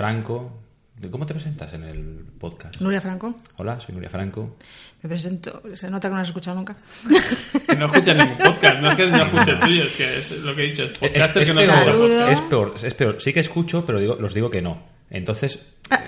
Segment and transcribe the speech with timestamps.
[0.00, 0.50] Franco.
[1.10, 2.80] ¿Cómo te presentas en el podcast?
[2.80, 3.34] Nuria Franco.
[3.56, 4.56] Hola, soy Nuria Franco.
[5.02, 5.62] Me presento.
[5.74, 6.74] Se nota que no has escuchado nunca.
[7.66, 10.56] Que no escuchas ningún podcast, no es que no escuche tuyo, es que es lo
[10.56, 10.84] que he dicho.
[10.84, 13.20] Es podcast es, que no peor, es peor, es peor.
[13.20, 14.82] Sí que escucho, pero digo, los digo que no.
[15.10, 15.58] Entonces,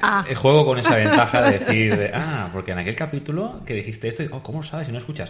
[0.00, 0.24] Ah.
[0.28, 4.06] eh, juego con esa ventaja de decir, de, ah, porque en aquel capítulo que dijiste
[4.06, 5.28] esto, oh, ¿cómo lo sabes si no escuchas?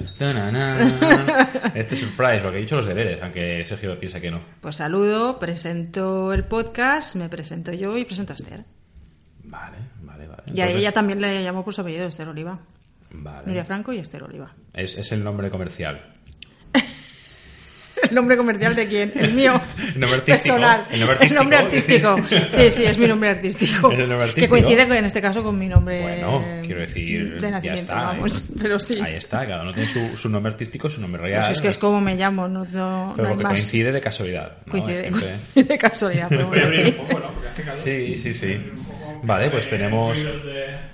[1.75, 4.43] Este surprise, porque he dicho los deberes, aunque Sergio piensa que no.
[4.61, 8.65] Pues saludo, presento el podcast, me presento yo y presento a Esther.
[9.45, 10.43] Vale, vale, vale.
[10.53, 12.59] Y a ella también le llamo por su apellido, Esther Oliva.
[13.11, 13.47] Vale.
[13.47, 14.53] Nuria Franco y Esther Oliva.
[14.75, 16.13] Es, es el nombre comercial.
[18.09, 19.13] ¿El nombre comercial de quién?
[19.15, 19.61] El mío.
[19.79, 20.57] El nombre artístico.
[20.57, 20.87] Personal.
[20.91, 22.17] El nombre artístico.
[22.49, 23.91] Sí, sí, es mi nombre artístico.
[23.93, 26.01] Es el nombre Que coincide en este caso con mi nombre.
[26.03, 27.95] Bueno, quiero decir, De nacimiento, ya está.
[27.95, 28.43] vamos.
[28.43, 28.55] ¿eh?
[28.61, 29.01] Pero sí.
[29.03, 31.41] Ahí está, cada uno tiene su, su nombre artístico, su nombre real.
[31.41, 34.57] Pues es que es como me llamo, no, no, Pero no porque coincide de casualidad.
[34.67, 34.73] ¿no?
[34.73, 36.29] Coincide siempre- de casualidad.
[36.29, 37.01] podemos Voy a abrir decir.
[37.01, 37.33] un poco, ¿no?
[37.35, 37.81] Porque hace calor.
[37.81, 38.57] Sí, sí, sí.
[39.25, 40.19] Vale, pues tenemos,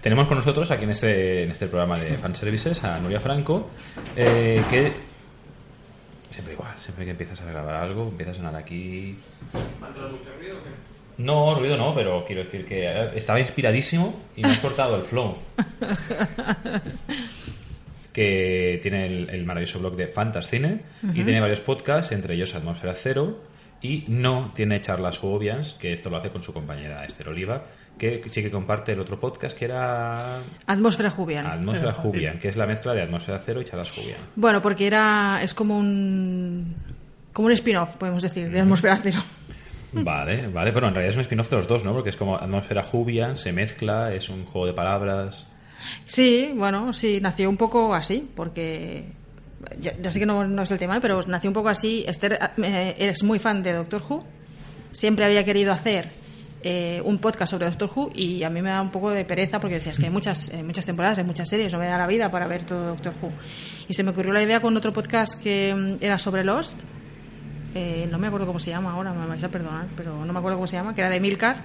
[0.03, 3.71] tenemos con nosotros aquí en este, en este programa de Fanservices a Nuria Franco,
[4.15, 4.93] eh, que
[6.39, 9.19] siempre igual, siempre que empiezas a grabar algo, empieza a sonar aquí...
[11.17, 15.03] No, ruido no, pero quiero decir que eh, estaba inspiradísimo y me has cortado el
[15.03, 15.37] flow.
[18.13, 22.95] que tiene el, el maravilloso blog de Fantascine y tiene varios podcasts, entre ellos Atmósfera
[22.95, 23.43] Cero,
[23.83, 27.65] y no tiene charlas obvias, que esto lo hace con su compañera Esther Oliva,
[27.99, 31.47] que sí que comparte el otro podcast que era Atmósfera Jubian.
[31.47, 34.19] Atmósfera Jubian, que es la mezcla de Atmósfera Cero y charlas Jubian.
[34.37, 36.75] Bueno, porque era es como un
[37.33, 39.19] como un spin-off, podemos decir, de Atmósfera Cero.
[39.91, 41.95] Vale, vale, pero en realidad es un spin-off de los dos, ¿no?
[41.95, 45.47] Porque es como Atmósfera Jubian, se mezcla, es un juego de palabras.
[46.05, 49.07] Sí, bueno, sí, nació un poco así, porque
[49.81, 52.05] ya, ya sé que no, no es el tema, pero nació un poco así.
[52.07, 54.25] Esther, eh, eres muy fan de Doctor Who,
[54.91, 56.11] siempre había querido hacer
[56.63, 59.61] eh, un podcast sobre Doctor Who y a mí me da un poco de pereza
[59.61, 62.07] porque decías que hay muchas, eh, muchas temporadas, hay muchas series, no me da la
[62.07, 63.31] vida para ver todo Doctor Who.
[63.89, 66.81] Y se me ocurrió la idea con otro podcast que mm, era sobre Lost,
[67.75, 70.39] eh, no me acuerdo cómo se llama ahora, me vais a perdonar, pero no me
[70.39, 71.65] acuerdo cómo se llama, que era de Milcar,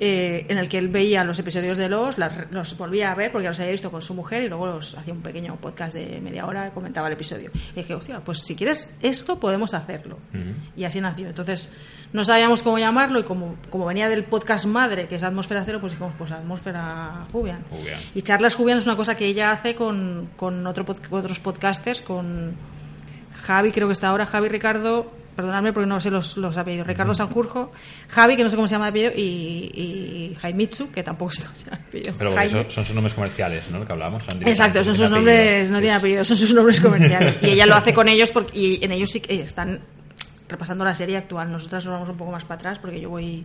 [0.00, 3.30] eh, en el que él veía los episodios de los, las- los volvía a ver
[3.30, 6.20] porque los había visto con su mujer y luego los hacía un pequeño podcast de
[6.20, 7.50] media hora comentaba el episodio.
[7.72, 10.18] Y dije, hostia, pues si quieres esto podemos hacerlo.
[10.76, 11.28] Y así nació.
[11.28, 11.72] Entonces,
[12.12, 15.78] no sabíamos cómo llamarlo y como, como venía del podcast madre, que es Atmósfera Cero,
[15.80, 17.64] pues dijimos, pues Atmósfera Jubian.
[17.70, 18.00] Jubian.
[18.14, 22.00] Y charlas Jubian es una cosa que ella hace con, con, otro con otros podcasters,
[22.02, 22.54] con
[23.42, 27.14] Javi, creo que está ahora, Javi Ricardo, perdonadme porque no sé los, los apellidos, Ricardo
[27.14, 27.72] Sanjurjo,
[28.08, 31.42] Javi, que no sé cómo se llama de apellido, y, y Jaimitsu, que tampoco sé
[31.42, 32.14] cómo se llama de apellido.
[32.18, 32.52] Pero Jaime.
[32.52, 33.78] son, son sus nombres comerciales, ¿no?
[33.80, 34.24] Lo que hablamos.
[34.24, 37.38] Son Exacto, son sus nombres, no tienen apellido, son sus nombres comerciales.
[37.42, 39.80] Y ella lo hace con ellos porque, y en ellos sí que están
[40.48, 41.50] repasando la serie actual.
[41.50, 43.44] Nosotras nos vamos un poco más para atrás porque yo voy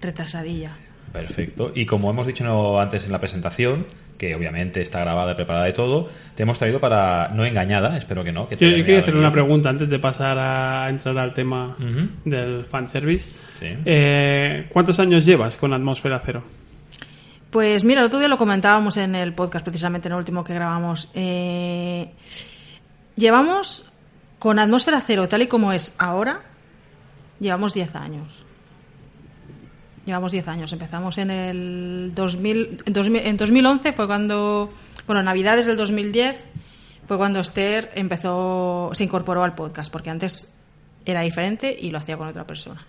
[0.00, 0.76] retrasadilla.
[1.12, 1.72] Perfecto.
[1.74, 3.86] Y como hemos dicho antes en la presentación,
[4.18, 8.24] que obviamente está grabada y preparada de todo, te hemos traído para no engañada, espero
[8.24, 8.48] que no.
[8.48, 11.76] Que te Yo, quería hacer una pregunta antes de pasar a entrar al tema
[12.24, 13.30] del fanservice.
[13.54, 13.68] Sí.
[13.84, 16.42] Eh, ¿Cuántos años llevas con Atmósfera Cero?
[17.50, 20.52] Pues mira, el otro día lo comentábamos en el podcast, precisamente en el último que
[20.52, 21.10] grabamos.
[21.14, 22.10] Eh,
[23.16, 23.90] llevamos
[24.38, 26.42] con Atmósfera Cero, tal y como es ahora,
[27.40, 28.44] llevamos 10 años.
[30.08, 30.72] Llevamos 10 años.
[30.72, 34.72] Empezamos en el 2000, en 2000 en 2011 fue cuando,
[35.06, 36.34] bueno, Navidades del 2010
[37.06, 40.56] fue cuando Esther empezó, se incorporó al podcast, porque antes
[41.04, 42.86] era diferente y lo hacía con otra persona.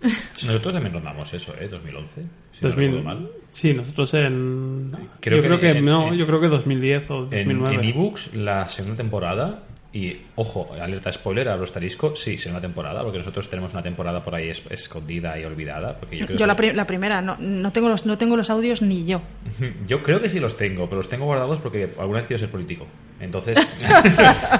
[0.00, 1.68] Nosotros también rondamos eso, ¿eh?
[1.68, 2.22] 2011.
[2.52, 2.86] Si no 2000.
[2.86, 3.28] recuerdo mal.
[3.50, 4.92] Sí, nosotros en.
[5.20, 7.74] Creo yo que creo que en- no, en- yo creo que 2010 o En, 2009.
[7.76, 9.62] en ebooks, la segunda temporada,
[9.94, 14.34] y ojo, alerta spoiler, abro asterisco, sí, segunda temporada, porque nosotros tenemos una temporada por
[14.34, 15.96] ahí es- escondida y olvidada.
[16.00, 18.36] Porque yo, creo Yo que- la, pri- la primera, no, no, tengo los, no tengo
[18.36, 19.22] los audios ni yo.
[19.86, 22.50] Yo creo que sí los tengo, pero los tengo guardados porque alguna vez quiero ser
[22.50, 22.86] político.
[23.20, 23.56] Entonces,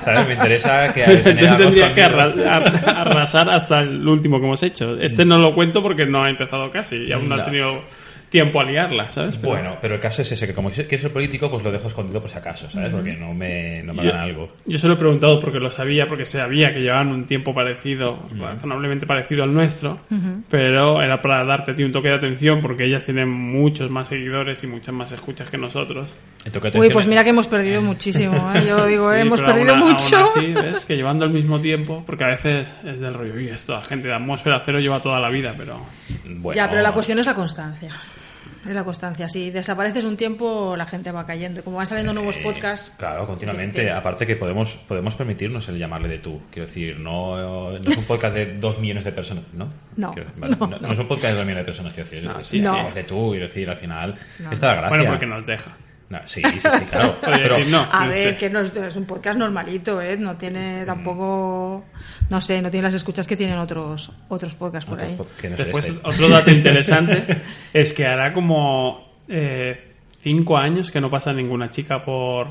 [0.04, 0.26] ¿sabes?
[0.28, 4.96] Me interesa que algo tendría que arrasar hasta el último que hemos hecho.
[5.00, 7.42] Este no lo cuento porque no ha empezado casi y aún no No.
[7.42, 7.80] ha tenido
[8.34, 9.36] tiempo a liarla, ¿sabes?
[9.38, 11.86] Pero- Bueno, pero el caso es ese, que como quiero ser político, pues lo dejo
[11.86, 12.90] escondido por si acaso, ¿sabes?
[12.90, 14.52] Porque no me, no me Yo, hagan algo.
[14.66, 18.18] yo se lo he preguntado porque lo sabía, porque sabía que llevaban un tiempo parecido,
[18.36, 20.00] razonablemente parecido al nuestro,
[20.50, 24.08] pero era para darte a ti un toque de atención porque ellas tienen muchos más
[24.08, 26.12] seguidores y muchas más escuchas que nosotros.
[26.74, 28.64] Uy, pues es- mira que hemos perdido muchísimo, ¿eh?
[28.66, 29.20] yo lo digo, ¿eh?
[29.20, 30.16] Hemos perdido aún mucho.
[30.16, 30.84] aún así, ¿ves?
[30.84, 34.08] Que llevando al mismo tiempo, porque a veces es del rollo, y esto, la gente
[34.08, 35.78] de atmósfera cero lleva toda la vida, pero
[36.24, 37.90] Bueno, ya, pero la cuestión es la constancia.
[38.66, 39.28] Es la constancia.
[39.28, 41.62] Si desapareces un tiempo, la gente va cayendo.
[41.62, 42.94] Como van saliendo nuevos Eh, podcasts.
[42.98, 43.90] Claro, continuamente.
[43.90, 46.40] Aparte que podemos podemos permitirnos el llamarle de tú.
[46.50, 49.68] Quiero decir, no, no es un podcast de dos millones de personas, ¿no?
[49.96, 52.30] No, Quiero- vale, no, no, es un podcast de dos millones de personas, quiero decir.
[52.42, 52.94] Sí, es sí.
[52.94, 54.14] de tú, quiero decir, al final.
[54.38, 54.50] No.
[54.52, 54.88] Está la gracia.
[54.96, 55.70] Bueno, porque nos deja.
[56.10, 57.16] No, sí, sí, sí, claro.
[57.24, 57.86] Pero, no.
[57.90, 60.16] A ver, que no es, es un podcast normalito, ¿eh?
[60.16, 61.84] No tiene tampoco.
[62.28, 65.18] No sé, no tiene las escuchas que tienen otros otros podcasts por otros ahí.
[65.40, 66.00] que no Después, este.
[66.06, 67.40] otro dato interesante
[67.72, 72.48] es que hará como eh, cinco años que no pasa ninguna chica por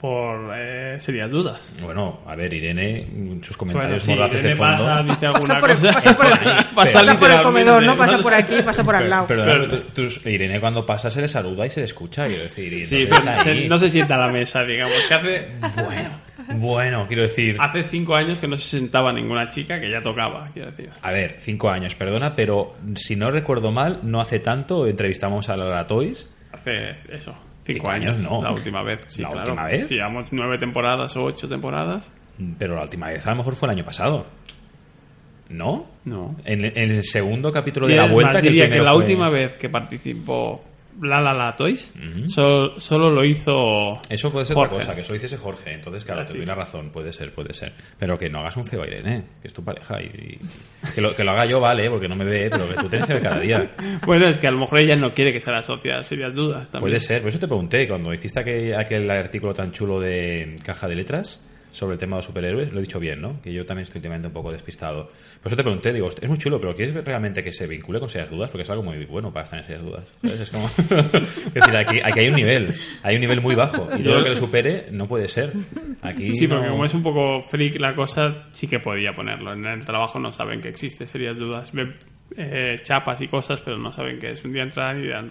[0.00, 1.74] por eh, serias dudas.
[1.82, 3.06] Bueno, a ver, Irene,
[3.42, 4.72] sus Bueno, comentarios sí, mordaces de fondo.
[4.72, 5.92] pasa, dice alguna Pasa por, el, cosa.
[5.92, 6.26] pasa por
[6.74, 7.96] Pasa pasa por el comedor, ¿no?
[7.96, 9.26] Pasa por aquí, pasa por al Pero- lado.
[9.28, 12.42] Pero, Pero- tú- tú- Irene cuando pasa se le saluda y se le escucha, quiero
[12.42, 12.84] decir.
[12.86, 14.92] Sí, pero se- no se sienta a la mesa, digamos.
[15.08, 15.46] Que hace,
[15.82, 16.20] Bueno,
[16.58, 17.56] bueno, quiero decir.
[17.58, 20.90] hace cinco años que no se sentaba ninguna chica que ya tocaba, quiero decir.
[21.02, 25.56] A ver, cinco años, perdona, pero si no recuerdo mal, no hace tanto entrevistamos a
[25.56, 26.28] Lara Toys.
[26.52, 27.34] Hace eso,
[27.74, 28.42] cinco, años, no.
[28.42, 29.50] La última vez, sí, ¿La claro.
[29.52, 29.86] última vez?
[29.88, 32.12] Sí, llevamos nueve temporadas o ocho temporadas.
[32.58, 34.26] Pero la última vez a lo mejor fue el año pasado.
[35.48, 35.86] ¿No?
[36.04, 36.36] No.
[36.44, 38.98] En, en el segundo capítulo de la vuelta más, que el diría que la fue-
[38.98, 40.62] última vez que participó
[41.02, 41.92] La La La Toys
[42.28, 44.74] solo, solo lo hizo Eso puede ser Jorge.
[44.74, 45.72] otra cosa, que eso lo hiciese Jorge.
[45.74, 47.72] Entonces, claro, Ah, te doy la razón, puede ser, puede ser.
[47.98, 50.00] Pero que no hagas un feo a Irene, que es tu pareja.
[50.02, 50.38] Y, y-
[50.94, 53.06] que, lo, que lo haga yo, vale, porque no me ve, pero que tú tienes
[53.06, 53.70] que ver cada día.
[54.06, 56.34] Bueno, es que a lo mejor ella no quiere que se la asocie a serias
[56.34, 56.88] dudas también.
[56.90, 60.86] Puede ser, por eso te pregunté, cuando hiciste aquel, aquel artículo tan chulo de caja
[60.88, 61.40] de letras
[61.76, 63.40] sobre el tema de los superhéroes, lo he dicho bien, ¿no?
[63.42, 65.10] Que yo también estoy últimamente un poco despistado.
[65.42, 68.08] Por eso te pregunté, digo, es muy chulo, pero ¿quieres realmente que se vincule con
[68.08, 68.50] serias dudas?
[68.50, 70.08] Porque es algo muy bueno para estar en serias dudas.
[70.22, 70.40] ¿sabes?
[70.40, 70.66] Es como...
[70.68, 72.68] es decir, aquí, aquí hay un nivel,
[73.02, 73.88] hay un nivel muy bajo.
[73.98, 75.52] Y todo lo que lo supere no puede ser.
[76.02, 79.52] Aquí Sí, porque no- como es un poco freak la cosa, sí que podía ponerlo.
[79.52, 81.72] En el trabajo no saben que existe serias dudas.
[81.72, 81.94] Ven
[82.36, 84.44] eh, chapas y cosas, pero no saben que es.
[84.44, 85.30] Un día entran y dirán.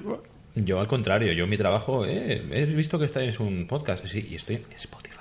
[0.56, 4.06] Yo al contrario, yo en mi trabajo eh, he visto que estáis en un podcast,
[4.06, 5.15] sí, y estoy en Spotify.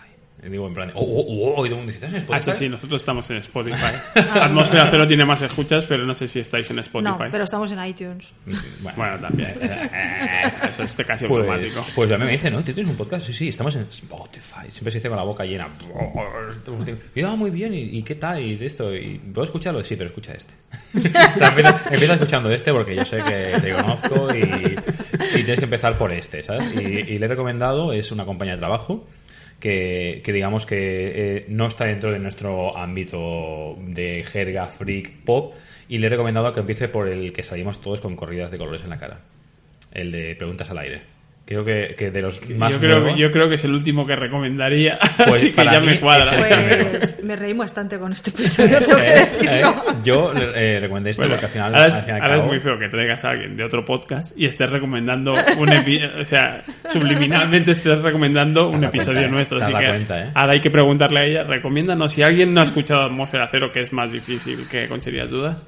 [0.50, 2.50] Digo en plan, oh, oh, oh, y todo el mundo dice, ¿estás en Ah, Spotify?
[2.58, 3.94] sí, sí, nosotros estamos en Spotify.
[4.40, 7.10] Atmósfera Cero tiene más escuchas, pero no sé si estáis en Spotify.
[7.18, 8.32] No, pero estamos en iTunes.
[8.82, 9.54] Bueno, Bueno, también.
[10.68, 11.86] Eso es casi Pues, automático.
[11.94, 12.58] pues a mí me dice, ¿no?
[12.62, 13.26] ¿Tú tienes un podcast?
[13.26, 14.70] Sí, sí, estamos en Spotify.
[14.70, 15.66] Siempre se dice con la boca llena.
[17.14, 18.40] Y ah, muy bien, ¿y, y qué tal?
[18.42, 19.82] Y de esto, ¿y ¿puedo escucharlo?
[19.82, 20.54] Sí, pero escucha este.
[21.90, 26.12] Empieza escuchando este porque yo sé que te conozco y, y tienes que empezar por
[26.12, 26.74] este, ¿sabes?
[26.74, 29.06] Y, y le he recomendado, es una compañía de trabajo
[29.64, 35.54] que, digamos que eh, no está dentro de nuestro ámbito de jerga, freak, pop
[35.88, 38.84] y le he recomendado que empiece por el que salimos todos con corridas de colores
[38.84, 39.20] en la cara.
[39.90, 41.13] El de preguntas al aire.
[41.46, 43.74] Creo que, que de los más Yo creo, nuevos- que, yo creo que es el
[43.74, 46.24] último que recomendaría, Pues así que para ya mí me cuadra.
[46.38, 49.68] Pues me reí bastante con este episodio, tengo que Eh, decirlo.
[49.68, 52.22] eh, yo eh, recomendé este Bueno, porque al final, ahora, es, al fin y al
[52.22, 55.68] ahora es muy feo que traigas a alguien de otro podcast y estés recomendando un
[55.68, 59.30] epi- o sea, subliminalmente estés recomendando un episodio cuenta, ¿eh?
[59.30, 59.58] nuestro.
[59.60, 60.30] Así que cuenta, ¿eh?
[60.34, 63.80] ahora hay que preguntarle a ella, recomiéndanos si alguien no ha escuchado Atmósfera Cero, que
[63.80, 65.62] es más difícil que con serias dudas.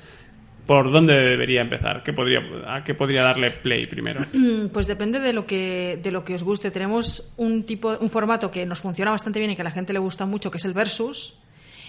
[0.66, 2.02] ¿Por dónde debería empezar?
[2.02, 4.24] ¿Qué podría, ¿A qué podría darle play primero?
[4.32, 6.70] Mm, Pues depende de lo que de lo que os guste.
[6.70, 9.92] Tenemos un tipo un formato que nos funciona bastante bien y que a la gente
[9.92, 11.34] le gusta mucho, que es el versus,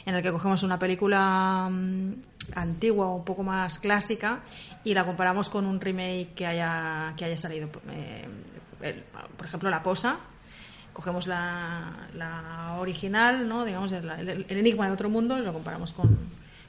[0.06, 2.12] en el que cogemos una película mm,
[2.56, 4.42] antigua o un poco más clásica
[4.84, 7.70] y la comparamos con un remake que haya que haya salido.
[7.92, 8.28] Eh,
[9.36, 10.20] por ejemplo, La Cosa.
[10.94, 13.66] Cogemos la, la original, ¿no?
[13.66, 16.18] digamos, el, el- el enigma de otro mundo y lo comparamos con,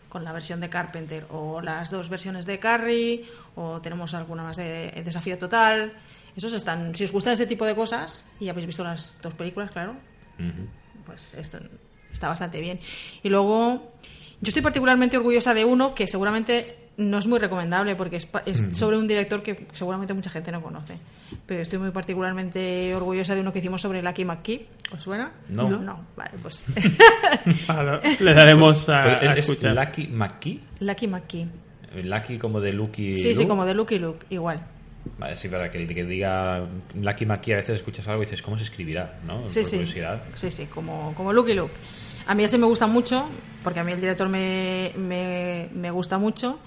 [0.09, 3.25] con la versión de Carpenter o las dos versiones de Carrie
[3.57, 5.93] o tenemos alguna más de Desafío Total.
[6.37, 9.71] Esos están, si os gustan ese tipo de cosas y habéis visto las dos películas,
[9.71, 9.97] claro,
[11.05, 11.61] pues está,
[12.13, 12.81] está bastante bien.
[13.23, 13.93] Y luego,
[14.41, 18.43] yo estoy particularmente orgullosa de uno que seguramente no es muy recomendable porque es, pa-
[18.45, 20.99] es sobre un director que seguramente mucha gente no conoce.
[21.47, 24.67] Pero estoy muy particularmente orgullosa de uno que hicimos sobre Lucky McKee.
[24.93, 25.33] ¿Os suena?
[25.49, 25.69] No.
[25.69, 26.65] No, vale, pues
[28.21, 29.75] le daremos a, a es, es escuchar.
[29.75, 30.61] Lucky McKee.
[30.81, 31.47] Lucky McKee.
[32.03, 33.17] Lucky como de Lucky.
[33.17, 33.49] Sí, sí, Luke.
[33.49, 34.61] como de Lucky Luke, igual.
[35.19, 38.43] Vale, sí, para que el que diga Lucky McKee a veces escuchas algo y dices,
[38.43, 39.21] ¿cómo se escribirá?
[39.27, 39.49] ¿no?
[39.51, 39.77] Sí, Por sí.
[39.77, 40.23] curiosidad.
[40.35, 41.73] Sí, sí, como, como Lucky Luke.
[42.27, 43.27] A mí ese me gusta mucho,
[43.65, 46.59] porque a mí el director me, me, me gusta mucho.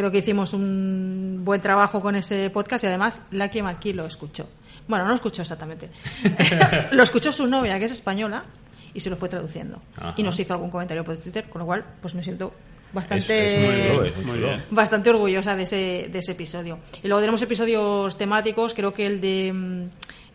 [0.00, 4.48] Creo que hicimos un buen trabajo con ese podcast y además Lucky McKee lo escuchó.
[4.88, 5.90] Bueno, no lo escuchó exactamente.
[6.92, 8.42] lo escuchó su novia, que es española,
[8.94, 9.82] y se lo fue traduciendo.
[9.98, 10.14] Ajá.
[10.16, 12.50] Y nos hizo algún comentario por Twitter, con lo cual pues me siento
[12.94, 14.46] bastante Es, es muy chulo, es muy Muy chulo.
[14.46, 14.64] bien.
[14.70, 16.78] bastante orgullosa de ese, de ese episodio.
[17.02, 19.84] Y luego tenemos episodios temáticos, creo que el de mm,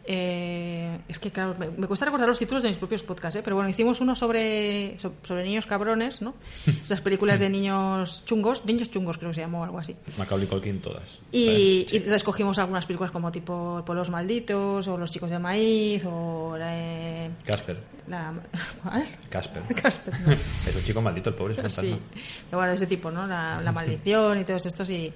[0.08, 3.42] eh, es que, claro, me, me cuesta recordar los títulos de mis propios podcasts, ¿eh?
[3.44, 6.36] pero bueno, hicimos uno sobre, so- sobre niños cabrones, ¿no?
[6.86, 9.96] Esas películas de niños chungos, niños chungos creo que se llamó o algo así.
[10.18, 11.18] Macaulay Culkin todas.
[11.32, 16.04] Y, y entonces cogimos algunas películas como tipo Pueblos Malditos, o Los Chicos del Maíz,
[16.06, 16.70] o la...
[16.72, 17.80] de- Casper.
[18.08, 18.34] la
[18.84, 19.06] ¿cuál?
[19.30, 19.64] Casper.
[19.76, 20.32] Casper, no.
[20.34, 22.08] Es un chico maldito, el pobre es un Sí, fantasma.
[22.50, 23.26] pero bueno, de ese tipo, ¿no?
[23.26, 25.12] La, la maldición y todos estos y,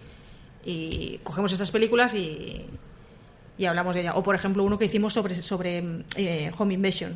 [0.65, 2.65] y cogemos estas películas y,
[3.59, 4.13] y hablamos de ella.
[4.15, 5.83] O por ejemplo uno que hicimos sobre, sobre
[6.15, 7.15] eh, Home Invasion,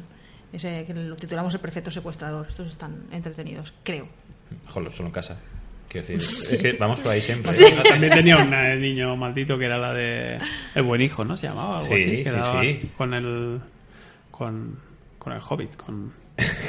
[0.52, 2.46] ese que lo titulamos El Perfecto Secuestrador.
[2.50, 4.08] Estos están entretenidos, creo.
[4.68, 5.40] Joder, solo en casa.
[5.88, 6.20] Quiero decir,
[6.56, 7.52] es que vamos por ahí siempre.
[7.90, 10.38] También tenía un eh, niño maldito que era la de
[10.76, 11.38] El Buen Hijo, ¿no?
[11.38, 12.04] Se llamaba algo Sí, así.
[12.18, 12.92] sí, que daba sí.
[12.98, 13.62] Con el.
[14.30, 14.80] Con,
[15.18, 16.12] con el Hobbit, con.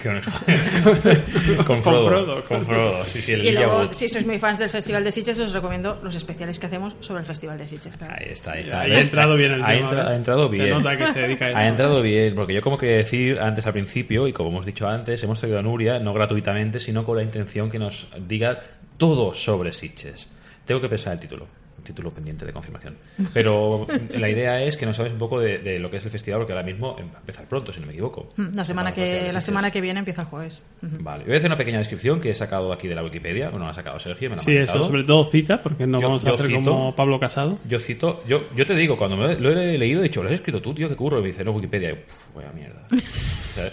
[0.02, 0.20] Con,
[1.56, 2.06] con Con Frodo.
[2.08, 3.04] Frodo, Con Frodo.
[3.04, 5.98] Sí, sí, el Y luego, si sois muy fans del Festival de Sitges, os recomiendo
[6.02, 7.96] los especiales que hacemos sobre el Festival de Sitges.
[7.96, 8.14] claro.
[8.18, 8.80] Ahí está, ahí está.
[8.82, 10.12] Ahí ha entrado bien el ha, tema, entra- ¿ves?
[10.12, 10.70] ha entrado Se bien.
[10.70, 11.58] nota que se dedica a eso.
[11.58, 14.86] Ha entrado bien, porque yo como que decir antes al principio, y como hemos dicho
[14.86, 18.60] antes, hemos traído a Nuria, no gratuitamente, sino con la intención que nos diga
[18.98, 20.28] todo sobre Sitges.
[20.66, 21.46] Tengo que pensar el título.
[21.84, 22.96] Título pendiente de confirmación.
[23.32, 26.10] Pero la idea es que nos sabes un poco de, de lo que es el
[26.10, 28.32] festival, porque ahora mismo va a empezar pronto, si no me equivoco.
[28.36, 30.64] Mm, La semana, que, la semana que viene empieza el jueves.
[30.80, 33.50] Vale, voy a hacer una pequeña descripción que he sacado aquí de la Wikipedia.
[33.50, 36.00] Bueno, la ha sacado Sergio, me la ha Sí, eso, sobre todo cita, porque no
[36.00, 37.58] Yo- vamos a hacer cito- como Pablo Casado.
[37.68, 40.34] Yo cito, yo, yo te digo, cuando me lo he leído, he dicho, lo has
[40.34, 41.18] escrito tú, tío, qué curro.
[41.18, 41.90] Y me dice, no, Wikipedia.
[41.90, 42.86] Y yo, "Puf, vaya mierda.
[42.90, 43.72] ¿Sabes?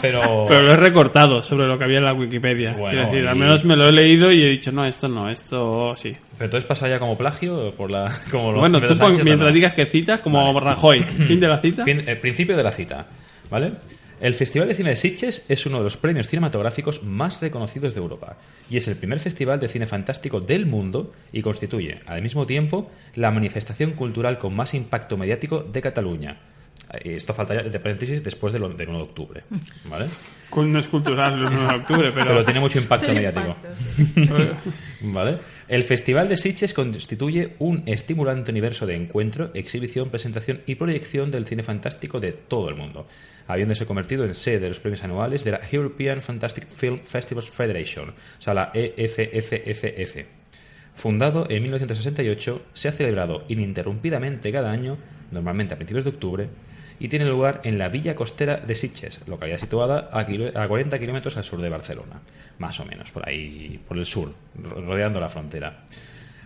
[0.00, 2.72] Pero, Pero lo he recortado sobre lo que había en la Wikipedia.
[2.72, 5.28] Bueno, Quiero decir, al menos me lo he leído y he dicho, no, esto no,
[5.28, 6.16] esto sí.
[6.38, 8.14] pero entonces pasa ya como plagio por la.
[8.30, 9.52] Como los Bueno, tú pon- mientras ¿no?
[9.52, 11.84] digas que citas, como Rajoy, fin de la cita.
[11.84, 13.06] Fin- el principio de la cita,
[13.50, 13.72] ¿vale?
[14.20, 18.00] El Festival de Cine de Sitges es uno de los premios cinematográficos más reconocidos de
[18.00, 18.36] Europa
[18.68, 22.90] y es el primer festival de cine fantástico del mundo y constituye, al mismo tiempo,
[23.14, 26.36] la manifestación cultural con más impacto mediático de Cataluña.
[26.92, 29.42] Eh, Esto faltaría, de paréntesis, después del 1 de octubre,
[29.86, 30.04] ¿vale?
[30.54, 32.26] No es cultural el 1 de octubre, pero...
[32.26, 33.46] Pero tiene mucho impacto mediático.
[33.46, 34.12] impacto, sí.
[35.02, 35.38] ¿Vale?
[35.70, 41.46] El Festival de Sitges constituye un estimulante universo de encuentro, exhibición, presentación y proyección del
[41.46, 43.06] cine fantástico de todo el mundo,
[43.46, 48.08] habiéndose convertido en sede de los premios anuales de la European Fantastic Film Festivals Federation,
[48.08, 50.26] o sea, la E EFFFF.
[50.96, 54.98] Fundado en 1968, se ha celebrado ininterrumpidamente cada año,
[55.30, 56.48] normalmente a principios de octubre,
[57.00, 60.98] y tiene lugar en la villa costera de Sitges, localidad situada a, kilo- a 40
[61.00, 62.20] kilómetros al sur de Barcelona,
[62.58, 65.84] más o menos, por ahí, por el sur, ro- rodeando la frontera.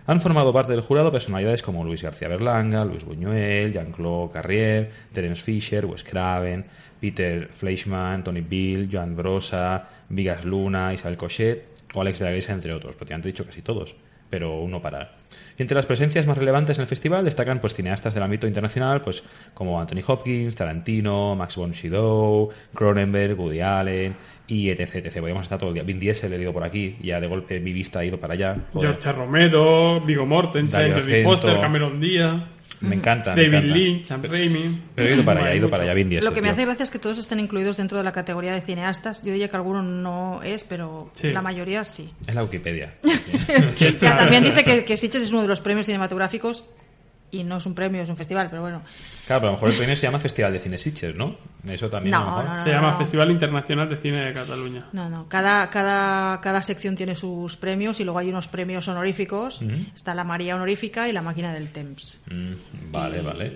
[0.07, 5.41] Han formado parte del jurado personalidades como Luis García Berlanga, Luis Buñuel, Jean-Claude Carrier, Terence
[5.41, 6.63] Fisher, Wes Craven,
[7.01, 12.53] Peter Fleischmann, Tony Bill, Joan Brosa, Vigas Luna, Isabel Cochet o Alex de la Iglesia,
[12.53, 12.93] entre otros.
[12.95, 13.95] Porque te han dicho casi todos,
[14.29, 15.11] pero uno para.
[15.57, 19.01] Y entre las presencias más relevantes en el festival destacan pues cineastas del ámbito internacional,
[19.01, 24.15] pues como Anthony Hopkins, Tarantino, Max von Sydow, Cronenberg, Woody Allen
[24.47, 25.19] y etc, etc.
[25.19, 25.83] Podríamos estar todo el día.
[25.83, 28.33] Vin Diesel he leído por aquí y ya de golpe mi vista ha ido para
[28.33, 28.57] allá.
[28.73, 28.91] Joder.
[28.91, 31.29] George Romero, Vigo Mortensen, Argento.
[31.29, 32.41] Foster, Cameron Díaz,
[32.81, 33.33] Me encanta.
[33.35, 33.75] me David encanta.
[33.75, 34.81] Lynch, Sam Raimi.
[34.95, 35.71] Pero he ido para allá, he ido mucho.
[35.71, 36.25] para allá, Vin Diesel.
[36.29, 36.53] Lo que me tío.
[36.53, 39.23] hace gracia es que todos estén incluidos dentro de la categoría de cineastas.
[39.23, 41.31] Yo diría que alguno no es, pero Sí.
[41.31, 42.11] la mayoría sí.
[42.27, 42.93] Es la Wikipedia.
[43.99, 46.65] Ya, también dice que, que Sitges es uno de los premios cinematográficos
[47.39, 48.81] y no es un premio, es un festival, pero bueno.
[49.27, 51.35] Claro, pero a lo mejor el premio se llama Festival de Cine Sitges, ¿no?
[51.67, 52.45] Eso también a lo No, mejor.
[52.45, 52.63] no, no.
[52.63, 54.87] Se llama Festival Internacional de Cine de Cataluña.
[54.93, 55.27] No, no.
[55.29, 59.61] Cada, cada, cada sección tiene sus premios y luego hay unos premios honoríficos.
[59.95, 62.21] Está la María Honorífica y la Máquina del Temps.
[62.29, 63.47] Mm, vale, y, vale.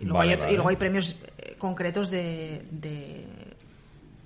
[0.00, 0.54] Y luego, Vale, hay, otro- y vale.
[0.56, 3.24] luego hay premios eh, concretos de, de,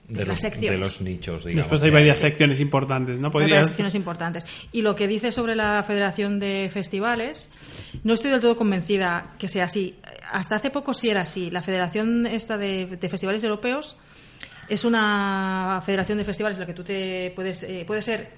[0.08, 0.70] de de las los, secciones.
[0.72, 1.66] de los nichos, digamos.
[1.66, 3.26] Después hay varias secciones importantes, ¿no?
[3.28, 3.50] Hay Podrías...
[3.50, 4.46] varias secciones importantes.
[4.72, 7.50] Y lo que dice sobre la Federación de Festivales,
[8.04, 9.96] no estoy del todo convencida que sea así.
[10.32, 11.50] Hasta hace poco sí era así.
[11.50, 13.96] La Federación esta de, de Festivales Europeos
[14.68, 18.30] es una federación de festivales en la que tú te puedes, eh, puedes ser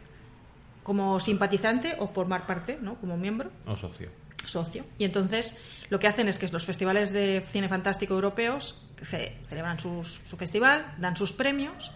[0.83, 2.97] como simpatizante o formar parte, ¿no?
[2.97, 4.09] Como miembro O socio.
[4.47, 4.85] Socio.
[4.99, 5.57] Y entonces
[5.89, 8.77] lo que hacen es que los festivales de cine fantástico europeos
[9.09, 10.03] ce- celebran su
[10.37, 11.91] festival, dan sus premios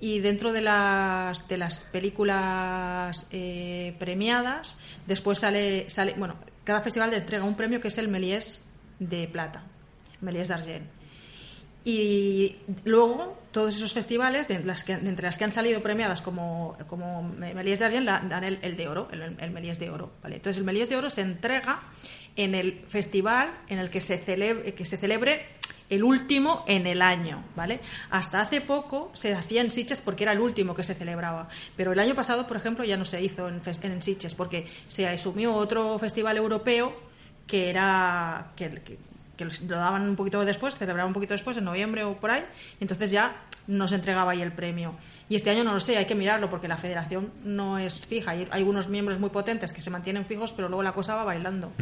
[0.00, 4.76] y dentro de las, de las películas eh, premiadas,
[5.06, 8.64] después sale, sale, bueno, cada festival le entrega un premio que es el Méliès
[8.98, 9.62] de plata,
[10.20, 10.84] Méliès d'argent.
[11.84, 16.20] Y luego, todos esos festivales, de las que, de entre las que han salido premiadas
[16.20, 20.12] como, como Méliès d'Argent, la- dan el, el de oro, el, el de oro.
[20.22, 20.36] ¿vale?
[20.36, 21.80] Entonces, el Méliès de oro se entrega
[22.36, 25.46] en el festival en el que se celebre, que se celebre
[25.88, 27.80] el último en el año, ¿vale?
[28.10, 31.92] Hasta hace poco se hacía en Sitges porque era el último que se celebraba, pero
[31.92, 35.54] el año pasado, por ejemplo, ya no se hizo en, en Sitges porque se asumió
[35.54, 36.94] otro festival europeo
[37.46, 38.82] que era que-
[39.36, 42.44] que lo daban un poquito después, celebraban un poquito después, en noviembre o por ahí,
[42.80, 44.94] y entonces ya nos entregaba ahí el premio.
[45.28, 48.30] Y este año no lo sé, hay que mirarlo porque la federación no es fija.
[48.30, 51.72] Hay, algunos miembros muy potentes que se mantienen fijos, pero luego la cosa va bailando.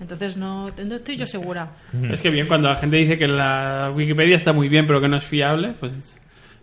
[0.00, 1.70] Entonces no, no estoy yo segura.
[2.10, 5.08] Es que bien, cuando la gente dice que la Wikipedia está muy bien, pero que
[5.08, 6.18] no es fiable, pues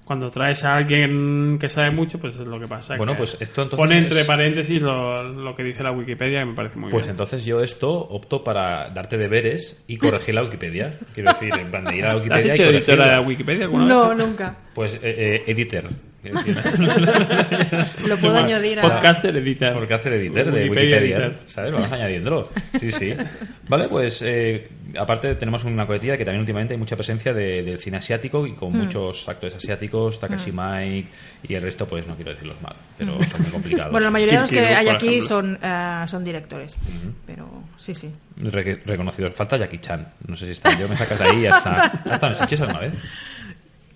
[0.08, 2.96] cuando traes a alguien que sabe mucho, pues es lo que pasa.
[2.96, 6.40] Bueno, que pues esto entonces Pone entre es- paréntesis lo, lo que dice la Wikipedia,
[6.40, 7.12] que me parece muy Pues bien.
[7.12, 10.98] entonces yo esto opto para darte deberes y corregir la Wikipedia.
[11.14, 13.22] Quiero decir, en plan de ir a la ¿Has Wikipedia y hecho editora de la.
[13.22, 14.26] Wikipedia alguna No, vez?
[14.28, 14.58] nunca.
[14.74, 15.84] Pues eh, eh, editor.
[18.08, 18.84] Lo puedo añadir a...
[18.84, 19.70] Podcaster editor.
[19.78, 21.36] El editor de Wikipedia Wikipedia, editor.
[21.46, 21.72] ¿sabes?
[21.72, 22.50] Lo vas añadiéndolo.
[22.80, 23.14] Sí, sí.
[23.70, 27.78] Vale, pues eh, aparte tenemos una coletilla que también últimamente hay mucha presencia de- del
[27.80, 28.56] cine asiático y Hmm.
[28.56, 31.08] con muchos actores asiáticos, Takashi Mike
[31.48, 33.90] y el resto, pues no quiero decirlos mal, pero son muy complicados.
[33.90, 33.92] Hmm.
[33.92, 36.78] Bueno, la mayoría de los que hay aquí son, eh, son directores.
[37.26, 38.12] Pero sí, sí.
[38.38, 39.34] Re- reconocidos.
[39.36, 40.08] Falta Jackie Chan.
[40.28, 40.78] No sé si está.
[40.80, 41.86] Yo me sacas de ahí y hasta.
[42.10, 42.94] ¿Hasta en Sitges alguna vez?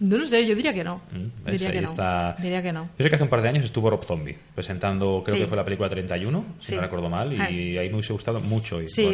[0.01, 0.99] No lo sé, yo diría que no.
[1.11, 1.89] Mm, Diría que no.
[1.89, 2.35] está.
[2.41, 2.89] Diría que no.
[2.97, 5.41] Yo sé que hace un par de años estuvo Rob Zombie presentando, creo Sí.
[5.43, 6.75] que fue la película 31, si Sí.
[6.75, 7.77] no recuerdo mal, y Ay.
[7.77, 8.79] ahí me hubiese gustado mucho.
[8.87, 9.05] Sí,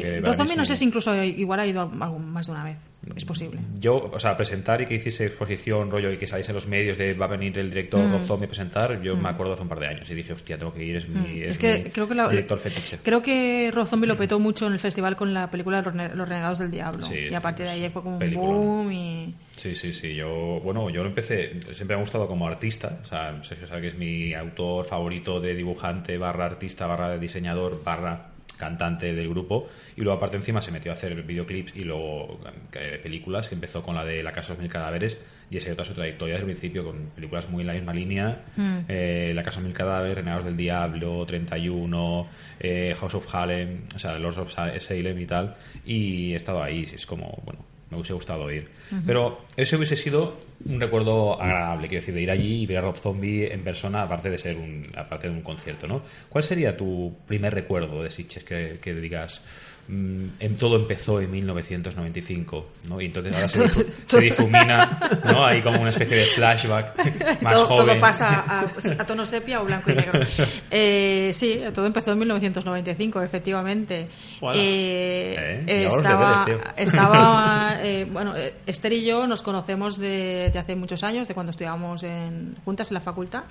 [0.46, 2.78] mí es no sé si incluso igual ha ido más de una vez.
[3.16, 3.60] Es posible.
[3.80, 6.98] Yo, o sea, presentar y que hiciese exposición, rollo, y que saliese en los medios
[6.98, 8.12] de va a venir el director Mm.
[8.12, 10.58] Rob Zombie a presentar, yo me acuerdo hace un par de años y dije, hostia,
[10.58, 11.42] tengo que ir, es mi, Mm.
[11.44, 13.00] es Es que mi creo que la- director fetiche.
[13.04, 16.14] Creo que Rob Zombie lo petó mucho en el festival con la película Los Rene-
[16.16, 17.06] Los Renegados del Diablo.
[17.06, 19.36] Sí, y a partir de ahí fue como un boom y...
[19.56, 20.14] Sí, sí, sí.
[20.14, 23.00] Yo, bueno, yo lo empecé, siempre me ha gustado como artista.
[23.02, 27.82] O sea, Sergio sabe que es mi autor favorito de dibujante, barra artista, barra diseñador,
[27.84, 29.70] barra cantante del grupo.
[29.96, 32.40] Y luego, aparte, encima se metió a hacer videoclips y luego
[32.74, 35.18] eh, películas, que empezó con la de La Casa de los Mil Cadáveres
[35.50, 38.44] y ese toda su trayectoria desde el principio, con películas muy en la misma línea.
[38.90, 42.28] Eh, la Casa de los Mil Cadáveres, Renegados del Diablo, 31,
[42.60, 45.56] eh, House of Harlem, o sea, Lords of Sa- Salem y tal.
[45.86, 48.68] Y he estado ahí, es como, bueno, me hubiese gustado ir.
[49.06, 52.82] Pero ese hubiese sido un recuerdo agradable, quiero decir, de ir allí y ver a
[52.82, 56.02] Rob Zombie en persona, aparte de ser un, aparte de un concierto, ¿no?
[56.30, 59.44] ¿Cuál sería tu primer recuerdo de Sitges que, que digas,
[59.90, 63.00] en todo empezó en 1995, ¿no?
[63.00, 65.46] Y entonces ahora se, difu- se difumina, ¿no?
[65.46, 66.96] Hay como una especie de flashback
[67.42, 68.00] más todo, todo joven.
[68.00, 68.62] pasa a,
[69.00, 70.20] a tono sepia o blanco y negro.
[70.72, 74.08] Eh, sí, todo empezó en 1995, efectivamente.
[74.54, 79.26] Eh, Eh, eh, y ahora los estaba, deberes, estaba eh, bueno, eh, Esther y yo
[79.28, 83.44] nos conocemos de, de hace muchos años, de cuando estudiábamos en, juntas en la facultad.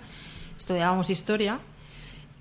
[0.59, 1.59] Estudiábamos historia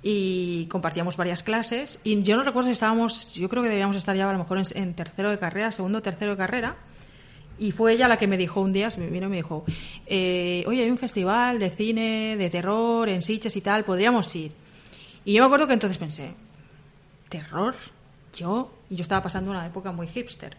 [0.08, 2.00] y compartíamos varias clases.
[2.04, 4.60] Y yo no recuerdo si estábamos, yo creo que debíamos estar ya a lo mejor
[4.60, 6.76] en, en tercero de carrera, segundo o tercero de carrera.
[7.58, 9.66] Y fue ella la que me dijo un día, se me vino y me dijo,
[10.06, 14.52] eh, oye, hay un festival de cine, de terror, en Sitges y tal, podríamos ir.
[15.24, 16.36] Y yo me acuerdo que entonces pensé,
[17.28, 17.74] ¿terror?
[18.36, 20.56] Yo, y yo estaba pasando una época muy hipster.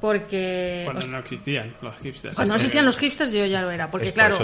[0.00, 0.80] Porque...
[0.84, 2.34] Cuando os- no existían los hipsters.
[2.34, 4.38] cuando no existían los hipsters yo ya lo era, porque Es por claro,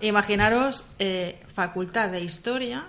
[0.00, 2.86] imaginaros eh, facultad de historia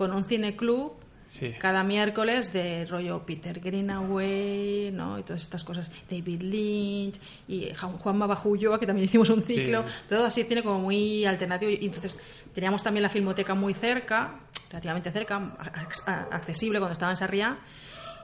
[0.00, 0.92] con un cineclub
[1.26, 1.52] Sí.
[1.60, 5.18] cada miércoles de rollo Peter Greenaway, ¿no?
[5.18, 9.84] Y todas estas cosas, David Lynch y Juan Juanma Bajulloa, que también hicimos un ciclo,
[9.86, 9.94] Sí.
[10.08, 12.18] todo así cine como muy alternativo y entonces
[12.54, 15.52] teníamos también la filmoteca muy cerca, relativamente cerca,
[16.32, 17.58] accesible cuando estaba en Sarriá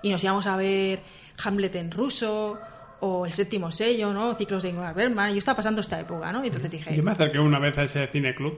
[0.03, 1.01] y nos íbamos a ver
[1.45, 2.59] Hamlet en ruso
[3.01, 4.33] o El séptimo sello, ¿no?
[4.35, 5.29] Ciclos de Ingmar Bergman.
[5.31, 6.43] Y yo estaba pasando esta época, ¿no?
[6.43, 6.97] Y entonces dije...
[6.97, 8.55] Yo me acerqué una vez a ese cineclub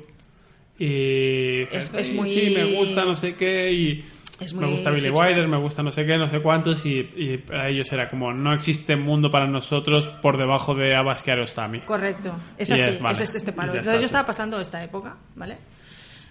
[0.78, 4.04] y Es- es "Ay, muy- sí, me gusta no sé qué y
[4.40, 5.10] Es me gusta Billy.
[5.10, 8.32] Wilder, me gusta no sé qué, no sé cuántos y, y para ellos era como
[8.32, 11.80] no existe mundo para nosotros por debajo de Abbas Kiarostami.
[11.80, 13.12] Correcto, es Y así, es- vale.
[13.14, 15.58] es este, este ya Entonces está, yo estaba pasando esta época, ¿vale?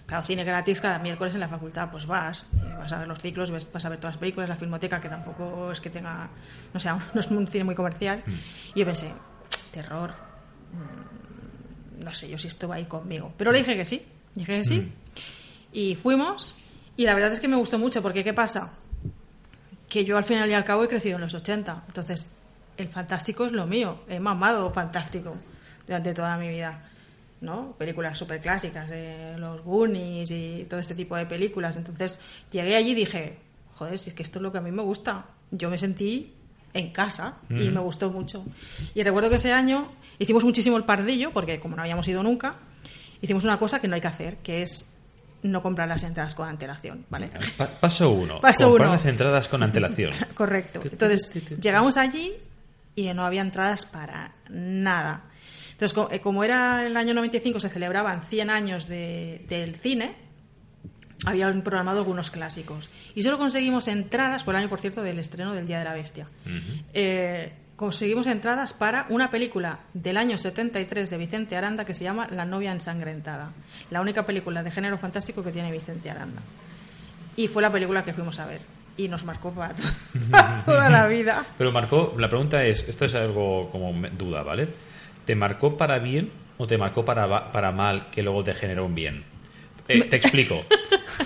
[0.06, 3.18] Claro, cine gratis cada miércoles en la facultad, pues vas, eh, vas a ver los
[3.18, 6.30] ciclos, ves- vas a ver todas las películas, la filmoteca, que tampoco es que tenga,
[6.72, 8.22] no sé, no es un cine muy comercial.
[8.74, 9.12] Y yo pensé,
[9.70, 10.12] terror,
[10.72, 13.34] mm, no sé yo si esto va ahí conmigo.
[13.36, 14.02] Pero le dije que sí,
[14.38, 14.92] dije que sí.
[15.72, 16.56] Y fuimos,
[16.96, 18.72] y la verdad es que me gustó mucho, porque ¿qué pasa?
[19.88, 21.84] que yo al final y al cabo he crecido en los 80.
[21.88, 22.26] Entonces,
[22.76, 24.00] el fantástico es lo mío.
[24.08, 25.34] He mamado fantástico
[25.86, 26.84] durante toda mi vida.
[27.40, 27.72] ¿no?
[27.78, 31.76] Películas súper clásicas, de los Goonies y todo este tipo de películas.
[31.76, 32.20] Entonces,
[32.50, 33.38] llegué allí y dije,
[33.74, 35.26] joder, si es que esto es lo que a mí me gusta.
[35.50, 36.34] Yo me sentí
[36.74, 38.44] en casa y me gustó mucho.
[38.94, 42.56] Y recuerdo que ese año hicimos muchísimo el pardillo, porque como no habíamos ido nunca,
[43.22, 44.86] hicimos una cosa que no hay que hacer, que es
[45.42, 47.30] no comprar las entradas con antelación, ¿vale?
[47.56, 48.40] Pa- paso uno.
[48.40, 48.92] Paso comprar uno.
[48.94, 50.12] las entradas con antelación.
[50.34, 50.80] Correcto.
[50.82, 52.32] Entonces, llegamos allí
[52.96, 55.24] y no había entradas para nada.
[55.72, 60.16] Entonces, eh, como era el año 95, se celebraban 100 años de- del cine,
[61.24, 62.90] habían programado algunos clásicos.
[63.14, 65.94] Y solo conseguimos entradas, por el año, por cierto, del estreno del Día de la
[65.94, 66.26] Bestia.
[66.92, 72.26] Eh, conseguimos entradas para una película del año 73 de Vicente Aranda que se llama
[72.28, 73.52] La novia ensangrentada.
[73.90, 76.42] La única película de género fantástico que tiene Vicente Aranda.
[77.36, 78.62] Y fue la película que fuimos a ver.
[78.96, 79.76] Y nos marcó para,
[80.66, 81.46] toda la vida.
[81.56, 84.68] Pero marcó, la pregunta es, esto es algo como duda, ¿vale?
[85.24, 88.96] ¿Te marcó para bien o te marcó para, para mal que luego te generó un
[88.96, 89.22] bien?
[89.88, 90.64] Eh, te explico,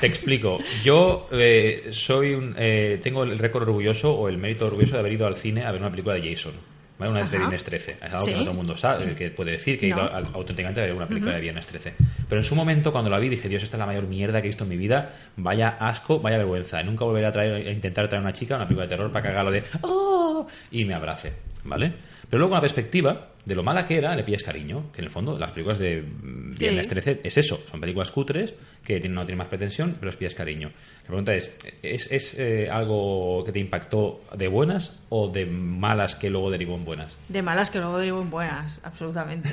[0.01, 0.59] te explico.
[0.85, 5.13] Yo eh, soy un, eh, tengo el récord orgulloso o el mérito orgulloso de haber
[5.13, 6.53] ido al cine a ver una película de Jason.
[6.99, 7.11] ¿vale?
[7.11, 7.37] Una de Ajá.
[7.39, 7.93] Viernes 13.
[7.93, 10.29] Es algo que no todo el mundo sabe, que puede decir que he ido al-
[10.35, 11.95] auténticamente a ver una película de Viernes 13.
[12.29, 14.47] Pero en su momento, cuando la vi, dije, Dios, esta es la mayor mierda que
[14.47, 15.11] he visto en mi vida.
[15.37, 16.81] Vaya asco, vaya vergüenza.
[16.85, 19.11] Nunca volveré a, traer, a intentar traer a una chica a una película de terror
[19.11, 20.47] para cagarlo de ¡Oh!
[20.71, 21.33] y me abrace.
[21.65, 21.93] ¿Vale?
[22.31, 24.93] Pero luego, con la perspectiva de lo mala que era, le pillas cariño.
[24.93, 26.91] Que en el fondo, las películas de mm, Viernes Sí.
[26.91, 27.61] 13 es eso.
[27.71, 30.71] Son películas cutres que tienen- no tienen más pretensión, pero les pillas cariño.
[31.03, 36.15] La pregunta es: ¿es, es, eh, algo que te impactó de buenas o de malas
[36.15, 37.17] que luego derivó en buenas?
[37.29, 39.51] De malas que luego derivo en buenas, absolutamente.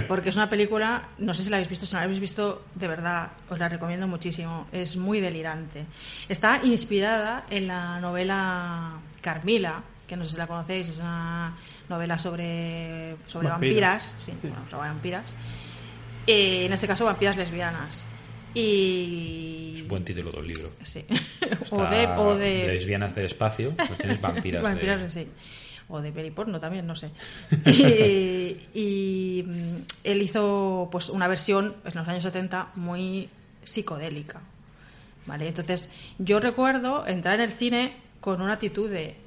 [0.08, 2.64] Porque es una película, no sé si la habéis visto, si no la habéis visto,
[2.74, 4.66] de verdad, os la recomiendo muchísimo.
[4.72, 5.86] Es muy delirante.
[6.28, 11.56] Está inspirada en la novela Carmila, que no sé si la conocéis, es una
[11.88, 14.12] novela sobre, sobre Vampiras.
[14.12, 14.16] vampiras.
[14.22, 15.24] Sí, bueno, sobre vampiras.
[16.26, 18.04] Eh, en este caso, vampiras lesbianas.
[18.52, 19.72] Y.
[19.76, 20.70] Es un buen título del libro.
[20.82, 21.06] Sí.
[21.70, 22.06] O de.
[22.18, 22.66] O de...
[22.66, 24.62] lesbianas del espacio, pues tienes vampiras.
[24.62, 25.26] de- Vampiras, sí.
[25.88, 27.10] O de peliporno también, no sé.
[27.64, 33.30] y, y, mm, él hizo pues una versión pues, en los años 70 muy
[33.62, 34.42] psicodélica.
[35.24, 35.48] ¿Vale?
[35.48, 39.21] Entonces, yo recuerdo entrar en el cine con una actitud de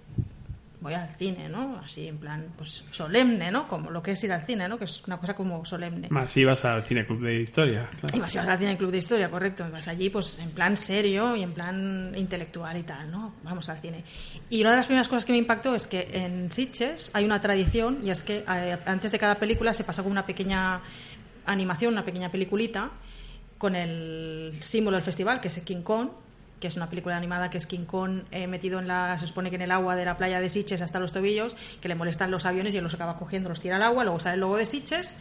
[0.85, 1.79] voy al cine, ¿no?
[1.83, 3.67] Así en plan, pues solemne, ¿no?
[3.67, 4.77] Como lo que es ir al cine, ¿no?
[4.77, 6.09] Que es una cosa como solemne.
[6.11, 7.89] Más ibas al Cine Club de Historia.
[7.89, 8.15] claro.
[8.15, 9.65] Y vas, ibas al cine club de historia, correcto.
[9.71, 13.33] Vas allí, pues, en plan serio y en plan intelectual y tal, ¿no?
[13.41, 14.03] Vamos al cine.
[14.47, 17.41] Y una de las primeras cosas que me impactó es que en Sitges hay una
[17.41, 20.81] tradición y es que eh, antes de cada película se pasa con una pequeña
[21.47, 22.91] animación, una pequeña peliculita
[23.57, 26.09] con el símbolo del festival, que es el King Kong,
[26.59, 29.49] que es una película animada que es King Kong eh, metido en la, se supone
[29.49, 32.31] que en el agua de la playa de Sitges hasta los tobillos, que le molestan
[32.31, 34.57] los aviones y él los acaba cogiendo, los tira al agua, luego sale el logo
[34.57, 35.15] de Sitges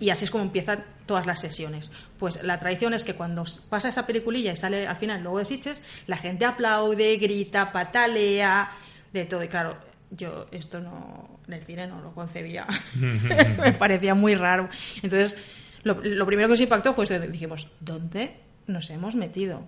[0.00, 1.92] y así es como empiezan todas las sesiones.
[2.18, 5.38] Pues la tradición es que cuando pasa esa peliculilla y sale al final el logo
[5.38, 8.72] de Sitges, la gente aplaude, grita, patalea,
[9.12, 9.44] de todo.
[9.44, 9.76] Y claro,
[10.10, 12.66] yo esto no, en el cine no lo concebía.
[12.94, 14.70] Me parecía muy raro.
[15.02, 15.36] Entonces,
[15.82, 19.66] lo, lo primero que nos impactó fue esto, dijimos, ¿dónde nos hemos metido?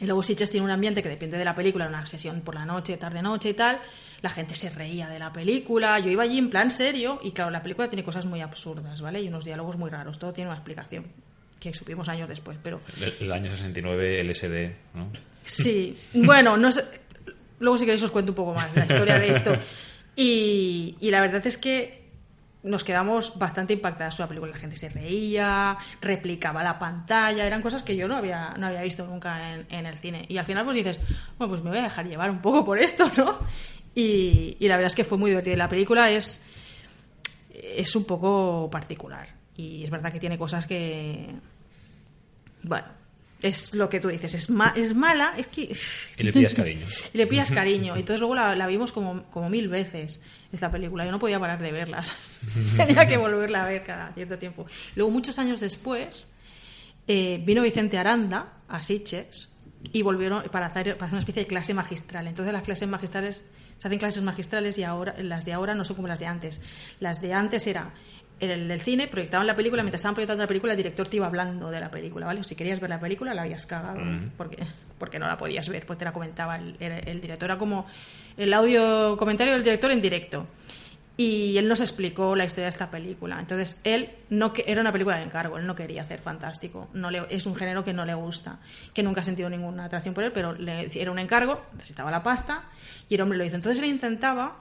[0.00, 2.64] Y luego Sitges tiene un ambiente que depende de la película, una sesión por la
[2.64, 3.80] noche, tarde-noche y tal.
[4.20, 5.98] La gente se reía de la película.
[6.00, 9.20] Yo iba allí en plan serio y claro, la película tiene cosas muy absurdas, ¿vale?
[9.20, 10.18] Y unos diálogos muy raros.
[10.18, 11.06] Todo tiene una explicación
[11.60, 15.12] que supimos años después, pero El, el año 69, LSD, ¿no?
[15.44, 16.84] Sí, bueno, no sé.
[17.60, 19.56] Luego, si queréis, os cuento un poco más la historia de esto.
[20.14, 22.01] Y, y la verdad es que
[22.62, 24.52] nos quedamos bastante impactadas con la película.
[24.52, 28.82] La gente se reía, replicaba la pantalla, eran cosas que yo no había, no había
[28.82, 30.24] visto nunca en, el cine.
[30.28, 30.98] Y al final, pues dices,
[31.38, 33.38] bueno, pues me voy a dejar llevar un poco por esto, ¿no?
[33.94, 35.56] Y, y la verdad es que fue muy divertida.
[35.56, 36.44] La película es,
[37.52, 39.28] es un poco particular.
[39.56, 41.34] Y es verdad que tiene cosas que.
[42.62, 42.86] Bueno,
[43.42, 45.74] es lo que tú dices, es, ma- es mala, es que...
[46.18, 46.86] Y le pillas cariño.
[47.12, 47.96] y le pillas cariño.
[47.96, 50.20] Y entonces luego la, la vimos como, como mil veces,
[50.52, 51.04] esta película.
[51.04, 52.14] Yo no podía parar de verlas.
[52.76, 54.66] Tenía que volverla a ver cada cierto tiempo.
[54.94, 56.32] Luego, muchos años después,
[57.08, 59.48] eh, vino Vicente Aranda a Sitges
[59.92, 62.26] y volvieron para hacer, para hacer una especie de clase magistral.
[62.28, 63.44] Entonces las clases magistrales,
[63.78, 66.60] se hacen clases magistrales y ahora las de ahora no son como las de antes.
[67.00, 67.92] Las de antes era
[68.50, 71.26] el, el cine, proyectaban la película, mientras estaban proyectando la película, el director te iba
[71.26, 72.42] hablando de la película, ¿vale?
[72.42, 74.00] Si querías ver la película, la habías cagado,
[74.36, 74.56] porque,
[74.98, 77.48] porque no la podías ver, pues te la comentaba el, el- el director.
[77.50, 77.86] Era como
[78.36, 80.46] el audio comentario del director en directo.
[81.14, 83.38] Y él nos explicó la historia de esta película.
[83.38, 86.88] Entonces, él no que- era una película de encargo, él no quería hacer fantástico.
[86.94, 88.60] No le, es un género que no le gusta,
[88.94, 92.22] que nunca ha sentido ninguna atracción por él, pero le, era un encargo, necesitaba la
[92.22, 92.64] pasta
[93.10, 93.56] y el hombre lo hizo.
[93.56, 94.56] Entonces, él intentaba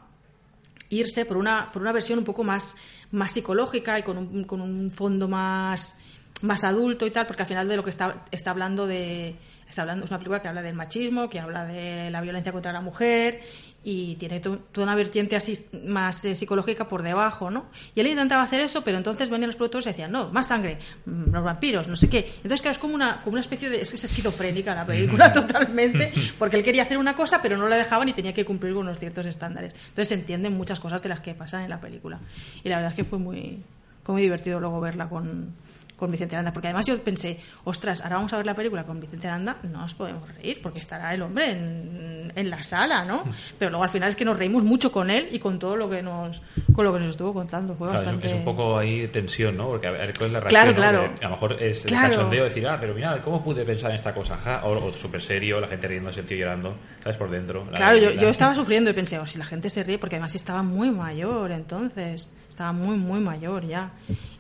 [0.92, 2.76] irse por una, por una versión un poco más,
[3.12, 5.98] más psicológica y con un, con un fondo más,
[6.44, 9.36] más adulto y tal, porque al final de lo que está, está hablando de.
[9.72, 12.74] Está hablando, es una película que habla del machismo, que habla de la violencia contra
[12.74, 13.40] la mujer
[13.86, 15.54] y tiene to- toda una vertiente así
[15.86, 17.68] más eh, psicológica por debajo, ¿no?
[17.96, 20.78] Y él intentaba hacer eso, pero entonces venían los productores y decían, no, más sangre,
[21.06, 22.20] mm, los vampiros, no sé qué.
[22.36, 23.80] Entonces, claro, es como una, como una especie de...
[23.82, 27.68] Es que es esquizofrénica la película totalmente, porque él quería hacer una cosa, pero no
[27.70, 29.74] la dejaban y tenía que cumplir con unos ciertos estándares.
[29.74, 32.20] Entonces se entienden muchas cosas de las que pasan en la película.
[32.64, 33.64] Y la verdad es que fue muy,
[34.04, 35.56] fue muy divertido luego verla con,
[36.02, 36.52] con Vicente Aranda.
[36.52, 39.82] Porque además yo pensé, ostras, ahora vamos a ver la película con Vicente Aranda, no
[39.82, 43.24] nos podemos reír porque estará el hombre en, en la sala, ¿no?
[43.60, 45.88] Pero luego al final es que nos reímos mucho con él y con todo lo
[45.88, 46.42] que nos,
[46.74, 47.76] con lo que nos estuvo contando.
[47.76, 48.28] Fue Claro, bastante...
[48.28, 49.68] es, un poco ahí tensión, ¿no?
[49.68, 50.74] Porque a ver cuál es la reacción.
[50.74, 51.14] Claro, claro.
[51.22, 52.06] A lo mejor es Claro.
[52.08, 54.38] el cachondeo de decir, ah, pero mira, ¿cómo pude pensar en esta cosa?
[54.38, 57.18] Ja, O, o súper serio, la gente riéndose, el tío llorando, ¿sabes?
[57.18, 57.66] Por dentro.
[57.72, 60.00] La- Claro, yo, la- yo estaba sufriendo y pensé, oh, si la gente se ríe,
[60.00, 62.30] porque además estaba muy mayor entonces,
[62.62, 63.92] estaba muy, muy mayor ya.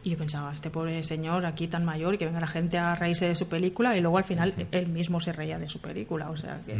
[0.04, 3.28] Y yo pensaba, este pobre señor aquí tan mayor que venga la gente a reírse
[3.28, 6.38] de su película y luego al final él mismo se reía de su película, o
[6.38, 6.74] sea que...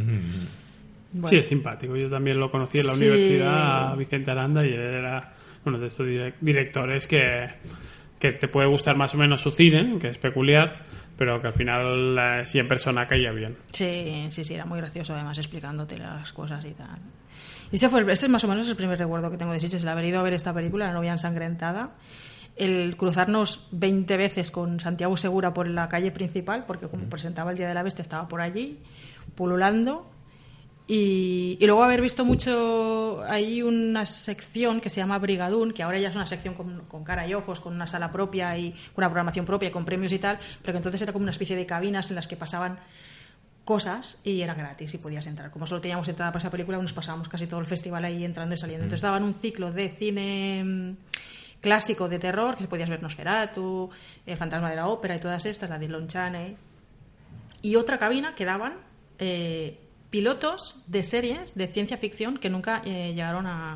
[1.14, 1.28] Bueno.
[1.28, 1.94] Sí, es simpático.
[1.94, 3.04] Yo también lo conocí en la Sí.
[3.06, 5.32] universidad, Vicente Aranda, y él era
[5.66, 7.48] uno de estos direc- directores que,
[8.18, 10.86] que te puede gustar más o menos su cine, que es peculiar,
[11.18, 13.56] pero que al final, eh, sí en persona caía bien.
[13.72, 16.98] Sí, sí, sí, era muy gracioso además explicándote las cosas y tal.
[17.72, 19.58] Y este, fue el- este es más o menos el primer recuerdo que tengo de
[19.60, 21.94] Sitges, el haber ido a ver esta película, La novia ensangrentada,
[22.54, 27.56] el cruzarnos 20 veces con Santiago Segura por la calle principal, porque como presentaba el
[27.56, 28.78] Día de la Bestia estaba por allí,
[29.34, 30.06] pululando.
[30.86, 35.98] Y, y luego haber visto mucho, hay una sección que se llama Brigadún, que ahora
[35.98, 38.96] ya es una sección con, con cara y ojos, con una sala propia y con
[38.98, 41.64] una programación propia, con premios y tal, pero que entonces era como una especie de
[41.64, 42.80] cabinas en las que pasaban
[43.64, 45.50] cosas y era gratis y podías entrar.
[45.50, 48.54] Como solo teníamos entrada para esa película, nos pasábamos casi todo el festival ahí entrando
[48.54, 48.84] y saliendo.
[48.84, 50.96] Entonces daban un ciclo de cine mm,
[51.60, 53.90] clásico de terror, que se podías ver Nosferatu,
[54.26, 56.56] El fantasma de la ópera y todas estas, la de Lon Chaney.
[57.62, 58.74] Y otra cabina que daban
[59.18, 59.78] eh,
[60.10, 63.74] pilotos de series de ciencia ficción que nunca eh, llegaron a,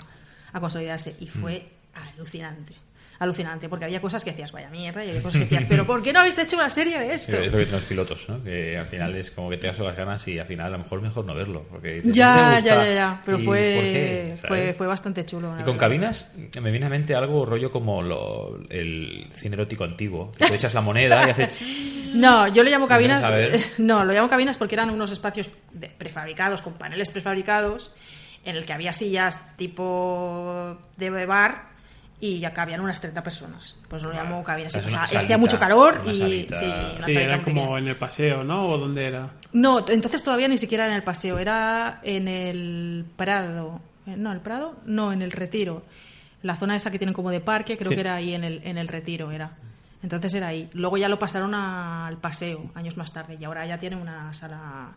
[0.53, 1.17] a consolidarse.
[1.21, 2.86] Y fue alucinante.
[3.19, 6.03] Alucinante, porque había cosas que decías, vaya mierda, y había cosas que decías, pero ¿por
[6.03, 7.37] qué no habéis hecho una serie de esto?
[7.37, 8.43] Es lo que dicen los pilotos, ¿no?
[8.43, 10.79] Que al final es como que te das las ganas y al final a lo
[10.85, 11.65] mejor mejor no verlo.
[11.71, 13.23] Porque dices, Ya, ya, ya, ya.
[13.25, 15.49] Pero ¿Y fue, fue, bastante chulo.
[15.49, 15.79] Y con verdad.
[15.81, 20.31] cabinas me viene a mente algo rollo como lo- el cine erótico antiguo.
[20.33, 21.51] Que echas la moneda y haces...
[22.17, 23.25] No, yo le llamo cabinas.
[23.79, 25.51] No, lo llamo cabinas porque eran unos espacios
[25.99, 27.95] prefabricados, con paneles prefabricados,
[28.45, 31.76] en el que había sillas tipo de bar
[32.21, 33.77] y ya cabían unas 30 personas.
[33.89, 36.17] Pues lo llamo Y una pasaba- salita, hacía mucho calor una y.
[36.17, 36.59] salita.
[36.59, 37.79] Sí, una Sí, salita era como pequeña.
[37.79, 38.69] en el paseo, ¿no?
[38.71, 39.31] ¿O dónde era?
[39.53, 43.81] No, entonces todavía ni siquiera era en el paseo, era en el Prado.
[44.07, 45.85] Eh, No, el Prado, no, en el Retiro.
[46.43, 47.95] La zona esa que tienen como de parque, creo Sí.
[47.97, 49.53] que era ahí en el, en el Retiro, era.
[50.03, 50.71] Entonces era ahí.
[50.75, 54.91] Luego ya lo pasaron al paseo, años más tarde, y ahora ya tiene una sala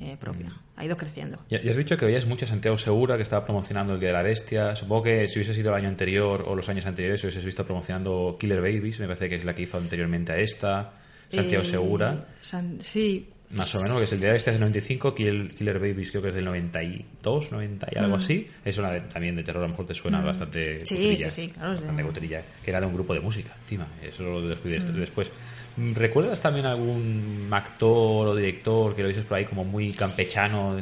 [0.00, 0.52] eh, propia.
[0.76, 1.38] Ha ido creciendo.
[1.48, 4.10] Ya, ya has dicho que veías mucho a Santiago Segura que estaba promocionando el Día
[4.10, 4.76] de la Bestia.
[4.76, 8.36] Supongo que si hubiese sido el año anterior o los años anteriores hubieses visto promocionando
[8.38, 10.92] Killer Babies, me parece que es la que hizo anteriormente a esta.
[11.30, 12.26] Santiago Eh, Segura.
[12.40, 13.30] San- sí.
[13.48, 15.78] Más o menos, que es el Día de la Bestia es del 95, Kill- Killer
[15.78, 18.50] Babies creo que es del 92, 90 y algo así.
[18.64, 20.86] Es una de- también de terror, a lo mejor te suena bastante Mm.
[20.86, 23.54] Sí, cutrilla, sí, sí, claro, de- Bastante cutrilla, que era de un grupo de música,
[23.62, 23.86] encima.
[24.02, 24.98] Eso lo descubrí Mm.
[24.98, 25.30] después.
[25.76, 30.76] ¿Recuerdas también algún actor o director que lo dices por ahí como muy campechano?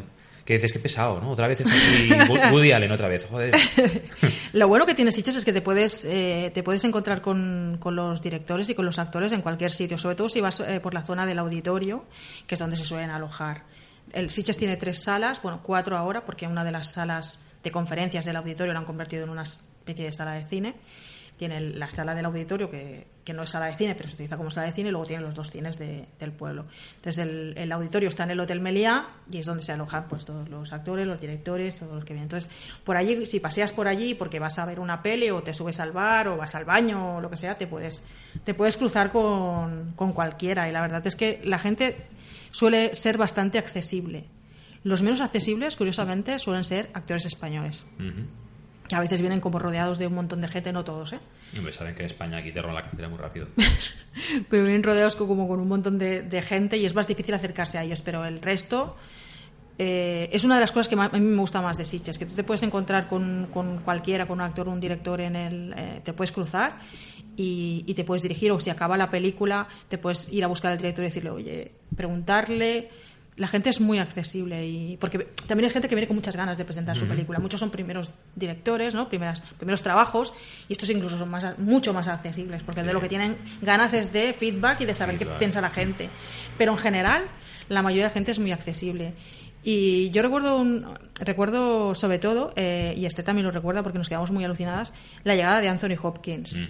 [0.44, 1.30] Que dices, qué pesado, ¿no?
[1.30, 3.54] Otra vez está aquí Wo- Woody Allen, otra vez, joder.
[4.52, 7.96] Lo bueno que tiene Sitges es que te puedes, eh, te puedes encontrar con, con
[7.96, 10.92] los directores y con los actores en cualquier sitio, sobre todo si vas eh, por
[10.92, 12.04] la zona del auditorio,
[12.46, 13.62] que es donde se suelen alojar.
[14.12, 18.26] El Sitges tiene tres salas, bueno, cuatro ahora, porque una de las salas de conferencias
[18.26, 20.74] del auditorio la han convertido en una especie de sala de cine.
[21.36, 24.36] Tiene la sala del auditorio, que, que no es sala de cine, pero se utiliza
[24.36, 26.66] como sala de cine, y luego tiene los dos cines de- del pueblo.
[26.96, 30.24] Entonces, el, el auditorio está en el Hotel Meliá y es donde se alojan pues,
[30.24, 32.24] todos los actores, los directores, todos los que vienen.
[32.26, 32.48] Entonces,
[32.84, 35.80] por allí, si paseas por allí porque vas a ver una peli o te subes
[35.80, 38.06] al bar o vas al baño o lo que sea, te puedes,
[38.44, 40.68] te puedes cruzar con, con cualquiera.
[40.68, 41.96] Y la verdad es que la gente
[42.52, 44.26] suele ser bastante accesible.
[44.84, 48.26] Los menos accesibles, curiosamente, suelen ser actores españoles, Ujú.
[48.88, 51.20] Que a veces vienen como rodeados de un montón de gente, no todos, ¿eh?
[51.72, 53.48] Saben que en España aquí te roban la cartera muy rápido.
[54.50, 57.34] pero vienen rodeados co- como con un montón de, de gente y es más difícil
[57.34, 58.96] acercarse a ellos, pero el resto
[59.78, 62.26] eh, es una de las cosas que a mí me gusta más de Sitges, que
[62.26, 65.74] tú te puedes encontrar con, con cualquiera, con un actor o un director en el...
[65.76, 66.78] eh, te puedes cruzar
[67.36, 70.72] y, y te puedes dirigir, o si acaba la película, te puedes ir a buscar
[70.72, 72.90] al director y decirle, oye, preguntarle...
[73.36, 75.18] La gente es muy accesible y porque
[75.48, 77.40] también hay gente que viene con muchas ganas de presentar su película.
[77.40, 79.08] Muchos son primeros directores, ¿no?
[79.08, 80.32] Primeras, primeros trabajos
[80.68, 84.12] y estos incluso son más, mucho más accesibles porque de lo que tienen ganas es
[84.12, 86.08] de feedback y de saber qué piensa la gente.
[86.56, 87.24] Pero en general,
[87.68, 89.14] la mayoría de la gente es muy accesible.
[89.64, 90.86] Y yo recuerdo, un-
[91.18, 94.92] recuerdo sobre todo, eh, y este también lo recuerda porque nos quedamos muy alucinadas,
[95.24, 96.60] la llegada de Anthony Hopkins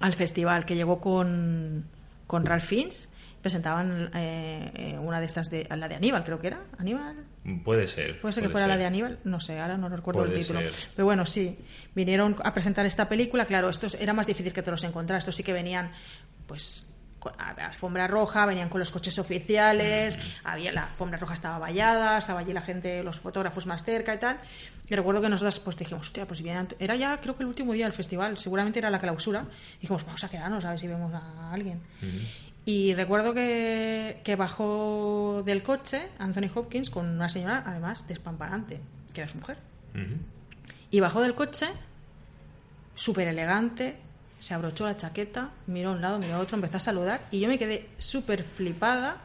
[0.00, 1.84] al festival, que llegó con,
[2.26, 3.08] con Ralph Fiennes.
[3.40, 6.62] Presentaban eh, eh, una de estas, de la de Aníbal, creo que era.
[6.78, 7.24] ¿Aníbal?
[7.64, 8.20] Puede ser.
[8.20, 10.60] Puede ser que fuera la de Aníbal, no sé, ahora no recuerdo el título.
[10.60, 10.72] ser.
[10.94, 11.58] Pero bueno, sí,
[11.94, 15.36] vinieron a presentar esta película, claro, estos era más difícil que te los encontraras, estos
[15.36, 15.90] sí que venían,
[16.46, 22.18] pues, con alfombra roja, venían con los coches oficiales, había la alfombra roja estaba vallada,
[22.18, 24.40] estaba allí la gente, los fotógrafos más cerca y tal.
[24.88, 27.74] Y recuerdo que nosotras pues dijimos, hostia, pues vienen, era ya creo que el último
[27.74, 29.44] día del festival, seguramente era la clausura.
[29.78, 31.80] Y dijimos, vamos a quedarnos a ver si vemos a alguien.
[32.70, 38.78] Y recuerdo que, que bajó del coche Anthony Hopkins con una señora, además, despamparante,
[39.12, 39.56] que era su mujer.
[40.88, 41.66] Y bajó del coche,
[42.94, 43.96] súper elegante,
[44.38, 47.40] se abrochó la chaqueta, miró a un lado, miró a otro, empezó a saludar y
[47.40, 49.16] yo me quedé súper flipada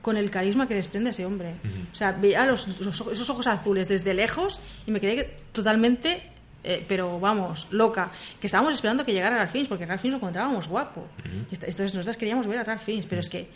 [0.00, 1.56] con el carisma que desprende ese hombre.
[1.92, 6.30] O sea, veía los, esos ojos azules desde lejos y me quedé totalmente,
[6.68, 8.10] eh, pero vamos, loca.
[8.40, 11.06] Que estábamos esperando que llegara Ralph Fiennes, porque Ralph Fiennes lo encontrábamos guapo.
[11.50, 13.48] Y esta- Entonces nosotras queríamos ver a Ralph Fiennes, pero es que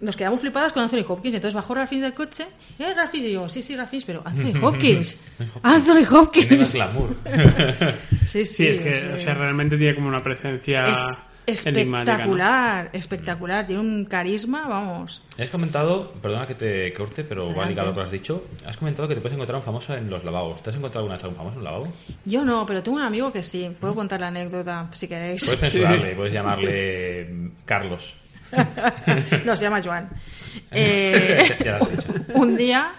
[0.00, 1.34] nos quedamos flipadas con Anthony Hopkins.
[1.34, 2.46] Entonces bajó Ralph Fiennes del coche.
[2.78, 3.30] ¿Y eh, Ralph Fiennes?
[3.30, 5.16] Y yo, sí, sí, Ralph Fiennes, pero Anthony Hopkins.
[5.62, 6.72] Anthony Tiene más Hopkins.
[6.72, 7.16] glamour.
[8.24, 9.06] Sí, sí, Sí, es que sí.
[9.14, 10.84] o sea, realmente tiene como una presencia.
[11.46, 13.66] Espectacular, espectacular.
[13.66, 15.22] Tiene un carisma, vamos.
[15.38, 17.70] Has comentado, perdona que te corte, pero va Adelante.
[17.70, 18.44] ligado a lo que has dicho.
[18.66, 20.62] Has comentado que te puedes encontrar un famoso en los lavabos.
[20.62, 21.92] ¿Te has encontrado alguna vez algún famoso en un lavabo?
[22.24, 23.74] Yo no, pero tengo un amigo que sí.
[23.80, 25.44] Puedo contar la anécdota si queréis.
[25.44, 28.14] Puedes censurarle, puedes llamarle mm, Carlos.
[29.44, 30.08] no, se llama Joan.
[30.70, 32.12] Eh, Ya lo has dicho.
[32.34, 32.92] un día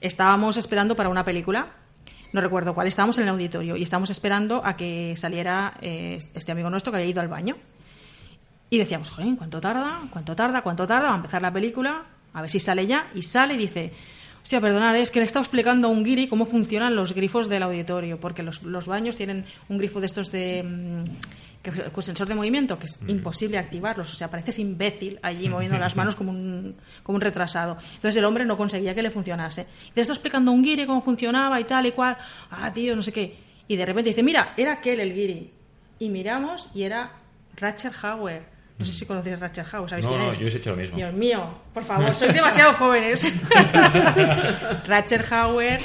[0.00, 1.68] estábamos esperando para una película.
[2.32, 2.86] No recuerdo cuál.
[2.86, 6.98] Estábamos en el auditorio y estábamos esperando a que saliera eh, este amigo nuestro que
[6.98, 7.56] había ido al baño.
[8.68, 10.02] Y decíamos, joder, ¿cuánto tarda?
[10.10, 10.62] ¿Cuánto tarda?
[10.62, 11.08] ¿Cuánto tarda?
[11.08, 12.04] Va a empezar la película.
[12.32, 13.10] A ver si sale ya.
[13.14, 13.92] Y sale y dice,
[14.42, 17.64] hostia, perdonad, es que le está explicando a un guiri cómo funcionan los grifos del
[17.64, 18.20] auditorio.
[18.20, 20.62] Porque los, los baños tienen un grifo de estos de...
[20.62, 21.04] mm,
[21.62, 24.10] que, con sensor de movimiento, que es imposible activarlos.
[24.12, 27.76] O sea, pareces imbécil allí moviendo las manos como un, como un retrasado.
[27.94, 29.66] Entonces el hombre no conseguía que le funcionase.
[29.88, 32.16] Y te está explicando a un guiri cómo funcionaba y tal y cual.
[32.50, 33.36] Ah, tío, no sé qué.
[33.68, 35.50] Y de repente dice, mira, era aquel el guiri.
[35.98, 37.12] Y miramos y era
[37.56, 38.42] Ratcher Hauer.
[38.78, 40.38] No sé si conocéis a Ratcher Hauer, ¿sabéis No, quién no, es?
[40.38, 40.96] yo he hecho lo mismo.
[40.96, 43.30] Dios mío, por favor, sois demasiado jóvenes.
[44.86, 45.78] Ratcher Hauer.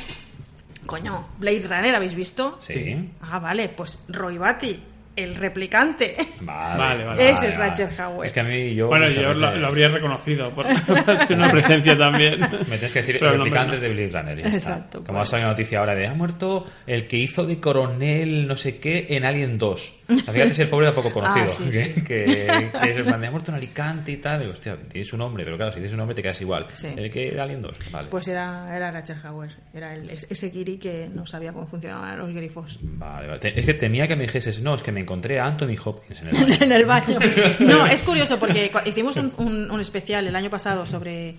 [0.85, 2.57] Coño, Blade Runner, ¿habéis visto?
[2.61, 3.09] Sí.
[3.21, 4.79] Ah, vale, pues Roy Batty,
[5.15, 6.15] el replicante.
[6.41, 7.29] Vale, Vale, vale.
[7.31, 8.25] Ese es Ratchet Hauer.
[8.27, 8.87] Es que a mí yo.
[8.87, 10.65] Bueno, yo lo, veces- lo habría reconocido por
[11.29, 12.39] una presencia también.
[12.39, 12.47] Me
[12.77, 14.37] tienes que decir Pero el replicantes nombre de Blade Runner.
[14.37, 14.71] ya está.
[14.73, 15.27] Exacto, Como pues.
[15.27, 18.77] ha salido una noticia ahora de ha muerto el que hizo de coronel no sé
[18.79, 19.93] qué en Alien 2.
[20.07, 21.45] Fíjate si el pobre era poco conocido.
[21.45, 22.01] Ah, sí, que, sí.
[22.01, 24.39] que, que es plan de, ha muerto en Alicante y tal.
[24.41, 26.67] Digo, hostia, tiene su nombre, pero claro, si tienes su nombre te quedas igual.
[26.73, 26.87] Sí.
[26.95, 28.09] El que de Alien 2, vale.
[28.09, 29.51] Pues era, era Ratcher Hauer.
[29.73, 32.79] Era el- es- ese guiri que no sabía cómo funcionaban los grifos.
[32.81, 33.39] Vale, vale.
[33.55, 36.27] Es que temía que me dijeses, no, es que me encontré a Anthony Hopkins en
[36.27, 36.55] el baño.
[36.61, 37.19] en el baño.
[37.59, 41.35] No, es curioso porque hicimos un, un- un especial el año pasado sobre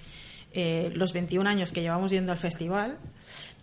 [0.52, 2.96] eh, los 21 años que llevamos yendo al festival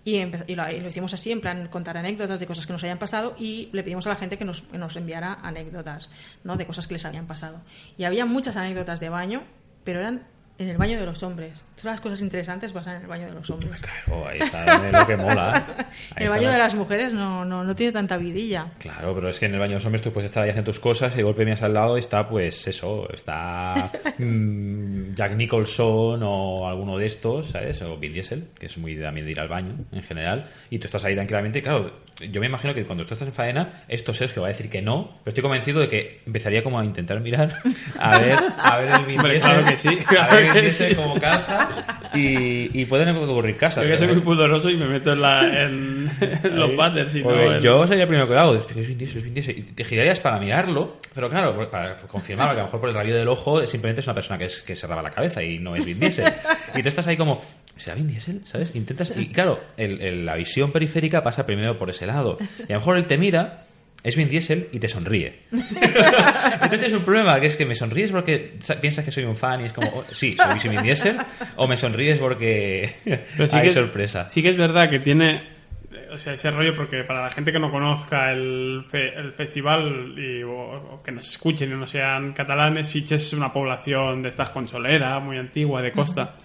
[0.06, 2.84] y, y lo, y lo hicimos así, en plan contar anécdotas de cosas que nos
[2.84, 6.10] hayan pasado y le pedimos a la gente que nos, que nos enviara anécdotas
[6.44, 6.58] ¿no?
[6.58, 7.62] de cosas que les habían pasado.
[7.98, 9.44] Y había muchas anécdotas de baño,
[9.84, 11.66] pero eran en el baño de los hombres.
[11.76, 13.82] Todas las cosas interesantes pasan en el baño de los hombres.
[13.82, 15.66] Claro, ahí está lo que mola.
[16.16, 18.68] Ahí el baño de las mujeres no, no, no tiene tanta vidilla.
[18.78, 20.70] Claro, pero es que en el baño de los hombres tú puedes estar ahí haciendo
[20.70, 25.36] tus cosas y de golpe miras al lado y está, pues, eso, está mm, Jack
[25.36, 27.82] Nicholson o alguno de estos, ¿sabes?
[27.82, 30.86] O Vin Diesel, que es muy también de ir al baño en general, y tú
[30.86, 31.92] estás ahí tranquilamente y claro,
[32.32, 34.82] yo me imagino que cuando tú estás en faena, esto Sergio va a decir que
[34.82, 37.62] no, pero estoy convencido de que empezaría como a intentar mirar
[38.00, 40.43] a ver, a ver el Vin Diesel, claro que sí, a ver
[40.96, 41.70] como calza
[42.14, 43.84] y, y pueden ocurrir casas.
[43.84, 44.24] Yo que soy ¿verdad?
[44.24, 46.10] muy pudoroso y me meto en, la, en,
[46.44, 46.72] en los
[47.16, 48.56] y no en- Yo sería el primero que lo hago.
[48.56, 49.58] Es que es Vin Diesel, es Vin Diesel.
[49.58, 52.96] Y te girarías para mirarlo, pero claro, para confirmar que a lo mejor por el
[52.96, 55.60] rayo del ojo simplemente es una persona que, es, que se raba la cabeza y
[55.60, 56.32] no es Vin Diesel.
[56.76, 57.40] y tú estás ahí como,
[57.76, 58.42] ¿será Vin Diesel?
[58.46, 58.76] ¿Sabes?
[58.76, 62.38] Intentas, y claro, el- el- la visión periférica pasa primero por ese lado.
[62.60, 63.66] Y a lo mejor él te mira.
[64.04, 65.44] Es Vin Diesel y te sonríe.
[65.52, 69.36] Entonces tienes un problema, que es que me sonríes porque sa- piensas que soy un
[69.38, 71.18] fan y es como, oh, sí, soy Vin Diesel,
[71.56, 74.30] o me sonríes porque Pero sí hay que- sorpresa.
[74.30, 75.54] Sí que es verdad que tiene
[76.12, 80.14] o sea, ese rollo porque para la gente que no conozca el, fe- el festival
[80.18, 80.52] y, o,
[80.96, 85.20] o que nos escuchen y no sean catalanes, Sitges es una población de estas consolera,
[85.20, 86.36] muy antigua, de costa.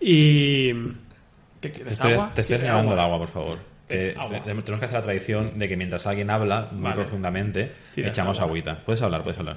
[0.00, 0.72] Y...
[0.72, 2.30] ¿Qué Te quieres, estoy, agua?
[2.34, 3.58] te estoy ¿Quieres señalando el agua, por favor.
[3.90, 6.96] Eh, Que tenemos que hacer la tradición de que mientras alguien habla muy Vale.
[6.96, 8.48] profundamente, echamos agua.
[8.50, 8.82] agüita.
[8.84, 9.56] Puedes hablar, puedes hablar.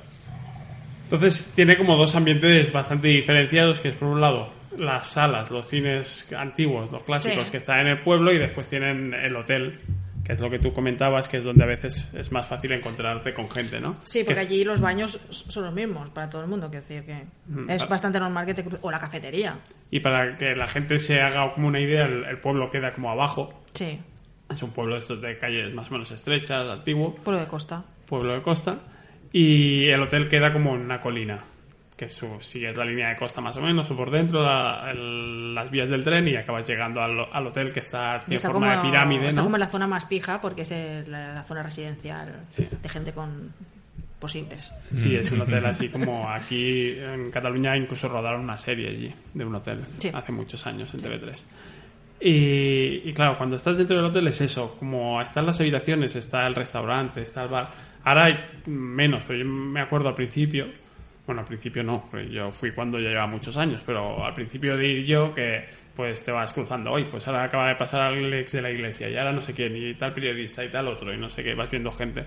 [1.06, 5.68] Entonces tiene como dos ambientes bastante diferenciados, que es por un lado las salas, los
[5.68, 7.52] cines antiguos, los clásicos Sí.
[7.52, 9.78] que están en el pueblo y después tienen el hotel,
[10.24, 13.34] que es lo que tú comentabas, que es donde a veces es más fácil encontrarte
[13.34, 13.98] con gente, ¿no?
[14.06, 16.70] Sí, porque Que es- allí los baños son los mismos para todo el mundo.
[16.70, 17.90] Quiero decir que Mm, es vale.
[17.90, 18.80] bastante normal que te cruces.
[18.82, 19.58] O la cafetería.
[19.90, 23.12] Y para que la gente se haga como una idea, el, el pueblo queda como
[23.12, 23.62] abajo.
[23.74, 24.00] Sí,
[24.52, 27.84] Es un pueblo de estos de calles más o menos estrechas, antiguo, pueblo de costa.
[28.06, 28.78] pueblo de costa.
[29.34, 31.44] Y el hotel queda como en una colina,
[31.96, 35.56] que su, sigues la línea de costa más o menos, o por dentro, la- el-
[35.56, 38.82] las vías del tren y acabas llegando al, al hotel que está está forma como,
[38.84, 39.46] de pirámide, está ¿no?
[39.46, 42.68] como en la zona más pija porque es el- la, la zona residencial Sí.
[42.82, 43.54] de gente con
[44.20, 44.72] posibles.
[44.94, 49.46] Sí, es un hotel así como aquí en Cataluña incluso rodaron una serie allí de
[49.46, 50.12] un hotel Sí.
[50.14, 51.46] hace muchos años en TV3.
[52.24, 56.46] Y, y claro, cuando estás dentro del hotel es eso, como están las habitaciones, está
[56.46, 57.72] el restaurante, está el bar.
[58.04, 58.34] Ahora hay
[58.68, 60.68] menos, pero yo me acuerdo al principio,
[61.26, 64.78] bueno, al principio no, porque yo fui cuando ya llevaba muchos años, pero al principio
[64.78, 65.66] de ir yo que
[65.96, 69.10] pues te vas cruzando, hoy pues ahora acaba de pasar al ex de la iglesia
[69.10, 71.56] y ahora no sé quién, y tal periodista y tal otro, y no sé qué,
[71.56, 72.26] vas viendo gente.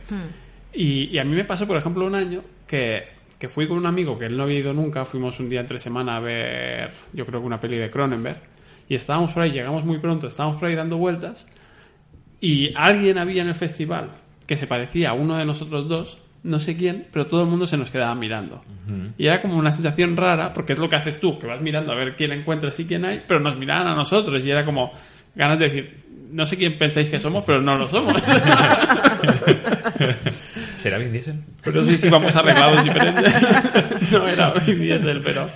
[0.73, 3.05] Y, y a mí me pasó, por ejemplo, un año que,
[3.39, 5.79] que fui con un amigo que él no había ido nunca, fuimos un día entre
[5.79, 8.54] semana a ver, yo creo que una peli de Cronenberg,
[8.89, 11.49] y estábamos por ahí, llegamos muy pronto, estábamos por ahí dando vueltas,
[12.41, 14.11] y alguien había en el festival
[14.47, 17.67] que se parecía a uno de nosotros dos, no sé quién, pero todo el mundo
[17.67, 18.63] se nos quedaba mirando.
[19.17, 21.93] Y era como una sensación rara, porque es lo que haces tú, que vas mirando
[21.93, 24.91] a ver quién encuentras y quién hay, pero nos miraban a nosotros, y era como
[25.35, 28.21] ganas de decir, no sé quién pensáis que somos, pero no lo somos.
[30.77, 31.41] ¿Será Vin Diesel?
[31.63, 33.33] Pero sí, sí, vamos arreglados diferentes.
[34.13, 35.49] no era Vin Diesel, pero...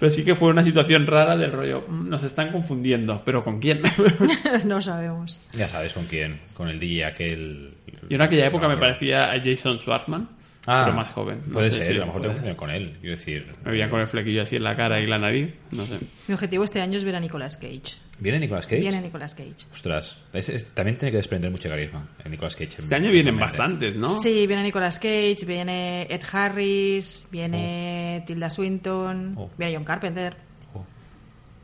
[0.00, 1.84] Pero sí que fue una situación rara del rollo.
[1.86, 3.82] "Mm, Nos están confundiendo, pero ¿con quién?
[4.66, 5.40] no sabemos.
[5.52, 6.40] Ya sabes con quién.
[6.54, 7.74] Con el DJ aquel...
[8.08, 10.28] Yo en aquella época me parecía a Jason Schwartzman,
[10.66, 11.42] Ah, pero más joven.
[11.46, 12.96] No puede sé ser, a lo mejor te confunden con él.
[13.00, 13.46] Quiero decir...
[13.64, 15.98] Me veía con el flequillo así en la cara y la nariz, no sé.
[16.28, 17.96] Mi objetivo este año es ver a Nicolas Cage.
[18.18, 18.80] ¿Viene Nicolas Cage?
[18.82, 19.54] Viene Nicolas Cage.
[19.72, 22.76] Ostras, es- es- también tiene que desprender mucho carisma en Nicolas Cage.
[22.78, 24.08] Este año vienen bastantes, ¿no?
[24.08, 29.50] Sí, viene Nicolas Cage, viene Ed Harris, viene Tilda Swinton, Oh.
[29.56, 30.36] viene John Carpenter,
[30.74, 30.84] Oh.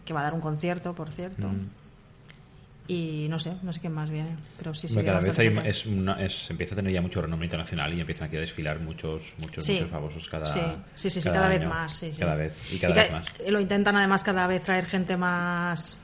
[0.07, 1.49] que va a dar un concierto, por cierto.
[1.49, 1.69] Mm.
[2.89, 6.15] Y no sé, no sé quién más viene, pero sí, cada vez hay, es una-
[6.23, 9.65] es- empieza a tener ya mucho renombre internacional y empiezan aquí a desfilar muchos muchos
[9.65, 9.73] Sí.
[9.73, 10.61] muchos famosos cada Sí,
[10.95, 11.93] sí, sí, sí, cada, vez más.
[11.95, 12.21] Sí, sí.
[12.21, 13.43] Cada vez y cada ca- vez más.
[13.49, 16.01] Lo intentan además cada vez traer gente más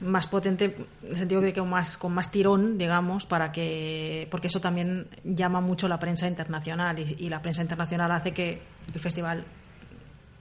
[0.00, 0.64] más potente,
[1.02, 4.26] en el sentido de que más, con más tirón, digamos, para que.
[4.30, 8.60] Porque eso también llama mucho la prensa internacional y, y la prensa internacional hace que
[8.92, 9.44] el festival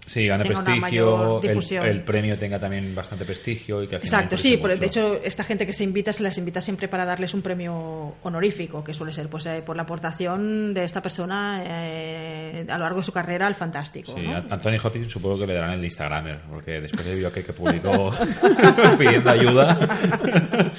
[0.08, 1.86] Sí, gana tenga una prestigio, mayor el, difusión.
[1.86, 4.86] el premio tenga también bastante prestigio y que al final Exacto, interese sí, por- de
[4.86, 8.84] hecho, esta gente que se invita se las invita siempre para darles un premio honorífico,
[8.84, 12.98] que suele ser pues eh, por la aportación de esta persona eh, a lo largo
[13.00, 14.14] de su carrera al fantástico.
[14.16, 14.38] Sí, ¿no?
[14.50, 18.12] Anthony Hopkins supongo que le darán el Instagramer, porque después del vídeo que, que publicó
[18.98, 19.78] pidiendo ayuda,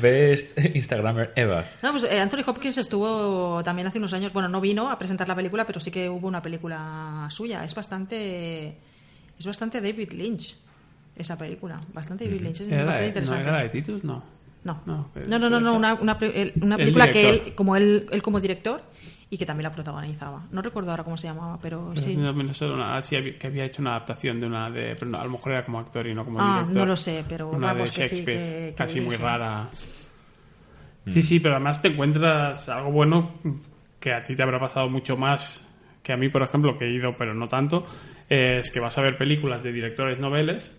[0.00, 1.64] best Instagramer ever.
[1.82, 5.28] No, pues eh, Anthony Hopkins estuvo también hace unos años, bueno, no vino a presentar
[5.28, 7.64] la película, pero sí que hubo una película suya.
[7.64, 8.71] Es bastante
[9.42, 10.56] es bastante David Lynch
[11.16, 13.48] esa película, bastante David Lynch, es ¿Era la bastante de, ¿No interesante.
[13.50, 14.04] era de Titus?
[14.04, 14.22] No.
[14.64, 18.06] No, No, no, no, no, no, una, una, una El película que él, como él,
[18.12, 18.80] él como director
[19.28, 20.44] y que también la protagonizaba.
[20.52, 22.16] No recuerdo ahora cómo se llamaba, pero Pero sí.
[22.16, 24.94] no, no sé, una- sí, había- que había hecho una adaptación de una de...
[24.94, 26.76] Pero no, a lo mejor era como actor y no como Ah, director.
[26.76, 29.68] no lo sé, pero Una vamos, de que sí, Shakespeare, que- que casi muy rara.
[31.10, 33.32] Sí, sí, pero además te encuentras algo bueno
[33.98, 35.68] que a ti te habrá pasado mucho más
[36.02, 37.84] que a mí, por ejemplo, que he ido, pero no tanto,
[38.34, 40.76] es que vas a ver películas de directores noveles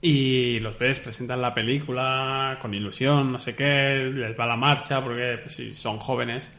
[0.00, 5.02] y los ves, presentan la película con ilusión, no sé qué, les va la marcha
[5.02, 6.50] porque pues, si son jóvenes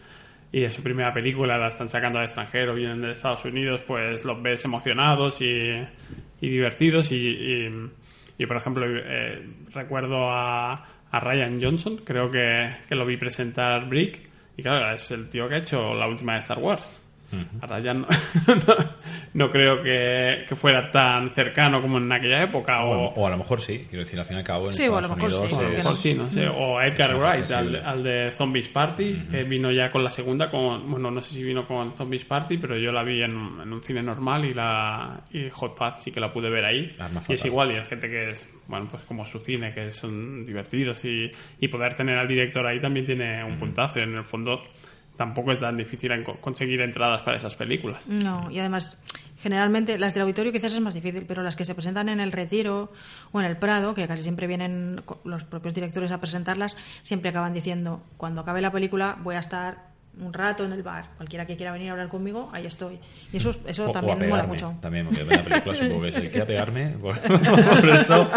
[0.51, 4.23] y es su primera película, la están sacando al extranjero, vienen de Estados Unidos, pues
[4.23, 5.83] los ves emocionados y,
[6.39, 7.89] divertidos y, y-
[8.35, 10.73] y, por ejemplo, eh, recuerdo a,
[11.11, 14.21] a Ryan Johnson, creo que, que lo vi presentar Brick
[14.57, 17.02] y claro, es el tío que ha hecho la última de Star Wars.
[17.61, 18.07] A Ryan no,
[18.55, 18.75] no,
[19.33, 23.29] no creo que, que fuera tan cercano como en aquella época O, o, o a
[23.29, 25.07] lo mejor sí, quiero decir, al fin y al cabo en Sí, o a lo
[25.07, 26.47] Estados mejor sí, Unidos o a lo es- mejor sí, no sé.
[26.47, 31.09] O Edgar Wright, al, de Zombies Party, que vino ya con la segunda, con, bueno,
[31.11, 34.01] no sé si vino con Zombies Party, pero yo la vi en, en un cine
[34.03, 36.91] normal y la y Hot Fuzz sí que la pude ver ahí.
[36.99, 39.89] Arma y es igual, y es gente que es, bueno, pues como su cine, que
[39.91, 43.99] son divertidos y, y poder tener al director ahí también tiene un puntazo.
[43.99, 44.63] En el fondo
[45.23, 46.11] tampoco es tan difícil
[46.41, 48.07] conseguir entradas para esas películas.
[48.07, 49.01] No, y además,
[49.41, 52.31] generalmente las del auditorio quizás es más difícil, pero las que se presentan en el
[52.31, 52.91] Retiro
[53.31, 57.53] o en el Prado, que casi siempre vienen los propios directores a presentarlas, siempre acaban
[57.53, 61.55] diciendo, cuando acabe la película voy a estar un rato en el bar, cualquiera que
[61.57, 62.99] quiera venir a hablar conmigo, ahí estoy.
[63.31, 64.75] Y eso, eso o- o también mola mucho.
[64.79, 68.29] También, porque en la película supongo que si él quiere pegarme, por, por esto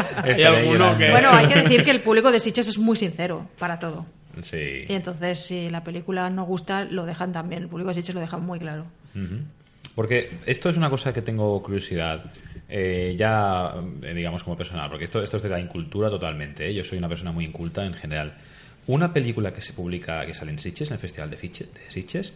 [0.47, 3.78] alguno que- Bueno, hay que decir que el público de Sitges es muy sincero para
[3.78, 4.07] todo.
[4.41, 4.84] Sí.
[4.89, 7.62] Y entonces, si la película no gusta, lo dejan también.
[7.62, 8.87] El público de Sitges lo deja muy claro.
[9.95, 12.30] Porque esto es una cosa que tengo curiosidad,
[12.68, 16.68] eh, ya eh, digamos como personal, porque esto, esto es de la incultura totalmente.
[16.68, 16.74] ¿eh?
[16.74, 18.34] Yo soy una persona muy inculta en general.
[18.89, 22.34] Una película que se publica, que sale en Sitges, en el Festival de, Sitges,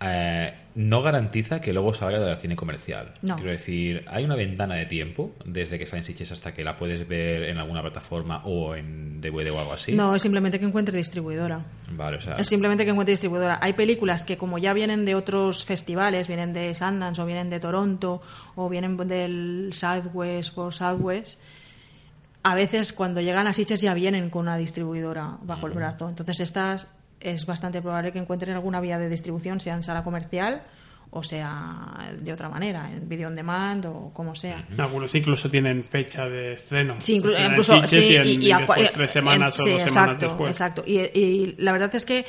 [0.00, 3.12] eh, no garantiza que luego salga del cine comercial.
[3.22, 3.34] No.
[3.34, 6.76] Quiero decir, hay una ventana de tiempo desde que sale en Sitges hasta que la
[6.76, 9.92] puedes ver en alguna plataforma o en DVD o algo así.
[9.92, 11.64] No, es simplemente que encuentre distribuidora.
[11.90, 13.58] Vale, o sea, Es simplemente que encuentre distribuidora.
[13.60, 17.58] Hay películas que como ya vienen de otros festivales, vienen de Sundance o vienen de
[17.58, 18.22] Toronto
[18.54, 21.40] o vienen del Southwest por Southwest,
[22.44, 26.08] a veces cuando llegan a Sitges ya vienen con una distribuidora bajo el brazo.
[26.08, 26.86] Entonces estas
[27.20, 30.62] es bastante probable que encuentren alguna vía de distribución, sea en sala comercial
[31.10, 34.66] o sea de otra manera, en video on demand o como sea.
[34.76, 36.96] Algunos incluso tienen fecha de estreno.
[37.00, 39.70] Sí, incluso Sitges sí, y, en- y- y después eh, tres en- semanas o sí,
[39.70, 40.50] dos exacto, semanas después.
[40.50, 40.82] Exacto.
[40.86, 42.26] Y, y la verdad es que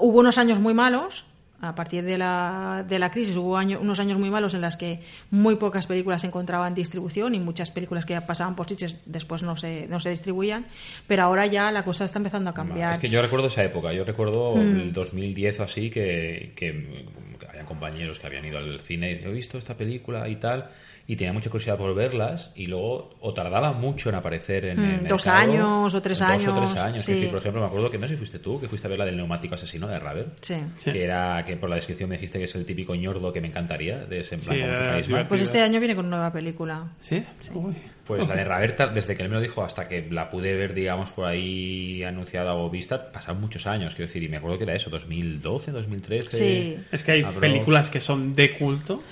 [0.00, 1.24] hubo unos años muy malos.
[1.60, 4.76] A partir de la, de la crisis hubo año- unos años muy malos en las
[4.76, 5.00] que
[5.30, 8.96] muy pocas películas se encontraban en distribución y muchas películas que ya pasaban por sitios
[9.06, 10.66] después no se, no se distribuían.
[11.06, 12.92] Pero ahora ya la cosa está empezando a cambiar.
[12.92, 14.60] Es que yo recuerdo esa época, yo recuerdo Hmm.
[14.80, 17.06] el 2010 o así que, que,
[17.48, 20.68] habían compañeros que habían ido al cine y he visto esta película y tal,
[21.08, 25.00] y tenía mucha curiosidad por verlas y luego o tardaba mucho en aparecer en el
[25.02, 27.04] Hmm, dos mercado, años o tres dos años, o tres años.
[27.04, 27.12] sí.
[27.12, 28.90] Es decir, por ejemplo, me acuerdo que no sé si fuiste tú, que fuiste a
[28.90, 30.30] ver la del neumático asesino de Raver.
[30.40, 30.56] Sí.
[30.78, 30.90] Sí.
[30.92, 33.48] Que era que por la descripción me dijiste que es el típico ñordo que me
[33.48, 35.24] encantaría, de ese en plan.
[35.28, 36.82] Pues este año viene con nueva película.
[37.00, 37.22] ¿Sí?
[37.54, 37.74] Uy.
[38.04, 40.74] Pues la de Raverta, desde que él me lo dijo hasta que la pude ver,
[40.74, 44.64] digamos, por ahí anunciada o vista, pasaron muchos años, quiero decir, y me acuerdo que
[44.64, 46.30] era eso, 2012, 2013.
[46.36, 46.76] Sí.
[46.92, 49.02] Es que hay películas que son de culto,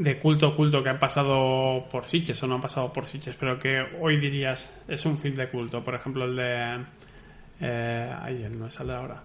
[0.00, 3.58] de culto culto, que han pasado por Sitges o no han pasado por Sitges, pero
[3.58, 5.84] que hoy dirías es un film de culto.
[5.84, 6.84] Por ejemplo, el de.
[7.60, 9.22] Eh, ay, no me sale ahora.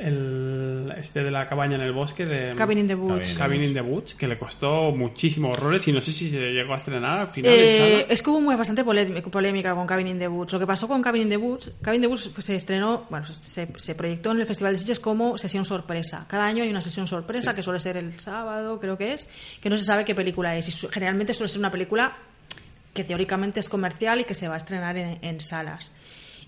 [0.00, 2.54] El, este de la cabaña en el bosque de.
[2.56, 3.34] Cabin in the Woods.
[3.36, 6.38] Cabin Cabin in the Woods, que le costó muchísimos horrores y no sé si se
[6.52, 7.52] llegó a estrenar al final.
[7.52, 10.52] Eh, es que hubo muy, bastante polé- polémica con Cabin in the Woods.
[10.52, 13.26] Lo que pasó con Cabin in the Woods, Cabin in the Woods se estrenó, bueno,
[13.26, 16.26] se, se proyectó en el Festival de Sitges como sesión sorpresa.
[16.28, 19.28] Cada año hay una sesión sorpresa que suele ser el sábado, creo que es,
[19.60, 20.68] que no se sabe qué película es.
[20.68, 22.16] Y su- generalmente suele ser una película
[22.94, 25.92] que teóricamente es comercial y que se va a estrenar en, en salas.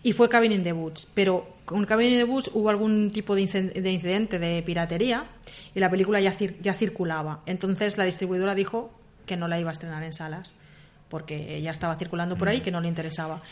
[0.03, 1.07] Y fue Cabin in the Woods.
[1.15, 5.25] Pero con Cabin in the Woods hubo algún tipo de, incidente de piratería
[5.75, 7.41] y la película ya, cir- ya circulaba.
[7.47, 8.91] Entonces la distribuidora dijo
[9.27, 10.55] que no la iba a estrenar en salas
[11.09, 12.63] porque ya estaba circulando por ahí Mm.
[12.63, 13.43] que no le interesaba.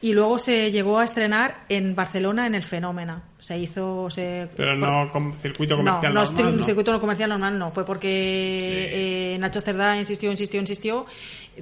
[0.00, 3.24] Y luego se llegó a estrenar en Barcelona en el Fenómena.
[3.40, 4.08] Se hizo...
[4.08, 6.64] Se, Pero no con circuito comercial no, no, normal, ¿no?
[6.64, 7.72] circuito no comercial normal no.
[7.72, 11.06] Fue porque eh, Nacho Cerdá insistió, insistió, insistió.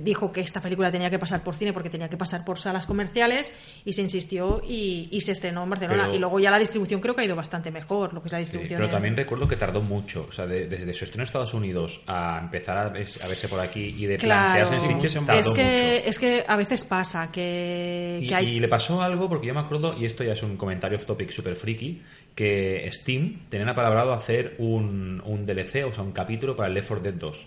[0.01, 2.87] Dijo que esta película tenía que pasar por cine porque tenía que pasar por salas
[2.87, 3.53] comerciales
[3.85, 6.05] y se insistió y, y se estrenó en Barcelona.
[6.05, 8.33] Pero- y luego ya la distribución creo que ha ido bastante mejor, lo que es
[8.33, 8.77] la Sí, distribución.
[8.79, 11.55] pero en- también recuerdo que tardó mucho, o sea, de- desde su estreno en Estados
[11.55, 15.25] Unidos a empezar a, ves- a verse por aquí y de Claro, plantearse en Sitges,
[15.27, 15.63] tardó es que,
[15.99, 16.09] mucho.
[16.11, 18.47] es que a veces pasa que, Y, que hay...
[18.49, 21.07] y le pasó algo, porque yo me acuerdo, y esto ya es un comentario off
[21.07, 22.03] topic super friki,
[22.35, 26.89] que Steam tenían apalabrado hacer un, un DLC, o sea, un capítulo para el Left
[26.89, 27.47] 4 Dead 2,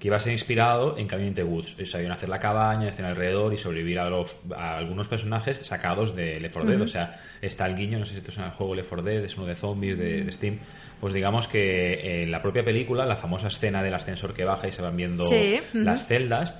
[0.00, 1.76] que iba a ser inspirado en the Woods.
[1.78, 6.16] Iban a hacer la cabaña, estar alrededor y sobrevivir a, los, a algunos personajes sacados
[6.16, 6.80] de Left 4 Dead.
[6.80, 9.04] O sea, está el guiño, no sé si esto es en el juego Left 4
[9.04, 10.58] Dead, es uno de zombies de, de Steam.
[11.00, 14.72] Pues digamos que en la propia película, la famosa escena del ascensor que baja y
[14.72, 16.58] se van viendo Sí, las celdas,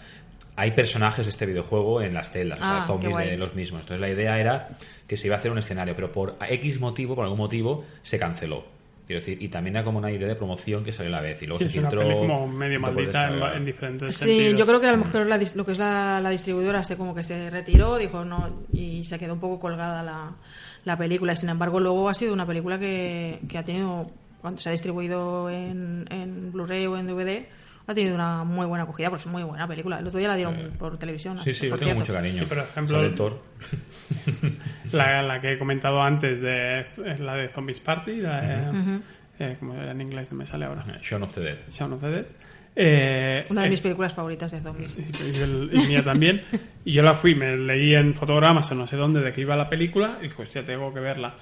[0.57, 3.81] hay personajes de este videojuego en las celdas, o sea, Ah, zombies de los mismos.
[3.81, 4.69] Entonces la idea era
[5.07, 8.19] que se iba a hacer un escenario, pero por X motivo, por algún motivo, se
[8.19, 8.80] canceló.
[9.11, 11.43] Quiero decir, y también era como una idea de promoción que salió a la vez.
[11.43, 12.07] Y luego Sí, se es una filtró.
[12.07, 14.61] peli como medio maldita en, en diferentes Sí, sentidos.
[14.61, 17.13] yo creo que a lo mejor la lo que es la, la distribuidora se como
[17.13, 20.37] que se retiró, dijo no, y se quedó un poco colgada la,
[20.85, 21.33] la película.
[21.33, 24.07] Y sin embargo, luego ha sido una película que, que ha tenido,
[24.41, 27.47] cuando se ha distribuido en, en Blu-ray o en DVD,
[27.87, 29.99] ha tenido una muy buena acogida porque es muy buena película.
[29.99, 31.41] El otro día la dieron por televisión.
[31.41, 32.39] Sí, sí, yo tengo mucho cariño.
[32.39, 33.43] Sí, por ejemplo- Sale Thor.
[34.93, 39.01] La, la que he comentado antes de, es la de Zombies Party, la de,
[39.39, 40.85] eh, como era en inglés, me sale ahora.
[41.03, 41.59] Shaun of the Dead.
[41.71, 42.27] Shaun of the Dead.
[42.75, 44.97] Eh, Una de eh, mis películas favoritas de zombies.
[44.97, 46.41] y, el- y mía también.
[46.85, 49.57] Y yo la fui, me leí en fotogramas o no sé dónde de que iba
[49.57, 51.35] la película y dije, hostia, tengo que verla.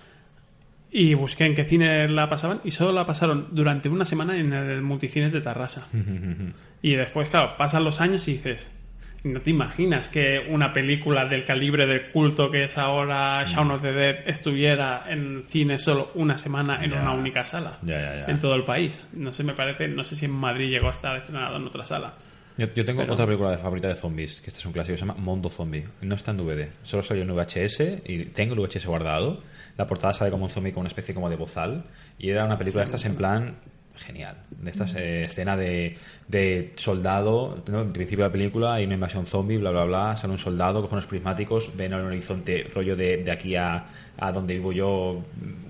[0.91, 4.53] Y busqué en qué cine la pasaban y solo la pasaron durante una semana en
[4.53, 5.87] el multicines de Tarrasa.
[6.81, 8.71] Y después, claro, pasan los años y dices,
[9.25, 13.83] no te imaginas que una película del calibre del culto que es ahora Shaun of
[13.83, 17.79] the Dead estuviera en cine solo una semana en una única sala
[18.29, 19.07] en todo el país.
[19.13, 21.85] No sé, me parece, no sé si en Madrid llegó a estar estrenado en otra
[21.85, 22.15] sala.
[22.59, 24.97] Yo, yo tengo Pero- otra película de favorita de zombies, que este es un clásico,
[24.97, 25.87] se llama Mondo Zombie.
[26.03, 29.41] No está en DVD, solo salió en VHS y tengo el VHS guardado.
[29.77, 31.85] La portada sale como un zombie con una especie como de bozal
[32.19, 33.57] y era una película de estas en plan
[33.99, 34.37] genial.
[34.51, 35.97] De esta eh, escena de,
[36.27, 37.83] de soldado, ¿no?
[37.83, 40.81] en principio de la película hay una invasión zombie, bla, bla, bla, sale un soldado,
[40.83, 43.87] coge unos prismáticos, ven al horizonte, rollo de, de aquí a,
[44.19, 45.23] a donde vivo yo,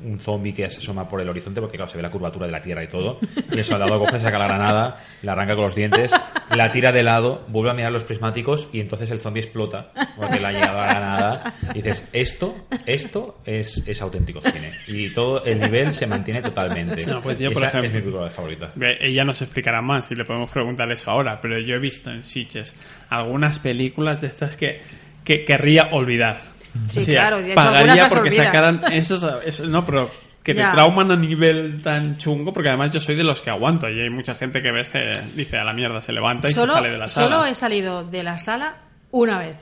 [0.05, 2.53] un zombie que se asoma por el horizonte, porque claro, se ve la curvatura de
[2.53, 3.19] la tierra y todo,
[3.53, 6.13] y el soldado coge, saca la granada, la arranca con los dientes,
[6.55, 10.39] la tira de lado, vuelve a mirar los prismáticos y entonces el zombie explota, porque
[10.41, 12.55] le ha llegado la granada, y dices, esto,
[12.87, 14.73] esto es, es auténtico cine.
[14.87, 17.05] Y todo el nivel se mantiene totalmente.
[17.07, 18.73] No, pues yo, por Esa ejemplo- película favorita.
[18.75, 22.11] Ve, Ella nos explicará más y le podemos preguntar eso ahora, pero yo he visto
[22.11, 22.75] en Sitges
[23.11, 24.81] algunas películas de estas que,
[25.25, 26.41] que querría olvidar.
[26.89, 28.47] Sí, O sea, claro, pagaría porque olvidas.
[28.47, 30.11] sacaran esos, esos- no, pero
[30.43, 30.71] que te Ya.
[30.71, 34.11] trauman a nivel tan chungo, porque además yo soy de los que aguanto y hay
[34.11, 35.01] mucha gente que ves que
[35.35, 37.27] dice a la mierda, se levanta y solo, se sale de la sala.
[37.37, 38.77] solo he salido de la sala
[39.11, 39.57] una vez.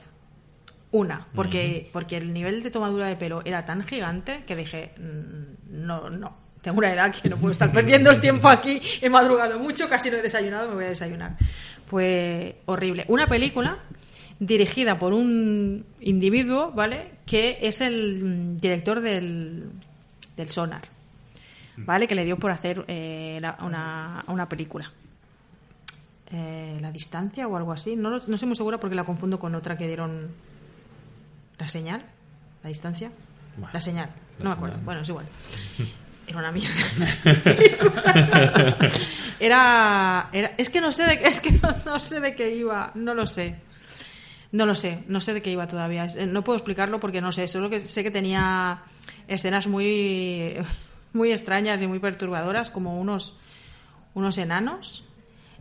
[0.92, 5.84] Una, porque, porque el nivel de tomadura de pelo era tan gigante que dije, mm,
[5.86, 6.36] no, no,
[6.66, 10.10] tengo una edad que no puedo estar perdiendo el tiempo aquí, he madrugado mucho, casi
[10.10, 11.36] no he desayunado, me voy a desayunar.
[11.86, 13.04] Fue horrible.
[13.06, 13.78] Una película
[14.40, 17.18] dirigida por un individuo, ¿vale?
[17.24, 19.70] Que es el mm, director del,
[20.36, 20.82] del Sonar,
[21.76, 22.08] ¿vale?
[22.08, 24.90] Que le dio por hacer eh, una, una película.
[26.32, 27.94] Eh, la distancia o algo así.
[27.94, 30.32] No, no estoy muy segura porque la confundo con otra que dieron.
[31.58, 32.04] ¿La señal?
[32.64, 33.12] ¿La distancia?
[33.56, 34.10] Bueno, la señal.
[34.38, 34.74] la No me acuerdo.
[34.74, 34.84] señal.
[34.84, 35.26] Bueno, es igual.
[36.26, 36.74] Era una mierda.
[39.40, 40.52] era, era.
[40.58, 41.28] Es que no sé de qué.
[41.28, 42.90] Es que no, no sé de qué iba.
[42.94, 43.56] No lo sé.
[44.52, 45.04] No lo sé.
[45.08, 46.06] No sé de qué iba todavía.
[46.06, 47.46] Eh, No puedo explicarlo porque no sé.
[47.48, 48.82] Solo que sé que tenía
[49.28, 50.56] escenas muy.
[51.12, 53.38] Muy extrañas y muy perturbadoras, como unos.
[54.14, 55.04] Unos enanos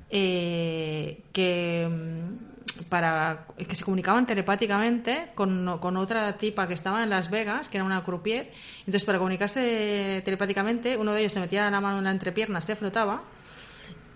[0.10, 2.55] eh, que mm,
[2.90, 7.78] para que se comunicaban telepáticamente con, con otra tipa que estaba en Las Vegas, que
[7.78, 8.52] era una croupier.
[8.80, 12.76] Entonces, para comunicarse telepáticamente, uno de ellos se metía la mano en la entrepierna, se
[12.76, 13.24] frotaba,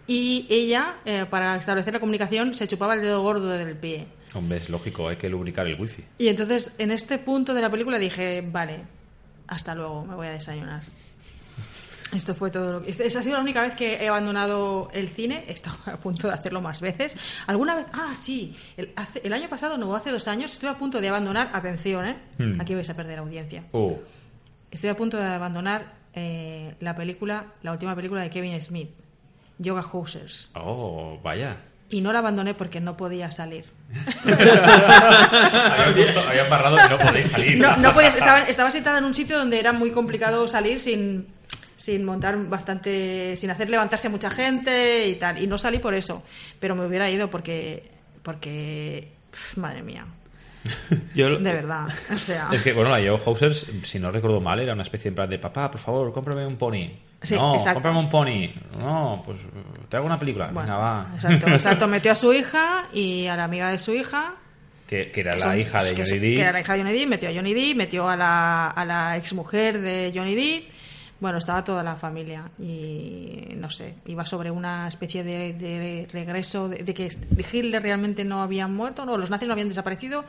[0.07, 4.07] y ella, eh, para establecer la comunicación, se chupaba el dedo gordo del pie.
[4.33, 6.03] Hombre, es lógico, hay que lubricar el wifi.
[6.17, 8.85] Y entonces, en este punto de la película dije, vale,
[9.47, 10.81] hasta luego, me voy a desayunar.
[12.13, 12.89] Esto fue todo lo que...
[12.89, 15.45] este- Esa ha sido la única vez que he abandonado el cine.
[15.47, 17.15] He estado a punto de hacerlo más veces.
[17.47, 17.85] ¿Alguna vez?
[17.93, 18.55] Ah, sí.
[18.77, 21.49] El, hace- el año pasado, no, hace dos años, estuve a punto de abandonar...
[21.53, 22.17] Atención, ¿eh?
[22.37, 22.59] Hmm.
[22.61, 23.63] Aquí vais a perder audiencia.
[23.71, 23.97] Oh,
[24.71, 28.91] Estoy a punto de abandonar eh, la película, la última película de Kevin Smith,
[29.57, 30.49] Yoga Hosers.
[30.55, 31.57] oh, vaya.
[31.91, 33.65] Y no la abandoné porque no podía salir.
[36.27, 37.57] habían barrado que no podéis salir.
[37.57, 41.27] No, no podías, estaba, estaba sentada en un sitio donde era muy complicado salir sin,
[41.79, 45.41] sin montar bastante, sin hacer levantarse mucha gente y tal.
[45.41, 46.23] Y no salí por eso,
[46.59, 47.89] pero me hubiera ido porque,
[48.21, 49.13] porque,
[49.55, 50.05] madre mía,
[51.15, 51.87] Yo, de verdad.
[52.11, 55.07] O sea, Es que, bueno, la Joe Hausers, si no recuerdo mal, era una especie
[55.07, 56.83] en plan de papá, por favor, cómprame un pony.
[57.23, 57.75] Sí, no, exacto.
[57.81, 58.49] cómprame un pony.
[58.77, 59.39] No, pues
[59.87, 60.47] te hago una película.
[60.47, 61.11] bueno, Venga, va.
[61.13, 61.87] exacto, exacto.
[61.87, 64.35] Metió a su hija y a la amiga de su hija.
[64.85, 66.35] Que, que era que la son- hija de Johnny Depp.
[66.35, 68.85] Que era la hija de Johnny Depp, metió a Johnny Depp, metió a la, a
[68.85, 70.69] la exmujer de Johnny Depp.
[71.19, 76.69] Bueno, estaba toda la familia y no sé, iba sobre una especie de, de regreso
[76.69, 77.09] de, de que
[77.51, 80.23] Hitler realmente no había muerto, no, los nazis no habían desaparecido,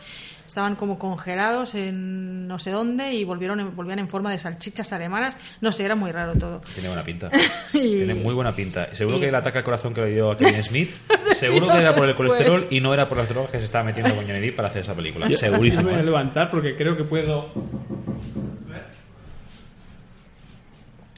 [0.44, 4.92] estaban como congelados en no sé dónde y volvieron en- volvían en forma de salchichas
[4.92, 6.60] alemanas, no sé, era muy raro todo.
[6.74, 7.30] Tiene buena pinta.
[7.72, 8.92] Y- Tiene muy buena pinta.
[8.92, 10.90] Seguro y- que el ataque al corazón que le dio a Kevin Smith,
[11.36, 13.66] seguro que era por el Pues- colesterol y no era por las drogas que se
[13.66, 15.30] estaba metiendo con Johnny Depp para hacer esa película.
[15.30, 15.82] Segurísimo.
[15.82, 16.06] yo me voy a ¿eh?
[16.06, 17.52] levantar porque creo que puedo.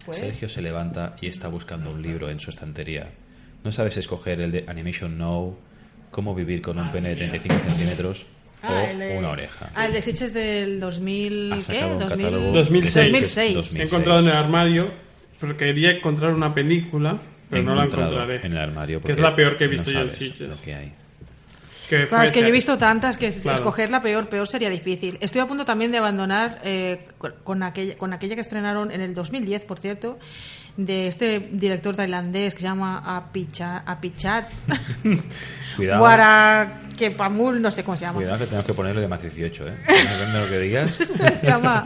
[0.07, 3.09] Pues, Sergio se levanta y está buscando un libro en su estantería.
[3.65, 5.57] No sabes escoger el de Animation No,
[6.11, 8.23] cómo vivir con un pene de 35 centímetros
[8.63, 9.71] o ah, el de- una oreja.
[9.75, 11.63] Ah, el de Sitges del 2000, Ha ¿qué?
[11.63, 12.95] sacado un 2000 catálogo 2006.
[12.95, 13.81] de- 2006.
[13.81, 14.89] He encontrado en el armario,
[15.41, 18.37] pero quería encontrar una película, pero He no la encontraré.
[18.45, 19.01] en el armario.
[19.01, 20.49] Que es la peor que he no visto yo en Sitges.
[20.49, 20.93] lo que hay.
[21.93, 23.59] Que Claro, es que yo he visto tantas que Claro.
[23.59, 25.19] escoger la peor, peor sería difícil.
[25.21, 27.07] Estoy a punto también de abandonar eh,
[27.45, 30.19] con- aquella, con aquella que estrenaron en el 2010, por cierto,
[30.79, 34.49] de este director tailandés que se llama Apicha- Apichat
[35.77, 36.03] Cuidado.
[36.03, 38.17] Warakepamul, no sé cómo se llama.
[38.17, 39.77] Cuidado que tenemos que ponerle de más 18, ¿eh?
[39.87, 40.95] Depende de lo que digas.
[41.41, 41.85] se llama.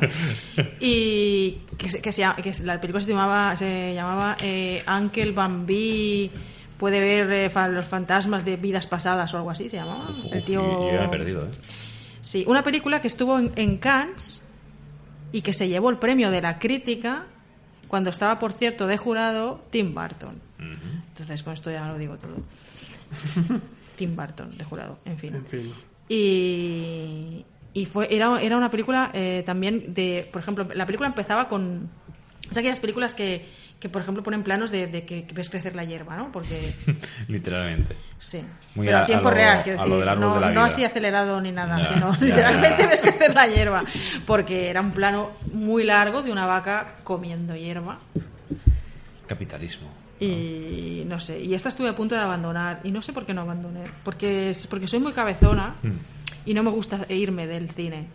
[0.78, 5.32] Y que, se- que, se llama- que la película se llamaba, se llamaba eh, Uncle
[5.32, 6.30] Bambi
[6.78, 10.10] puede ver eh, fa- los fantasmas de vidas pasadas o algo así, se llamaba.
[10.30, 10.62] El tío...
[10.62, 11.50] yo ya me he perdido, ¿eh?
[12.20, 14.42] Sí, una película que estuvo en, en Cannes
[15.32, 17.26] y que se llevó el premio de la crítica
[17.88, 20.40] cuando estaba, por cierto, de jurado Tim Burton.
[21.08, 22.36] Entonces, con esto ya lo digo todo.
[23.96, 25.34] Tim Burton, de jurado, en fin.
[25.36, 25.72] En fin.
[26.08, 31.48] Y, y fue, era, era una película eh, también de, por ejemplo, la película empezaba
[31.48, 31.88] con
[32.50, 33.46] es aquellas películas que,
[33.80, 36.32] que por ejemplo ponen planos de, de que, ves crecer la hierba, ¿no?
[36.32, 36.72] Porque
[37.28, 37.94] Literalmente.
[38.18, 38.40] sí,
[38.74, 41.40] Muy pero a- tiempo lo- real, quiero decir, árbol no, de la no así acelerado
[41.40, 43.84] ni nada, sino literalmente ves crecer la hierba,
[44.26, 47.98] porque era un plano muy largo de una vaca comiendo hierba.
[49.26, 49.88] Capitalismo.
[50.20, 53.34] Y no sé, y esta estuve a punto de abandonar y no sé por qué
[53.34, 55.90] no abandoné, porque porque soy muy cabezona Mm.
[56.46, 58.06] y no me gusta irme del cine.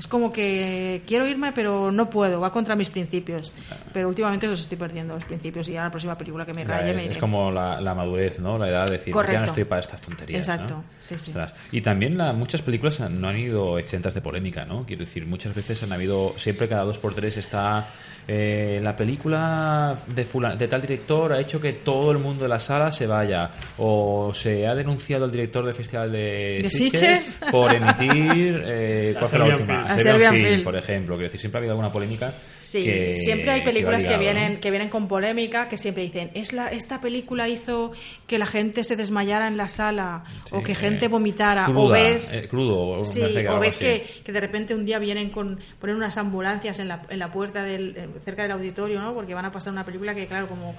[0.00, 3.52] Es como que quiero irme pero no puedo, va contra mis principios.
[3.92, 6.68] Pero últimamente los estoy perdiendo los principios y ya la próxima película que me Ya,
[6.68, 7.20] raye es, me es iré.
[7.20, 8.56] como la, la madurez, ¿no?
[8.56, 9.38] La edad de decir, ya Correcto.
[9.40, 10.48] no estoy para estas tonterías.
[10.48, 10.54] ¿no?
[10.54, 11.30] Exacto, sí, sí.
[11.32, 11.52] Ostras.
[11.70, 14.86] Y también la- muchas películas no han ido exentas de polémica, ¿no?
[14.86, 17.86] Quiero decir, muchas veces han habido, siempre cada dos por tres está
[18.32, 22.48] eh, la película de, fula- de tal director ha hecho que todo el mundo de
[22.48, 23.50] la sala se vaya.
[23.78, 28.62] O se ha denunciado al director del Festival de, ¿De Sitges por emitir.
[28.64, 29.66] Eh, ¿Cuál fue la última?
[29.66, 29.78] Film.
[29.90, 30.64] A Serbian Serbian Film, Film.
[30.64, 31.14] por ejemplo.
[31.16, 32.32] Quiero decir, siempre ha habido alguna polémica.
[32.58, 34.38] Sí, que- siempre hay que películas va que, ligado, ¿no?
[34.40, 37.90] vienen que vienen con polémica, que siempre dicen, es la esta película hizo
[38.28, 40.22] que la gente se desmayara en la sala
[40.52, 43.58] o Sí, que eh, gente vomitara o cruda, ves eh, crudo, o Sí, que o
[43.58, 47.18] ves que, que de repente un día vienen con ponen unas ambulancias en la, en
[47.18, 49.14] la puerta del eh, cerca del auditorio, ¿no?
[49.14, 50.74] Porque van a pasar una película que claro, como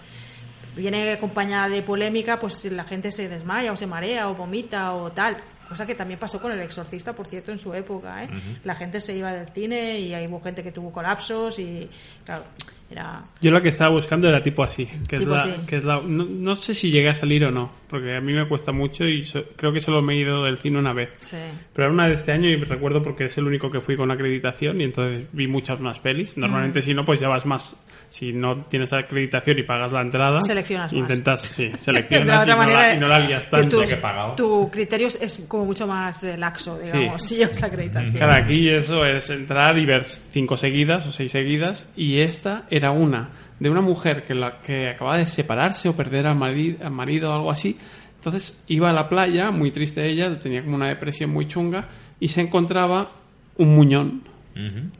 [0.76, 5.12] viene acompañada de polémica, pues la gente se desmaya o se marea o vomita o
[5.12, 5.38] tal.
[5.68, 8.24] Cosa que también pasó con El Exorcista, por cierto, en su época.
[8.24, 8.30] ¿eh?
[8.66, 11.90] La gente se iba del cine y hay hubo gente que tuvo colapsos y,
[12.26, 12.44] claro,
[12.92, 13.24] era...
[13.42, 15.52] Yo lo que estaba buscando era tipo así, que es Tipo la, así.
[15.68, 18.34] que es la no, no sé si llegué a salir o no, porque a mí
[18.34, 21.10] me cuesta mucho y so- creo que solo me he ido del cine una vez.
[21.20, 21.38] Sí.
[21.74, 24.12] Pero era una de este año y recuerdo porque es el único que fui con
[24.12, 26.38] acreditación y entonces vi muchas más pelis.
[26.38, 26.84] Normalmente Mm.
[26.84, 27.76] si no, pues ya vas más.
[28.10, 31.00] Si no tienes acreditación y pagas la entrada, Seleccionas más.
[31.02, 33.82] intentas, sí, De seleccionas la y, otra no la, manera, y no la tanto.
[33.84, 34.36] tu, que pagado.
[34.36, 37.28] tu criterio es- es como mucho más eh, laxo, digamos, Sí.
[37.36, 38.12] si llevas la acreditación.
[38.12, 41.90] Claro, aquí eso es entrar y ver cinco seguidas o seis seguidas.
[41.96, 43.30] Y esta era una
[43.60, 47.30] de una mujer que, la, que acababa de separarse o perder al marido, al marido
[47.30, 47.78] o algo así.
[48.16, 51.88] Entonces iba a la playa, muy triste ella, tenía como una depresión muy chunga,
[52.20, 53.12] y se encontraba
[53.58, 54.24] un muñón,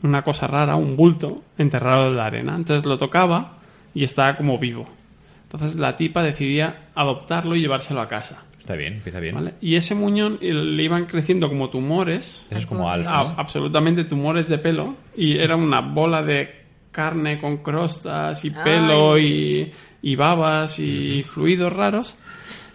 [0.02, 2.54] una cosa rara, un bulto enterrado en la arena.
[2.54, 3.58] Entonces lo tocaba
[3.94, 4.88] y estaba como vivo.
[5.44, 8.44] Entonces la tipa decidía adoptarlo y llevárselo a casa.
[8.58, 9.34] Está bien, empieza bien.
[9.34, 9.54] ¿vale?
[9.60, 13.06] Y ese muñón eh, le iban creciendo como tumores Eso es como Alf.
[13.08, 13.34] a- ¿no?
[13.36, 16.61] absolutamente tumores de pelo y era una bola de
[16.92, 19.72] carne con crostas y pelo y,
[20.02, 22.16] y babas y fluidos raros.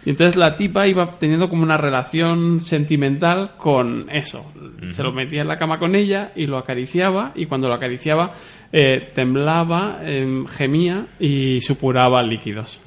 [0.04, 4.52] Y entonces la tipa iba teniendo como una relación sentimental con eso.
[4.88, 8.32] Se lo metía en la cama con ella y lo acariciaba y cuando lo acariciaba
[8.70, 12.80] eh, temblaba, em, gemía y supuraba líquidos.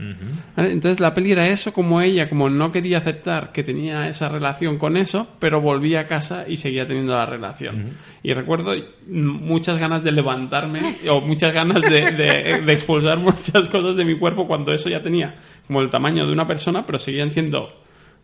[0.57, 4.77] Entonces la peli era eso, como ella, como no quería aceptar que tenía esa relación
[4.77, 7.93] con eso, pero volvía a casa y seguía teniendo la relación.
[8.23, 8.73] Y recuerdo
[9.07, 14.17] muchas ganas de levantarme o muchas ganas de, de- de expulsar muchas cosas de mi
[14.19, 17.80] cuerpo cuando eso ya tenía como el tamaño de una persona, pero seguían siendo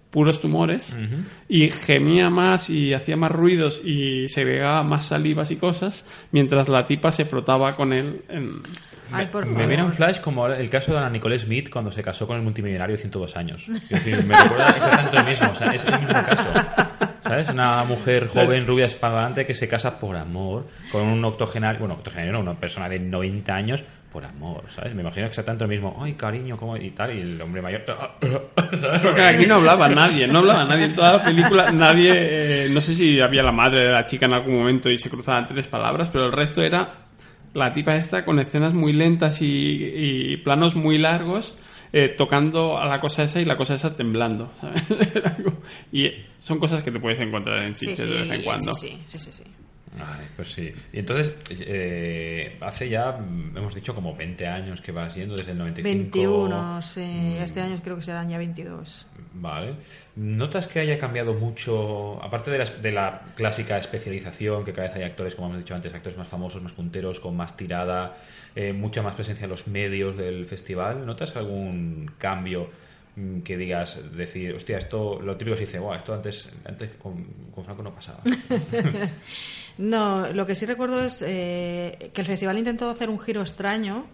[0.09, 0.95] puros tumores
[1.49, 6.85] y gemía más y hacía más ruidos y segregaba más salivas y cosas mientras la
[6.85, 8.61] tipa se frotaba con él en,
[9.11, 9.67] Ay, por Me favor.
[9.67, 12.43] viene un flash como el caso de Ana Nicole Smith cuando se casó con el
[12.43, 13.67] multimillonario de 102 años.
[13.69, 15.49] Es decir, me recuerda exactamente lo mismo.
[15.51, 16.89] O sea, es el mismo caso.
[17.23, 17.49] ¿Sabes?
[17.49, 22.33] Una mujer joven, rubia, espagante que se casa por amor con un octogenario, bueno, octogenario
[22.33, 23.83] no, una persona de 90 años
[24.18, 24.95] por amor, ¿sabes?
[24.95, 25.95] Me imagino exactamente lo mismo.
[26.01, 26.76] Ay, cariño, ¿cómo?
[26.76, 27.84] Y tal, y el hombre mayor...
[28.82, 28.99] ¿sabes?
[28.99, 32.13] Porque aquí no hablaba nadie, no hablaba nadie en toda la película, nadie,
[32.65, 35.07] eh, no sé si había la madre de la chica en algún momento y se
[35.11, 36.95] cruzaban tres palabras, pero el resto era
[37.53, 39.45] la tipa esta con escenas muy lentas y,
[39.93, 41.55] y planos muy largos,
[41.93, 44.82] eh, tocando a la cosa esa y la cosa esa temblando, ¿sabes?
[45.91, 46.09] Y
[46.39, 48.74] son cosas que te puedes encontrar en Sí, sitios sí, de vez en cuando.
[48.74, 49.43] sí, sí, sí, sí,
[49.97, 50.73] Vale, pues sí.
[50.93, 55.57] Y entonces, eh, hace ya, hemos dicho, como 20 años que vas yendo desde el
[55.57, 56.19] 95.
[56.19, 57.01] 21, sí.
[57.01, 57.41] Mm.
[57.41, 59.05] Este año creo que serán ya 22.
[59.33, 59.75] Vale.
[60.15, 64.97] ¿Notas que haya cambiado mucho, aparte de la, de la clásica especialización, que cada vez
[64.97, 68.17] hay actores, como hemos dicho antes, actores más famosos, más punteros, con más tirada,
[68.55, 71.05] eh, mucha más presencia en los medios del festival?
[71.05, 72.69] ¿Notas algún cambio
[73.43, 77.26] que digas, decir, hostia, esto, lo típico se dice, "Buah, esto antes, antes con,
[77.63, 78.22] Franco no pasaba?
[79.78, 84.07] No, lo que sí recuerdo es eh, que el festival intentó hacer un giro extraño.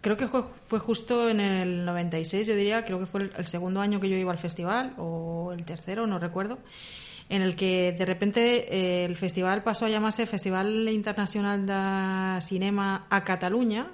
[0.00, 3.80] Creo que fue, fue justo en el 96, yo diría, creo que fue el segundo
[3.80, 6.60] año que yo iba al festival, o el tercero, no recuerdo,
[7.28, 13.06] en el que de repente eh, el festival pasó a llamarse Festival Internacional de Cinema
[13.10, 13.90] a Cataluña,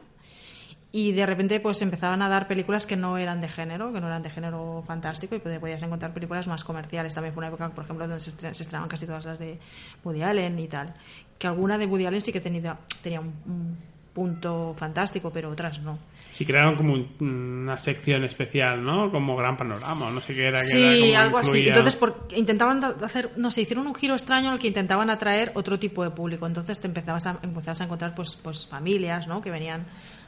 [0.98, 4.06] y de repente pues empezaban a dar películas que no eran de género, que no
[4.06, 7.14] eran de género fantástico y pod- podías encontrar películas más comerciales.
[7.14, 9.58] También fue una época, por ejemplo, donde se, estre- se estrenaban casi todas las de
[10.04, 10.94] Woody Allen y tal.
[11.38, 13.76] Que alguna de Woody Allen sí que tenía, tenía un, un
[14.14, 15.98] punto fantástico, pero otras no.
[16.30, 19.10] Sí, crearon como un- una sección especial, ¿no?
[19.10, 20.58] Como Gran Panorama, no sé qué era.
[20.60, 20.78] que Sí,
[21.10, 21.68] era como algo así.
[21.68, 21.98] Entonces,
[22.34, 26.10] intentaban hacer, no sé, hicieron un giro extraño el que intentaban atraer otro tipo de
[26.10, 26.46] público.
[26.46, 29.42] Entonces te empezabas a, empezabas a encontrar pues, pues familias, ¿no?
[29.42, 29.86] Que venían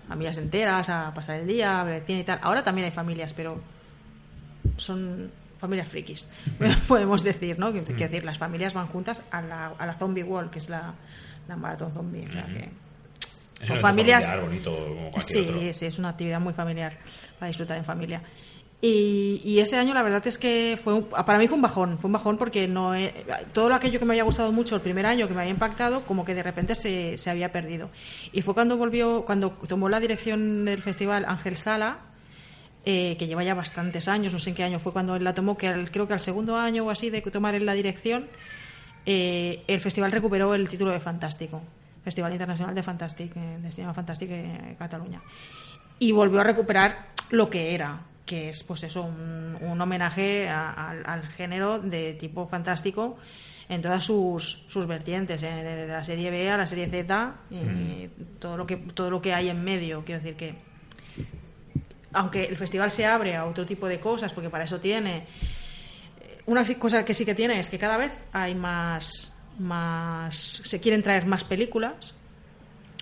[0.09, 2.39] familias enteras a pasar el día, a ver cine y tal.
[2.43, 3.61] Ahora también hay familias, pero
[4.77, 5.31] son
[5.61, 6.29] familias frikis,
[6.89, 7.73] podemos decir, ¿no?
[7.73, 10.69] Que- Quiero decir, las familias van juntas a la, a la Zombie Wall, que es
[10.69, 10.95] la,
[11.49, 12.27] la maratón zombie.
[12.29, 12.69] O sea que
[13.61, 15.73] Es son familias familiar, bonito, como cualquier Sí, otro.
[15.73, 16.97] sí, es una actividad muy familiar
[17.39, 18.23] para disfrutar en familia.
[18.81, 22.13] Y, ese año la verdad es que fue para mí fue un bajón, fue un
[22.13, 23.13] bajón porque no he-
[23.53, 26.25] todo aquello que me había gustado mucho el primer año, que me había impactado, como
[26.25, 27.91] que de repente se, se había perdido.
[28.33, 31.99] Y fue cuando volvió, cuando tomó la dirección del festival Ángel Sala,
[32.85, 35.35] eh, que lleva ya bastantes años, no sé en qué año fue cuando él la
[35.35, 38.29] tomó, que creo que al segundo año o así de tomar él la dirección,
[39.07, 41.63] eh, el festival recuperó el título de Fantástico,
[42.05, 45.21] Festival Internacional de Fantastic, eh, de Cinema Fantastic de Cataluña.
[45.99, 50.91] Y volvió a recuperar lo que era, que es pues eso, un, un homenaje a-
[50.91, 53.17] al, al género de tipo fantástico
[53.71, 57.35] en todas sus, sus vertientes, eh, de, de la serie B a la serie Z
[57.51, 58.09] y
[58.39, 60.05] todo lo que todo lo que hay en medio.
[60.05, 60.55] Quiero decir que
[62.13, 65.27] aunque el festival se abre a otro tipo de cosas, porque para eso tiene.
[66.21, 69.35] eh, Una cosa que sí que tiene es que cada vez hay más.
[69.59, 72.15] más se quieren traer más películas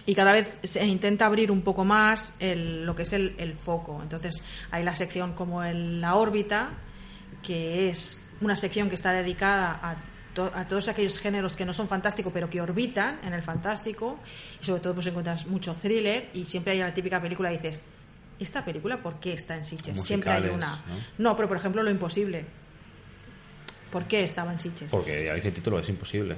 [0.06, 3.54] y cada vez se intenta abrir un poco más el- lo que es el, el
[3.54, 4.00] foco.
[4.02, 6.70] Entonces hay la sección como el- la órbita,
[7.42, 9.96] que es una sección que está dedicada a,
[10.34, 14.18] to- a todos aquellos géneros que no son fantásticos, pero que orbitan en el fantástico.
[14.60, 17.82] Y sobre todo pues encuentras mucho thriller y siempre hay la típica película y dices,
[18.38, 19.96] ¿esta película por qué está en Sitges?
[20.06, 20.76] Siempre hay una.
[20.86, 21.30] ¿no?
[21.30, 22.44] No, pero por ejemplo Lo Imposible.
[23.96, 24.90] ¿Por qué estaba en Sitges?
[24.90, 26.36] Porque ya dice el título, es imposible.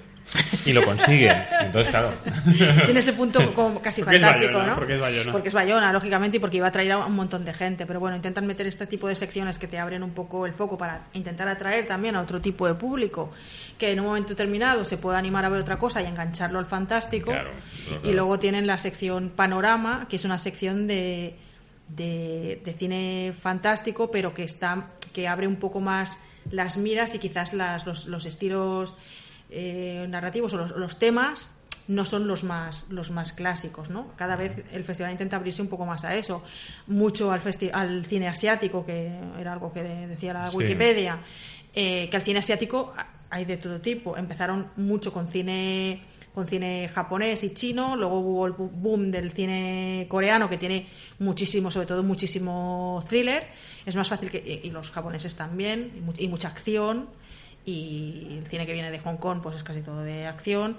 [0.65, 1.43] Y lo consiguen.
[1.61, 2.13] Entonces, claro.
[2.85, 4.75] Tiene ese punto como casi Porque fantástico, Bayona, ¿no?
[4.77, 5.33] porque es Bayona.
[5.33, 7.85] Porque es Bayona, lógicamente, y porque iba a atraer a un montón de gente.
[7.85, 10.79] Pero bueno, intentan meter este tipo de secciones que te abren un poco el foco
[10.79, 13.33] para intentar atraer también a otro tipo de público
[13.77, 16.67] que en un momento determinado se pueda animar a ver otra cosa y engancharlo al
[16.67, 17.33] fantástico.
[17.33, 17.51] Claro,
[17.89, 21.35] claro, Y luego tienen la sección Panorama, que es una sección de,
[21.89, 26.21] de, de cine fantástico, pero que está que abre un poco más
[26.51, 28.95] las miras y quizás las, los, los estilos
[29.51, 31.51] eh, narrativos o los, los temas
[31.89, 35.69] no son los más los más clásicos no cada vez el festival intenta abrirse un
[35.69, 36.43] poco más a eso.
[36.87, 40.57] Mucho al festi- al cine asiático que era algo que de- decía la Sí.
[40.59, 41.19] Wikipedia
[41.75, 42.93] eh, que al cine asiático
[43.31, 44.17] hay de todo tipo.
[44.19, 46.03] Empezaron mucho con cine
[46.39, 50.87] con cine japonés y chino luego hubo el boom del cine coreano que tiene
[51.19, 53.49] muchísimo sobre todo muchísimo thriller.
[53.85, 57.09] Es más fácil que y los japoneses también y mucha acción.
[57.65, 60.77] Y el cine que viene de Hong Kong pues es casi todo de acción.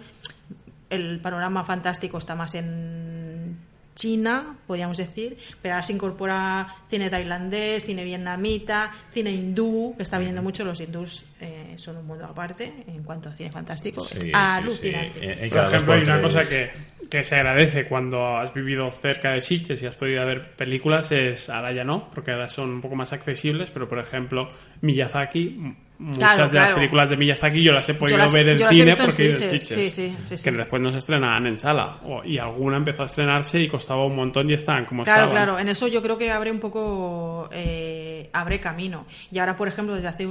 [0.89, 3.57] El panorama fantástico está más en
[3.99, 10.17] China, podríamos decir, pero ahora se incorpora cine tailandés, cine vietnamita, cine hindú, que está
[10.17, 10.63] viniendo mucho.
[10.63, 13.99] Los hindús eh, son un mundo aparte en cuanto a cine fantástico.
[14.05, 15.19] Sí, es alucinante.
[15.19, 15.25] sí.
[15.25, 16.71] Eh, eh, Por ejemplo, hay una cosa que,
[17.09, 21.49] que se agradece cuando has vivido cerca de Sitges y has podido ver películas, es
[21.49, 26.35] ahora ya no, porque ahora son un poco más accesibles, pero por ejemplo, Miyazaki, muchas
[26.35, 29.29] Claro, de las películas de Miyazaki yo las he podido las- ver en cine porque
[29.29, 33.03] en Sitges, sí, sí, sí, que después no se estrenaban en sala, y alguna empezó
[33.03, 35.43] a estrenarse y costaba un montón y estaban como Claro, estaban.
[35.45, 39.05] claro, en eso yo creo que abre un poco, eh, abre camino.
[39.29, 40.27] Y ahora, por ejemplo, desde hace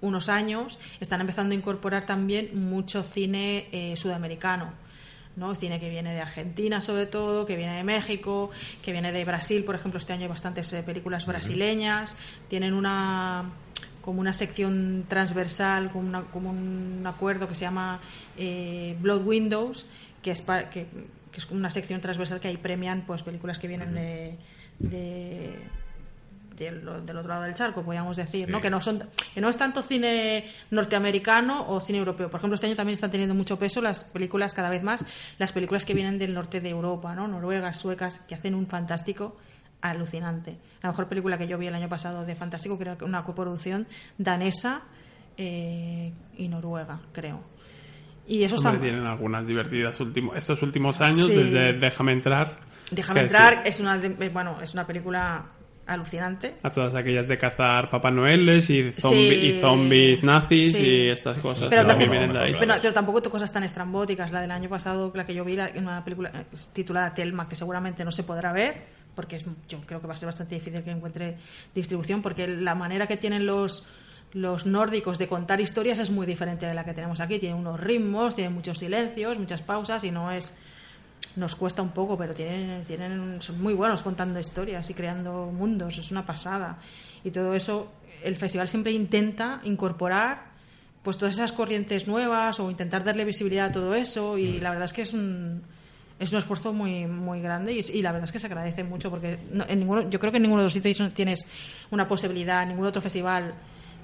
[0.00, 4.74] unos años están empezando a incorporar también mucho cine eh, sudamericano.
[5.34, 5.54] ¿no?
[5.54, 8.50] Cine que viene de Argentina, sobre todo, que viene de México,
[8.82, 12.14] que viene de Brasil, por ejemplo, este año hay bastantes eh, películas brasileñas.
[12.48, 13.50] Tienen una
[14.02, 18.00] como una sección transversal, como, una- como un acuerdo que se llama
[18.36, 19.86] eh, Blood Windows,
[20.22, 20.86] que es, pa- que,
[21.30, 24.36] que es una sección transversal que ahí premian pues películas que vienen de,
[24.80, 25.56] de-
[26.56, 28.52] del, del otro lado del charco, podríamos decir, Sí.
[28.52, 28.60] ¿no?
[28.60, 29.02] Que no son
[29.34, 32.30] que no es tanto cine norteamericano o cine europeo.
[32.30, 35.04] Por ejemplo, este año también están teniendo mucho peso las películas cada vez más,
[35.38, 37.26] las películas que vienen del norte de Europa, ¿no?
[37.26, 39.36] Noruegas, suecas, que hacen un fantástico
[39.82, 40.56] alucinante.
[40.82, 43.86] La mejor película que yo vi el año pasado de fantástico que era una coproducción
[44.16, 44.82] danesa
[45.36, 47.40] eh, y noruega, creo.
[48.26, 51.34] Y eso Hombre, está tienen algunas divertidas último, estos últimos años, Sí.
[51.34, 52.58] desde Déjame entrar.
[52.90, 55.44] Déjame entrar, sí, es una eh, bueno, es una película
[55.84, 56.54] alucinante.
[56.62, 59.34] a todas aquellas de cazar Papá Noeles y, zombi- Sí.
[59.56, 60.86] y zombies nazis Sí.
[60.86, 61.68] y estas cosas.
[61.70, 64.30] Pero, no, también no, vienen de no, pero, pero tampoco cosas tan estrambóticas.
[64.30, 67.56] La del año pasado, la que yo vi, la- una película eh, titulada Telma, que
[67.56, 70.82] seguramente no se podrá ver, porque es, yo creo que va a ser bastante difícil
[70.82, 71.36] que encuentre
[71.74, 73.84] distribución, porque la manera que tienen los
[74.32, 77.38] los nórdicos de contar historias es muy diferente de la que tenemos aquí.
[77.38, 80.56] Tiene unos ritmos, tiene muchos silencios, muchas pausas y no es
[81.36, 85.96] nos cuesta un poco, pero tienen, tienen, son muy buenos contando historias y creando mundos,
[85.98, 86.78] es una pasada.
[87.24, 87.92] Y todo eso,
[88.22, 90.52] el festival siempre intenta incorporar
[91.02, 94.84] pues todas esas corrientes nuevas o intentar darle visibilidad a todo eso y la verdad
[94.84, 95.62] es que es un
[96.18, 99.38] es un esfuerzo muy muy grande y, la verdad es que se agradece mucho porque
[99.68, 101.46] en ninguno, yo creo que en ninguno de los sitios tienes
[101.90, 103.54] una posibilidad, en ningún otro festival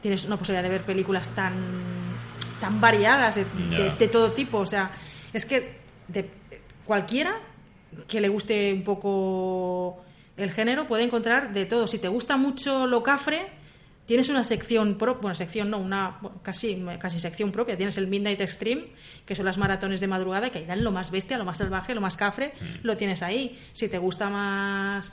[0.00, 1.54] tienes una posibilidad de ver películas tan
[2.60, 3.44] tan variadas de,
[3.98, 4.90] de todo tipo, o sea,
[5.32, 5.78] es que
[6.08, 6.28] de,
[6.84, 7.36] cualquiera
[8.06, 10.02] que le guste un poco
[10.36, 11.86] el género puede encontrar de todo.
[11.86, 13.50] Si te gusta mucho lo cafre,
[14.08, 17.76] tienes una sección propia, bueno, sección no, una casi, casi sección propia.
[17.76, 18.86] Tienes el Midnight Extreme,
[19.26, 21.94] que son las maratones de madrugada, que ahí dan lo más bestia, lo más salvaje,
[21.94, 22.86] lo más cafre, mm.
[22.86, 23.58] lo tienes ahí.
[23.74, 25.12] Si te gusta más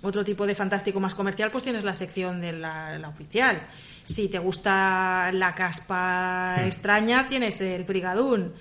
[0.00, 3.68] otro tipo de fantástico más comercial, pues tienes la sección de la, la oficial.
[4.02, 6.64] Si te gusta la caspa mm.
[6.64, 8.54] extraña, tienes el Brigadún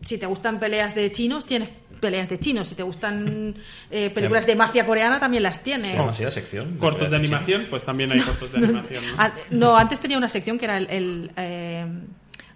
[0.00, 1.70] si te gustan peleas de chinos, tienes
[2.00, 2.68] peleas de chinos.
[2.68, 3.54] Si te gustan
[3.90, 5.96] eh, películas de mafia coreana, también las tienes.
[5.96, 6.76] ¿Cómo la sección?
[6.78, 9.04] Cortos de, animación, pues también hay cortos de animación.
[9.18, 9.76] Ah, ¿no?
[9.76, 11.86] antes tenía una sección que era el, eh,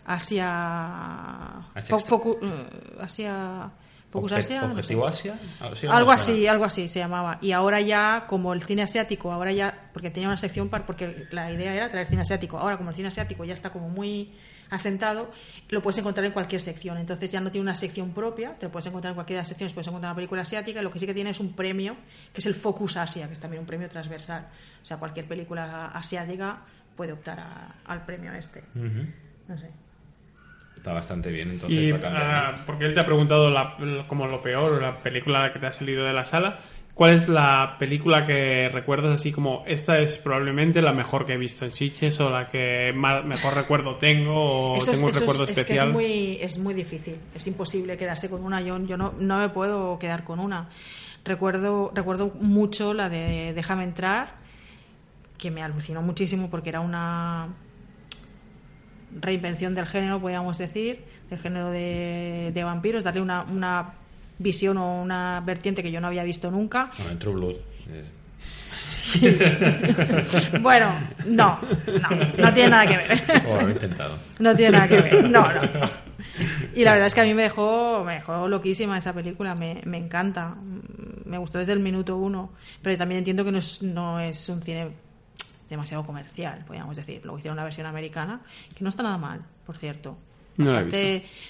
[0.07, 1.67] Asia...
[2.07, 3.71] Focu, uh, Asia...
[4.11, 5.39] Focus Asia, ¿Objetivo Asia?
[5.89, 7.39] Algo así, algo así se llamaba.
[7.41, 11.29] Y ahora ya, como el cine asiático, ahora ya, porque tenía una sección, para, porque
[11.31, 12.59] la idea era traer cine asiático.
[12.59, 14.33] Ahora, como el cine asiático ya está como muy
[14.71, 15.31] asentado,
[15.69, 16.97] lo puedes encontrar en cualquier sección.
[16.99, 19.89] Entonces ya no tiene una sección propia, te lo puedes encontrar en cualquier sección, puedes
[19.89, 21.97] encontrar una película asiática, lo que sí que tiene es un premio,
[22.33, 24.47] que es el Focus Asia, que es también un premio transversal.
[24.83, 26.59] O sea, cualquier película asiática
[26.97, 27.45] puede optar
[27.85, 28.63] al premio este.
[28.75, 29.71] No sé.
[30.77, 32.01] Está bastante bien, entonces.
[32.05, 33.55] Ah, porque él te ha preguntado
[34.07, 36.59] como lo peor, la película que te ha salido de la sala.
[37.01, 41.39] ¿Cuál es la película que recuerdas así como esta es probablemente la mejor que he
[41.39, 45.89] visto en Sitges o la que mejor recuerdo tengo o tengo un recuerdo especial?
[45.89, 48.61] Es, muy, es muy difícil, es imposible quedarse con una.
[48.61, 50.69] Yo, yo no, no me puedo quedar con una.
[51.25, 54.35] Recuerdo, recuerdo mucho la de Déjame entrar,
[55.39, 57.49] que me alucinó muchísimo porque era una
[59.19, 63.95] reinvención del género, podríamos decir, del género de, de vampiros, darle una, una
[64.41, 66.91] visión o una vertiente que yo no había visto nunca.
[66.97, 67.57] Bueno, en True Blood.
[70.63, 70.95] bueno,
[71.27, 73.23] no, no, no tiene nada que ver.
[73.47, 74.17] Oh, he intentado.
[74.39, 75.61] No tiene nada que ver, no, no.
[76.75, 79.83] Y la verdad es que a mí me dejó, me dejó loquísima esa película, me,
[79.85, 80.55] me encanta,
[81.25, 84.63] me gustó desde el minuto uno, pero también entiendo que no es, no es un
[84.63, 84.91] cine
[85.69, 87.21] demasiado comercial, podríamos decir.
[87.25, 88.41] Luego hicieron una versión americana,
[88.75, 90.17] que no está nada mal, por cierto.
[90.61, 90.81] No,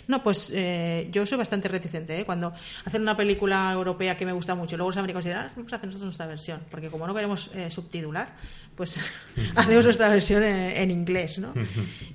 [0.08, 2.20] no, pues eh, yo soy bastante reticente.
[2.20, 2.24] ¿eh?
[2.24, 2.52] Cuando
[2.84, 5.76] hacen una película europea que me gusta mucho, luego los americanos dirán, ah, vamos a
[5.76, 6.60] hacer nosotros nuestra versión.
[6.70, 8.34] Porque como no queremos eh, subtitular,
[8.74, 8.98] pues
[9.56, 11.38] hacemos nuestra versión en, inglés.
[11.38, 11.52] ¿no?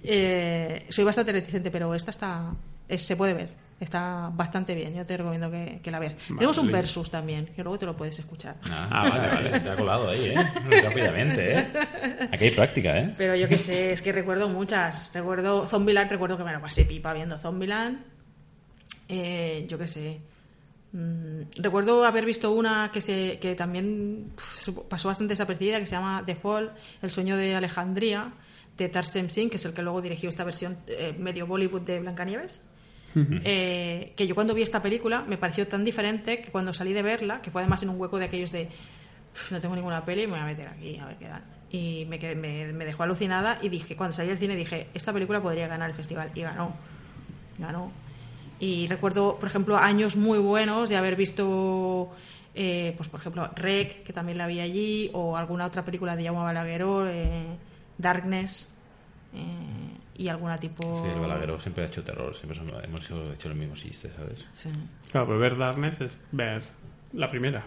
[0.04, 2.54] Eh, soy bastante reticente, pero esta está
[2.90, 3.65] se puede ver.
[3.78, 6.16] Está bastante bien, yo te recomiendo que, la veas.
[6.28, 8.56] Tenemos un versus también, que luego te lo puedes escuchar.
[8.72, 10.82] Ah, vale, vale, te ha colado ahí, ¿eh?
[10.82, 11.68] Rápidamente, ¿eh?
[12.32, 13.14] Aquí hay práctica, ¿eh?
[13.18, 15.12] Pero yo qué sé, es que recuerdo muchas.
[15.14, 18.00] Recuerdo Zombieland, recuerdo que me lo pasé pipa viendo Zombieland.
[19.10, 20.22] Eh, yo qué sé.
[20.94, 24.32] Mm, recuerdo haber visto una que, se, que también
[24.88, 26.72] pasó bastante desapercibida, que se llama The Fall,
[27.02, 28.32] El sueño de Alejandría,
[28.78, 32.00] de Tarsem Singh, que es el que luego dirigió esta versión eh, medio Bollywood de
[32.00, 32.64] Blancanieves.
[33.16, 37.02] Eh, que yo cuando vi esta película me pareció tan diferente que cuando salí de
[37.02, 38.70] verla, que fue además en un hueco de aquellos de
[39.52, 41.44] no tengo ninguna peli, me voy a meter aquí a ver qué dan.
[41.72, 45.68] Y me, me, dejó alucinada y dije, cuando salí del cine dije, esta película podría
[45.68, 46.32] ganar el festival.
[46.34, 46.74] Y ganó.
[47.58, 47.92] Ganó.
[48.60, 52.12] Y recuerdo, por ejemplo, años muy buenos de haber visto,
[52.54, 56.24] eh, pues por ejemplo, Rec, que también la vi allí, o alguna otra película de
[56.24, 57.58] Jaume Balagueró, eh,
[57.98, 58.74] Darkness.
[59.34, 61.04] Eh, y alguna tipo...
[61.04, 64.46] Sí, el Balagueró siempre ha hecho terror, siempre hemos hecho los mismos chistes, ¿sabes?
[64.56, 64.70] Sí.
[65.12, 66.64] Claro, pero ver Darkness es ver
[67.14, 67.66] la primera.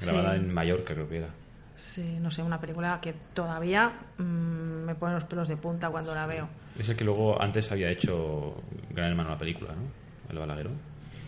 [0.00, 1.28] Grabada en Mallorca, creo que era.
[1.76, 6.14] Sí, no sé, una película que todavía mm, me pone los pelos de punta cuando
[6.14, 6.48] la veo.
[6.78, 10.30] Es el que luego antes había hecho Gran Hermano la película, ¿no?
[10.30, 10.70] El Balagueró.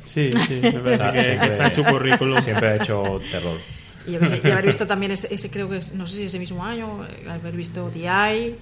[0.05, 2.41] Sí, sí, me parece que está en su currículum.
[2.41, 3.59] Siempre ha hecho terror.
[4.07, 6.17] Y yo que sé, y haber visto también ese, ese, creo que es, no sé
[6.17, 8.57] si ese mismo año, haber visto The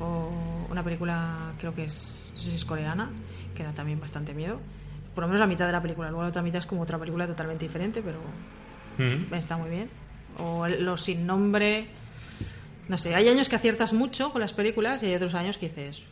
[0.00, 3.10] o una película, creo que es, no sé si es coreana,
[3.54, 4.60] que da también bastante miedo.
[5.14, 6.98] Por lo menos la mitad de la película, luego la otra mitad es como otra
[6.98, 8.20] película totalmente diferente, pero
[8.98, 9.34] mm.
[9.34, 9.90] está muy bien.
[10.38, 11.88] O Los sin nombre.
[12.88, 15.68] No sé, hay años que aciertas mucho con las películas y hay otros años que
[15.68, 16.02] dices,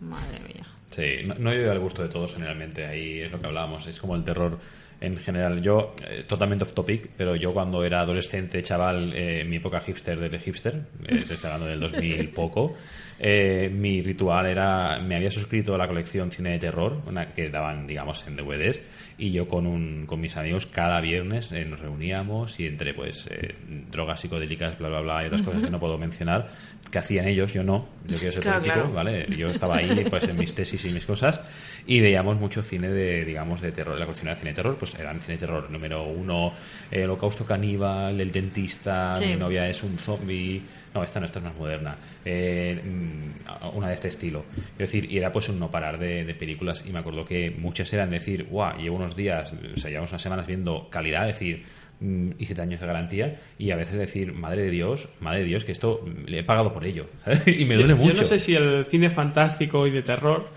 [0.00, 0.66] madre mía.
[0.90, 4.00] Sí, no, no llega al gusto de todos generalmente, ahí es lo que hablábamos, es
[4.00, 4.58] como el terror
[5.00, 5.62] en general.
[5.62, 10.18] Yo, eh, totalmente off topic, pero yo cuando era adolescente, chaval, eh, mi época hipster
[10.18, 12.74] del hipster, eh, hablando del 2000 poco,
[13.20, 17.50] eh, mi ritual era, me había suscrito a la colección Cine de Terror, una que
[17.50, 18.80] daban, digamos, en DVDs,
[19.18, 23.26] y yo con, un, con mis amigos cada viernes eh, nos reuníamos y entre, pues,
[23.28, 23.56] eh,
[23.90, 26.48] drogas psicodélicas, bla, bla, bla, y otras cosas que no puedo mencionar,
[26.92, 28.92] que hacían ellos, yo no, yo quiero ser Claro, político, claro.
[28.94, 29.26] ¿vale?
[29.36, 31.40] Yo estaba ahí, pues, en mis tesis y mis cosas,
[31.86, 34.94] y veíamos mucho cine de, digamos, de terror, la colección de cine de terror, pues
[34.94, 36.52] eran cine de terror número uno,
[36.90, 39.26] eh, Holocausto Caníbal, El Dentista, Sí.
[39.26, 40.62] Mi novia es un zombie,
[40.94, 44.44] no, esta no, esta es más moderna, eh, mm, una de este estilo.
[44.72, 47.50] Es decir, y era pues un no parar de, de películas, y me acuerdo que
[47.50, 51.64] muchas eran decir, guau, llevo unos días, o sea, llevamos unas semanas viendo calidad, decir,
[52.00, 55.64] y siete años de garantía, y a veces decir, madre de Dios, madre de Dios,
[55.64, 57.46] que esto mm, le he pagado por ello, ¿sabes?
[57.46, 58.14] y me duele Yo- mucho.
[58.14, 60.48] Yo no sé si el cine fantástico y de terror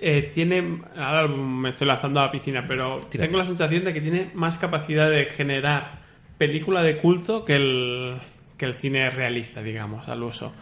[0.00, 0.80] eh, tiene.
[0.96, 3.18] Ahora me estoy lanzando a la piscina, pero Tírate.
[3.28, 6.00] tengo la sensación de que tiene más capacidad de generar
[6.38, 8.16] película de culto que el,
[8.56, 10.52] que el cine realista, digamos, al uso.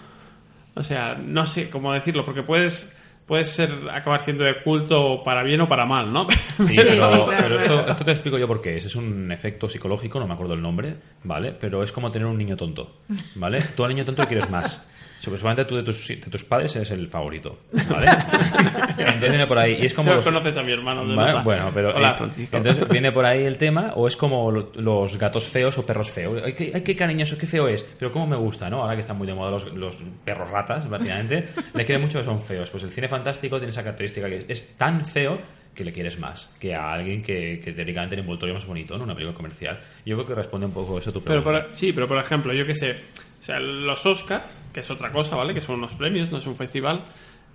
[0.74, 2.96] O sea, no sé cómo decirlo, porque puedes.
[3.30, 6.26] Puedes ser, acabar siendo de culto para bien o para mal, ¿no?
[6.28, 6.34] Sí,
[6.74, 8.76] pero, sí, claro, pero esto, esto te explico yo por qué.
[8.76, 11.52] Ese es un efecto psicológico, no me acuerdo el nombre, ¿vale?
[11.52, 12.96] Pero es como tener un niño tonto,
[13.36, 13.62] ¿vale?
[13.76, 14.82] Tú al niño tonto le quieres más.
[15.20, 17.58] Supuestamente tú de tus, de tus padres eres el favorito,
[17.90, 18.06] ¿vale?
[18.98, 19.76] Entonces viene por ahí.
[19.80, 20.06] Y es como...
[20.06, 21.06] Pero los- conoces a mi hermano.
[21.06, 24.50] de Vale, bueno, pero Hola, eh, entonces viene por ahí el tema, o es como
[24.50, 26.40] lo- los gatos feos o perros feos.
[26.44, 27.82] Ay, qué, ay, qué cariñoso, qué feo es.
[27.98, 28.80] Pero cómo me gusta, ¿no?
[28.82, 32.24] Ahora que están muy de moda los, los perros ratas, prácticamente, le quieren mucho que
[32.24, 32.70] son feos.
[32.70, 35.38] Pues el cine fantástico tiene esa característica que es, es tan feo
[35.74, 39.04] que le quieres más que a alguien que, que teóricamente el envoltorio más bonito, ¿no?
[39.04, 39.78] Una película comercial.
[40.04, 41.66] Yo creo que responde un poco eso a tu Pero pregunta.
[41.66, 42.96] por- sí, pero por ejemplo, yo que sé,
[43.40, 45.54] o sea, los Oscars, que es otra cosa, ¿vale?
[45.54, 47.06] Que son unos premios, no es un festival,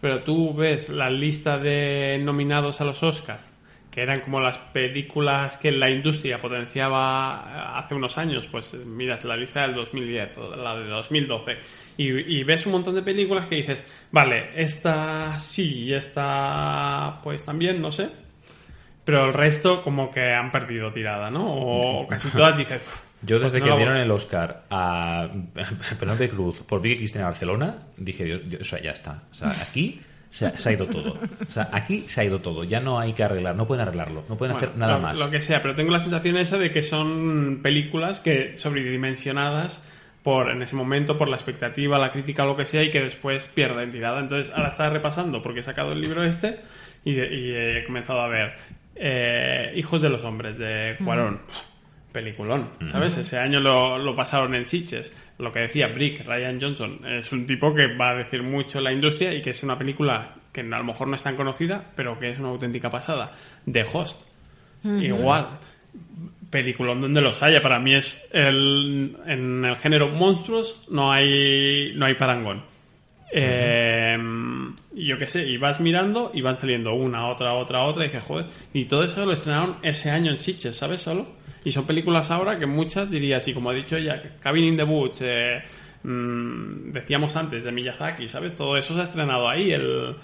[0.01, 3.43] pero tú ves la lista de nominados a los Oscars,
[3.91, 9.37] que eran como las películas que la industria potenciaba hace unos años, pues miras la
[9.37, 11.57] lista del 2010 o la de 2012
[11.97, 17.45] y, y ves un montón de películas que dices, vale, esta sí y esta pues
[17.45, 18.09] también, no sé,
[19.05, 21.45] pero el resto como que han perdido tirada, ¿no?
[21.47, 22.81] O casi todas dices...
[23.25, 24.03] "Pff, Yo desde pues que no dieron voy".
[24.03, 25.27] el Oscar a
[25.99, 29.23] Penélope Cruz por Vicky Cristina Barcelona, dije, Dios, Dios, o sea, ya está.
[29.31, 31.13] O sea, aquí se ha, se ha ido todo.
[31.47, 32.63] O sea, aquí se ha ido todo.
[32.65, 35.19] Ya no hay que arreglar, no pueden arreglarlo, no pueden Bueno, hacer nada lo, más.
[35.19, 39.83] Lo que sea, pero tengo la sensación esa de que son películas que sobredimensionadas
[40.23, 43.45] por en ese momento por la expectativa, la crítica lo que sea y que después
[43.53, 44.19] pierden tirada.
[44.19, 46.59] Entonces ahora estaba repasando porque he sacado el libro este
[47.03, 48.53] y, de- y he comenzado a ver
[48.95, 51.41] eh, Hijos de los Hombres de Cuarón.
[52.15, 53.17] Peliculón, ¿sabes?
[53.17, 55.13] Ese año lo, lo pasaron en Sitges.
[55.37, 58.85] Lo que decía Brick, Ryan Johnson, es un tipo que va a decir mucho en
[58.85, 61.91] la industria y que es una película que a lo mejor no es tan conocida,
[61.93, 63.33] pero que es una auténtica pasada.
[63.69, 64.25] The Host,
[64.85, 65.59] igual.
[66.49, 67.61] Peliculón donde los haya.
[67.61, 72.63] Para mí es el, en el género monstruos no hay, no hay parangón.
[73.29, 74.17] Eh,
[74.93, 78.23] yo qué sé, y vas mirando y van saliendo una, otra, otra, otra, y dices,
[78.23, 81.01] joder, y todo eso lo estrenaron ese año en Sitges, ¿sabes?
[81.01, 81.43] Solo.
[81.65, 84.83] Y son películas ahora que muchas diría así, como ha dicho ella, Cabin in the
[84.83, 85.61] Woods, eh,
[86.03, 88.55] mm, decíamos antes de Miyazaki, ¿sabes?
[88.55, 89.71] Todo eso se ha estrenado ahí.
[89.71, 90.15] El,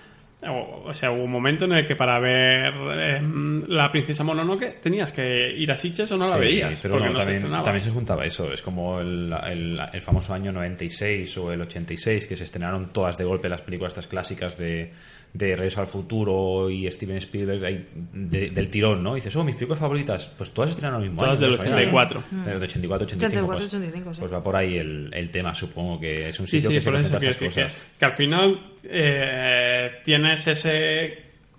[0.43, 3.21] o, o sea, hubo un momento en el que para ver eh,
[3.67, 7.07] La Princesa Mononoke tenías que ir a Sitges o no la Sí, veías, pero porque
[7.07, 7.63] no, no se también, estrenaba.
[7.63, 8.51] también se juntaba eso.
[8.51, 13.17] Es como el, el- el famoso año 96 o el 86 que se estrenaron todas
[13.17, 14.91] de golpe las películas estas clásicas de,
[15.33, 19.13] de Regreso al Futuro y Steven Spielberg ahí de- del tirón, ¿no?
[19.15, 21.47] Y dices, oh, mis películas favoritas, pues todas se estrenaron al mismo Todas año.
[21.47, 21.63] del ¿no?
[21.63, 21.77] Fallaron.
[21.95, 22.23] 84.
[22.43, 23.25] Pero de 84, 85.
[23.27, 24.19] 84, pues, 85, sí.
[24.19, 26.81] pues va por ahí el, el tema, supongo que es un Sí, sitio sí, que
[26.81, 27.87] se estas decir que, cosas.
[27.97, 31.17] que al final eh, tienes ese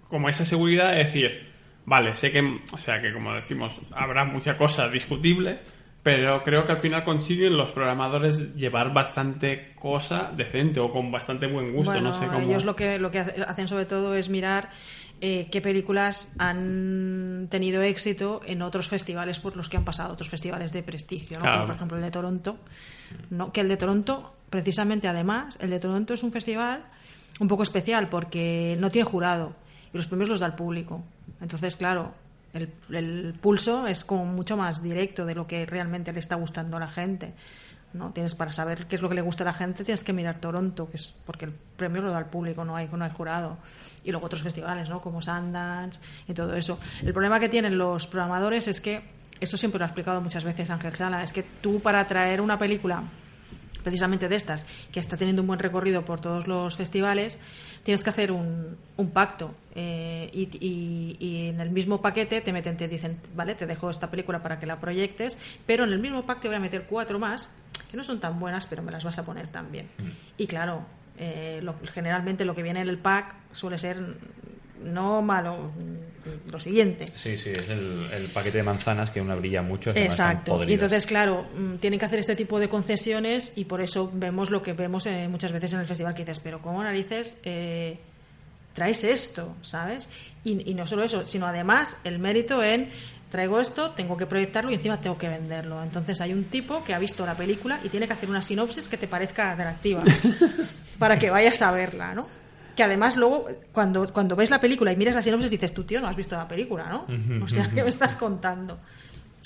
[0.08, 1.40] como esa seguridad de decir,
[1.86, 5.60] vale, sé que, o sea, que como decimos, habrá mucha cosa discutible,
[6.02, 11.46] pero creo que al final consiguen los programadores llevar bastante cosa decente o con bastante
[11.46, 12.40] buen gusto, bueno, no sé cómo.
[12.40, 14.70] ellos lo que, lo que hace- hacen sobre todo es mirar
[15.20, 20.28] eh, qué películas han tenido éxito en otros festivales por los que han pasado, otros
[20.28, 21.42] festivales de prestigio, ¿no?
[21.42, 21.56] Claro.
[21.58, 22.58] Como por ejemplo el de Toronto.
[23.30, 23.52] ¿no?
[23.52, 26.84] Que el de Toronto, precisamente además, el de Toronto es un festival
[27.38, 29.54] un poco especial porque no tiene jurado
[29.92, 31.04] y los premios los da el público.
[31.40, 32.14] Entonces, claro,
[32.52, 36.76] el, el pulso es como mucho más directo de lo que realmente le está gustando
[36.76, 37.34] a la gente.
[37.94, 38.10] ¿no?
[38.10, 40.40] Tienes para saber qué es lo que le gusta a la gente, tienes que mirar
[40.40, 43.58] Toronto, que es porque el premio lo da el público, no hay, no hay jurado.
[44.04, 45.00] Y luego otros festivales, ¿no?
[45.00, 46.78] Como Sundance y todo eso.
[47.02, 49.02] El problema que tienen los programadores es que,
[49.40, 52.58] esto siempre lo ha explicado muchas veces Ángel Sala, es que tú para traer una
[52.58, 53.02] película
[53.82, 57.40] precisamente de estas, que está teniendo un buen recorrido por todos los festivales,
[57.82, 62.52] tienes que hacer un, un pacto eh, y, y- y en el mismo paquete te
[62.52, 65.98] meten, te dicen, vale, te dejo esta película para que la proyectes, pero en el
[65.98, 67.50] mismo pack te voy a meter cuatro más
[67.90, 69.88] que no son tan buenas, pero me las vas a poner también.
[70.38, 70.84] Y claro,
[71.18, 73.98] eh, lo- generalmente lo que viene en el pack suele ser
[74.84, 75.72] no malo,
[76.50, 77.06] lo siguiente.
[77.14, 79.90] Sí, sí, es el, el paquete de manzanas que una brilla mucho.
[79.90, 80.62] Exacto.
[80.64, 84.50] Y entonces, claro, mm, tienen que hacer este tipo de concesiones y por eso vemos
[84.50, 87.98] lo que vemos eh, muchas veces en el festival que dices, pero ¿cómo narices eh,
[88.72, 89.56] traes esto?
[89.62, 90.08] ¿Sabes?
[90.44, 92.90] Y, y no solo eso, sino además el mérito en
[93.32, 95.82] traigo esto, tengo que proyectarlo y encima tengo que venderlo.
[95.82, 98.88] Entonces hay un tipo que ha visto la película y tiene que hacer una sinopsis
[98.88, 100.02] que te parezca atractiva
[100.98, 102.41] para que vayas a verla, ¿no?
[102.76, 106.00] Que además luego, cuando, cuando ves la película y miras la sinopsis, dices, tú, tío,
[106.00, 107.06] no has visto la película, ¿no?
[107.44, 108.78] O sea, ¿qué me estás contando?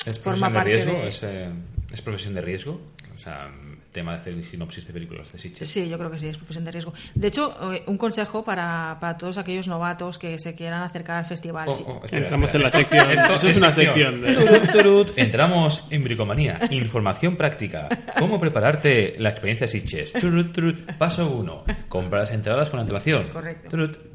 [0.05, 0.93] ¿Es forma profesión de riesgo?
[1.03, 1.51] de- ¿Es, eh,
[1.93, 2.81] ¿Es profesión de riesgo?
[3.15, 3.51] O sea,
[3.97, 5.67] tema de hacer sinopsis de películas de Sitges.
[5.69, 6.93] Sí, yo creo que sí, es profesión de riesgo.
[7.15, 11.25] De hecho, eh, un consejo para, para todos aquellos novatos que se quieran acercar al
[11.25, 11.69] festival.
[11.69, 11.85] Oh, Sí.
[11.87, 12.59] oh, espera, Entramos espera.
[12.59, 13.11] en la sección.
[13.11, 14.21] Esto Eso es una sección.
[14.21, 15.09] de- Turut, turut.
[15.19, 16.61] Entramos en bricomanía.
[16.71, 17.89] Información práctica.
[18.19, 20.13] ¿Cómo prepararte la experiencia Sitges?
[20.13, 20.93] Turut, turut.
[20.99, 21.65] Paso 1.
[21.89, 23.29] Compra las entradas con antelación.
[23.31, 23.69] Correcto.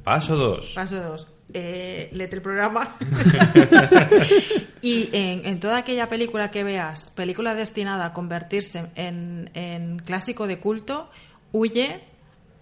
[0.03, 0.73] Paso 2.
[0.75, 1.27] Paso dos.
[1.53, 2.97] Eh, el programa.
[4.81, 10.47] y en, en toda aquella película que veas, película destinada a convertirse en, en clásico
[10.47, 11.09] de culto,
[11.51, 12.03] huye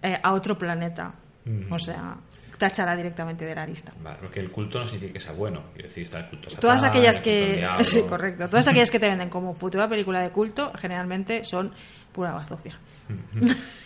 [0.02, 1.14] eh, a otro planeta.
[1.70, 2.16] O sea,
[2.58, 3.92] táchala directamente de la lista.
[4.00, 5.64] Vale, porque el culto no significa que sea bueno.
[5.72, 7.84] Quiero decir, está el culto a Todas Satán, aquellas el culto al que.
[7.84, 8.48] Sí, correcto.
[8.48, 11.72] Todas aquellas que te venden como futura película de culto, generalmente son
[12.20, 12.74] pura bazofia.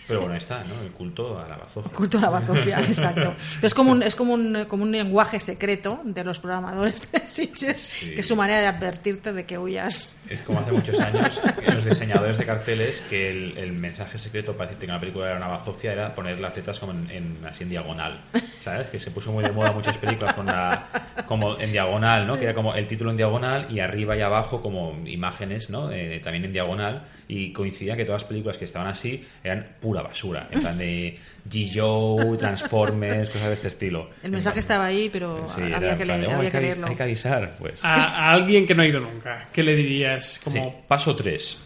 [0.08, 0.82] Pero bueno, ahí está, ¿no?
[0.82, 1.92] El culto a la bazofia.
[1.92, 3.32] Culto a la bazofia, exacto.
[3.54, 7.20] Pero es como un, es como un, como un lenguaje secreto de los programadores de
[7.28, 10.14] Sitges, que es su manera de advertirte de que huyas.
[10.28, 14.52] Es como hace muchos años que los diseñadores de carteles que el, el mensaje secreto
[14.54, 17.46] para decirte que una película era una bazofia era poner las letras como en, en-
[17.46, 18.24] así en diagonal,
[18.60, 18.88] ¿sabes?
[18.88, 20.88] Que se puso muy de moda muchas películas con la,
[21.26, 22.36] como en diagonal, ¿no?
[22.36, 25.90] Que era como el título en diagonal y arriba y abajo como imágenes, ¿no?
[25.92, 30.02] Eh, también en diagonal y coincidía que todas las películas que estaban así eran pura
[30.02, 31.18] basura, en plan de
[31.48, 34.10] G-Joe, Transformers, cosas de este estilo.
[34.22, 36.86] El mensaje estaba ahí, pero Sí, había, era que plan "Oh, había que leerlo.
[36.86, 37.84] hay que avisar, pues.
[37.84, 40.76] A, a alguien que no ha ido nunca, ¿qué le dirías como Sí.
[40.88, 41.58] Paso 3.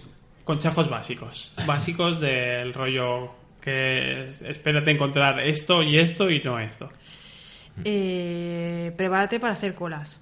[0.45, 1.55] conchazos básicos?
[1.67, 6.89] Básicos del rollo que es- espérate encontrar esto y esto y no esto.
[7.85, 10.21] Eh, prepárate para hacer colas.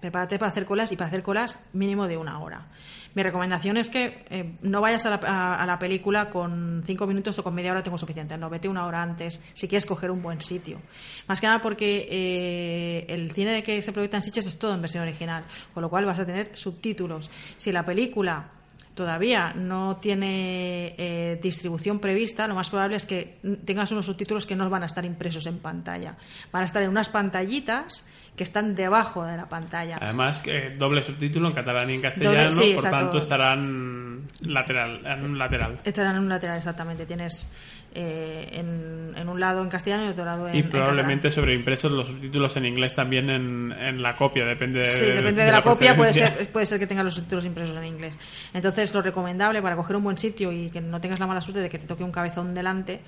[0.00, 2.66] Prepárate para hacer colas y para hacer colas mínimo de una hora.
[3.14, 7.36] Mi recomendación es que eh, no vayas a la, a- la película con cinco minutos
[7.38, 8.38] o con media hora tengo suficiente.
[8.38, 10.80] No, vete una hora antes si quieres coger un buen sitio.
[11.26, 14.80] Más que nada porque eh, el cine que se proyecta en Sitges es todo en
[14.82, 15.44] versión original,
[15.74, 17.30] con lo cual vas a tener subtítulos.
[17.56, 18.50] Si la película
[18.94, 24.56] todavía no tiene eh, distribución prevista, lo más probable es que tengas unos subtítulos que
[24.56, 26.16] no van a estar impresos en pantalla.
[26.52, 28.06] Van a estar en unas pantallitas
[28.38, 29.98] que están debajo de la pantalla.
[30.00, 32.96] Además, que doble subtítulo en catalán y en castellano, Doble- sí, por exacto.
[32.96, 35.80] tanto estarán lateral, en un lateral.
[35.84, 37.04] Estarán en un lateral exactamente.
[37.04, 37.52] Tienes
[37.94, 41.30] eh, en, en un lado en castellano y en otro lado en Y en probablemente
[41.30, 45.52] sobreimpresos los subtítulos en inglés también en, en la copia, depende Sí, de, depende de,
[45.52, 48.18] la, copia, puede ser, puede ser que tenga los subtítulos impresos en inglés.
[48.54, 51.60] Entonces, lo recomendable para coger un buen sitio y que no tengas la mala suerte
[51.60, 53.00] de que te toque un cabezón delante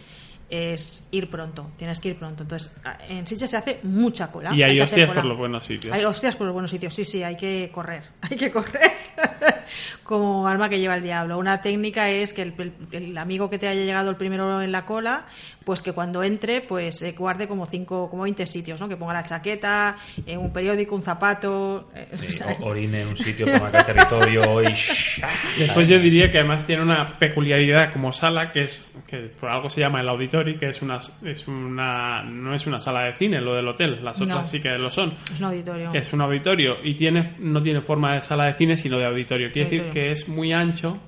[0.50, 1.70] es ir pronto.
[1.76, 2.42] Tienes que ir pronto.
[2.42, 2.76] Entonces,
[3.08, 4.52] en Sitges se hace mucha cola.
[4.54, 5.94] Y hay hostias por los buenos sitios.
[5.94, 8.90] Hay hostias por los buenos sitios, sí, sí, hay que correr, hay que correr
[10.02, 11.38] como alma que lleva el diablo.
[11.38, 14.72] Una técnica es que el, el- el amigo que te haya llegado el primero en
[14.72, 15.26] la cola,
[15.70, 18.88] pues que cuando entre, pues eh, guarde como cinco, como 20 sitios, ¿no?
[18.88, 19.94] Que ponga la chaqueta,
[20.26, 21.88] eh, un periódico, un zapato.
[21.94, 24.74] eh, Sí, o sea, o- orine en un sitio, ponga el territorio y...
[25.60, 29.68] Después yo diría que además tiene una peculiaridad como sala que es que por algo
[29.68, 33.40] se llama el auditori, que es una es una no es una sala de cine
[33.40, 34.44] lo del hotel, las otras No.
[34.44, 35.12] sí que lo son.
[35.32, 35.92] es un auditorio.
[35.94, 39.46] Es un auditorio y tiene no tiene forma de sala de cine sino de auditorio.
[39.52, 40.02] Quiere decir Auditorio.
[40.06, 40.98] que es muy ancho.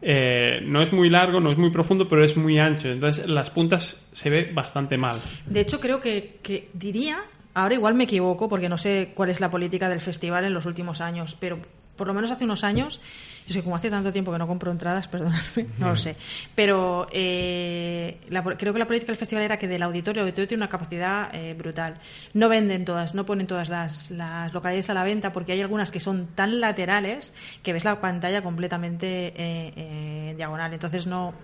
[0.00, 2.88] Eh, no es muy largo, no es muy profundo, pero es muy ancho.
[2.88, 5.20] Entonces las puntas se ve bastante mal.
[5.46, 7.18] De hecho, creo que, que diría,
[7.54, 10.66] ahora igual me equivoco porque no sé cuál es la política del festival en los
[10.66, 11.58] últimos años, pero
[11.98, 12.98] por lo menos hace unos años,
[13.46, 16.16] yo sé, como hace tanto tiempo que no compro entradas, perdonadme, no lo sé,
[16.54, 20.48] pero eh, la- creo que la política del festival era que del auditorio, el auditorio
[20.48, 21.94] tiene una capacidad eh, brutal.
[22.32, 25.90] No venden todas, no ponen todas las, las localidades a la venta porque hay algunas
[25.90, 31.34] que son tan laterales que ves la pantalla completamente eh, eh, diagonal, entonces no,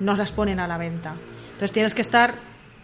[0.00, 1.14] no las ponen a la venta.
[1.52, 2.34] Entonces tienes que estar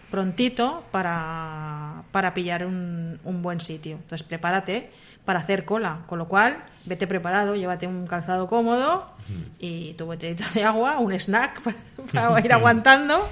[0.09, 3.97] prontito para, para pillar un, un buen sitio.
[3.97, 4.89] Entonces prepárate
[5.25, 9.11] para hacer cola, con lo cual vete preparado, llévate un calzado cómodo
[9.59, 11.61] y tu botellita de agua, un snack
[12.11, 13.27] para, para ir aguantando.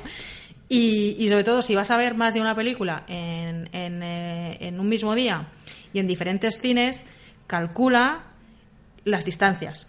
[0.68, 4.58] Y, y, sobre todo, si vas a ver más de una película en, en, eh,
[4.60, 5.48] en un mismo día
[5.94, 7.06] y en diferentes cines,
[7.48, 8.24] calcula
[9.04, 9.88] las distancias.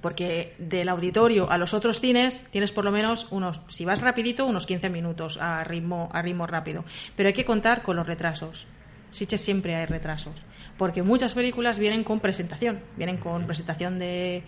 [0.00, 4.46] Porque del auditorio a los otros cines tienes por lo menos unos, si vas rapidito,
[4.46, 6.84] unos 15 minutos a ritmo, a ritmo rápido.
[7.16, 8.66] Pero hay que contar con los retrasos.
[9.10, 10.44] Siche siempre hay retrasos.
[10.78, 12.80] Porque muchas películas vienen con presentación.
[12.96, 14.42] Vienen con presentación de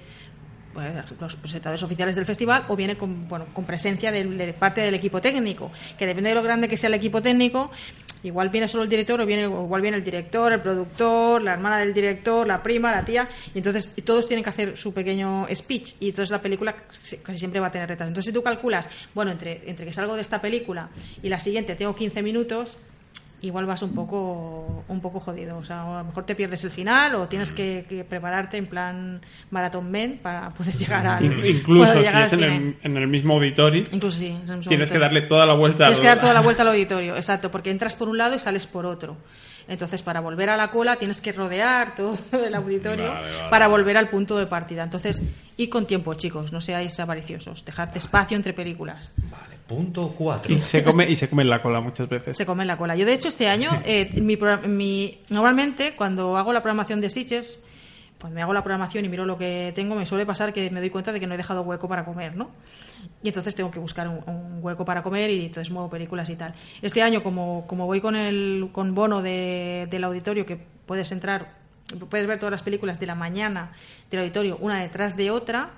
[0.74, 4.80] pues, los presentadores oficiales del festival o viene con, bueno, con presencia de, de, parte
[4.80, 7.70] del equipo técnico, que depende de lo grande que sea el equipo técnico,
[8.24, 11.78] igual viene solo el director o viene, igual viene el director, el productor, la hermana
[11.78, 15.94] del director, la prima, la tía, y entonces todos tienen que hacer su pequeño speech
[16.00, 18.08] y entonces la película casi siempre va a tener retraso.
[18.08, 20.88] Entonces si tú calculas, bueno, entre, entre que salgo de esta película
[21.22, 22.78] y la siguiente tengo 15 minutos,
[23.46, 25.56] igual vas un poco un poco jodido.
[25.58, 28.66] O sea, a lo mejor te pierdes el final o tienes que, que prepararte en
[28.66, 31.24] plan maratón men para poder llegar al.
[31.46, 34.32] Incluso si es en el, en el mismo auditorio, Incluso sí.
[34.32, 35.86] mismo tienes que darle toda la vuelta.
[35.86, 38.34] Tienes al- que dar toda la vuelta al auditorio, exacto, porque entras por un lado
[38.34, 39.16] y sales por otro.
[39.66, 43.66] Entonces, para volver a la cola tienes que rodear todo el auditorio Vale, vale, para
[43.68, 43.82] vale.
[43.82, 44.82] volver al punto de partida.
[44.82, 45.22] Entonces,
[45.56, 47.64] y con tiempo, chicos, no seáis avariciosos.
[47.64, 49.12] Dejad espacio entre películas.
[49.30, 50.54] Vale, punto 4.
[50.54, 52.36] Y se come y se come en la cola muchas veces.
[52.36, 52.96] Se come la cola.
[52.96, 54.36] Yo, de hecho, este año, eh, mi,
[54.68, 57.64] mi- normalmente, cuando hago la programación de Sitges,
[58.18, 60.80] pues me hago la programación y miro lo que tengo, me suele pasar que me
[60.80, 62.50] doy cuenta de que no he dejado hueco para comer, ¿no?
[63.22, 66.36] Y entonces tengo que buscar un, un hueco para comer y entonces muevo películas y
[66.36, 66.54] tal.
[66.80, 71.54] Este año, como, como voy con el con bono de- del auditorio, que puedes entrar,
[72.08, 73.72] puedes ver todas las películas de la mañana
[74.10, 75.70] del auditorio, una detrás de otra,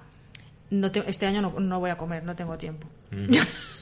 [0.71, 2.87] no te- este año no, no voy a comer, no tengo tiempo.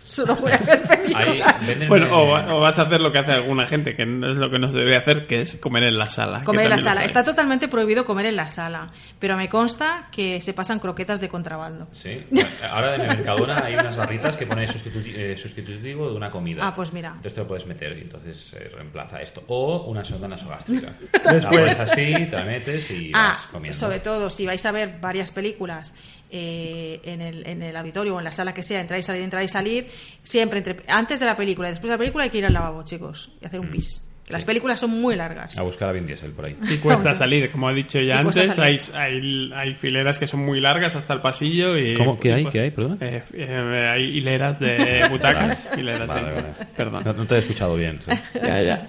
[0.06, 1.78] Solo voy a ver películas.
[1.88, 4.36] Bueno, o, va- o vas a hacer lo que hace alguna gente, que no es
[4.38, 6.44] lo que no se debe hacer, que es comer en la sala.
[6.44, 7.04] Comer en la sala.
[7.04, 11.28] Está totalmente prohibido comer en la sala, pero me consta que se pasan croquetas de
[11.30, 11.88] contrabando.
[11.92, 12.22] Sí.
[12.70, 16.68] Ahora en el Mercadona hay unas barritas que pone sustitu- eh, sustitutivo de una comida.
[16.68, 17.08] Ah, pues mira.
[17.08, 19.42] Entonces te lo puedes meter y entonces eh, reemplaza esto.
[19.48, 20.92] O una sonda nasogástrica.
[21.24, 23.76] La pones así, te la metes y Ah, vas comiendo.
[23.78, 25.94] sobre todo si vais a ver varias películas
[26.30, 29.24] eh, en, el, en el auditorio o en la sala que sea, entrar y salir,
[29.24, 29.86] entrar y salir,
[30.22, 32.52] siempre entre, antes de la película y después de la película hay que ir al
[32.52, 34.00] lavabo, chicos, y hacer un pis.
[34.28, 34.46] Las Sí.
[34.46, 35.58] películas son muy largas.
[35.58, 36.56] A buscar a Vin Diesel por ahí.
[36.70, 40.62] Y cuesta salir, como he dicho ya antes, hay, hay, hay fileras que son muy
[40.62, 41.92] largas hasta el pasillo y...
[41.94, 42.18] ¿Cómo?
[42.18, 42.42] ¿Qué y hay?
[42.44, 42.70] pues- ¿Qué hay?
[42.70, 42.98] Perdón.
[43.02, 45.68] Eh, eh, hay hileras de butacas.
[45.76, 46.54] hileras Vale, de- vale.
[46.74, 47.02] Perdón.
[47.04, 47.98] No, no te he escuchado bien.
[48.00, 48.12] sí.
[48.42, 48.88] Ya, ya.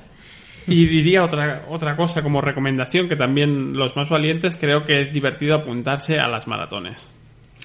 [0.68, 5.12] Y diría otra, otra cosa como recomendación, que también los más valientes creo que es
[5.12, 7.12] divertido apuntarse a las maratones.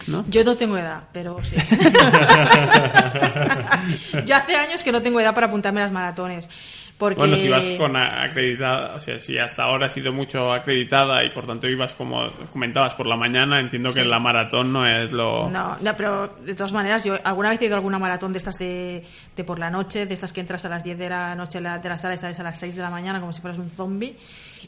[0.07, 0.25] ¿No?
[0.29, 1.57] Yo no tengo edad, pero sí.
[4.27, 6.49] Yo hace años que no tengo edad para apuntarme a las maratones.
[7.01, 7.17] Porque...
[7.19, 11.31] Bueno, si vas con acreditada, o sea, si hasta ahora has sido mucho acreditada y
[11.31, 14.07] por tanto ibas como comentabas por la mañana, entiendo que Sí.
[14.07, 15.49] la maratón no es lo...
[15.49, 18.39] No, no, pero de todas maneras, yo alguna vez he ido a alguna maratón de
[18.39, 19.03] estas de,
[19.35, 21.63] de por la noche, de estas que entras a las 10 de la noche de
[21.63, 23.59] la, de la sala y sales a las 6 de la mañana como si fueras
[23.59, 24.15] un zombie.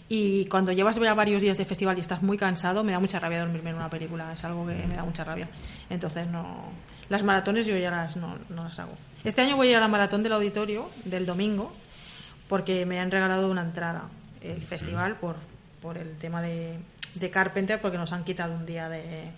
[0.09, 3.20] Y cuando llevas ya varios días de festival y estás muy cansado, me da mucha
[3.20, 4.32] rabia dormirme en una película.
[4.32, 5.48] Es algo que me da mucha rabia.
[5.90, 6.72] Entonces, no.
[7.10, 8.92] Las maratones yo ya las, no, no las hago.
[9.22, 11.74] Este año voy a ir a la maratón del auditorio del domingo
[12.53, 14.11] porque me han regalado una entrada
[14.43, 15.37] el festival por,
[15.81, 16.79] por el tema de,
[17.15, 19.31] de Carpenter porque nos han quitado un día de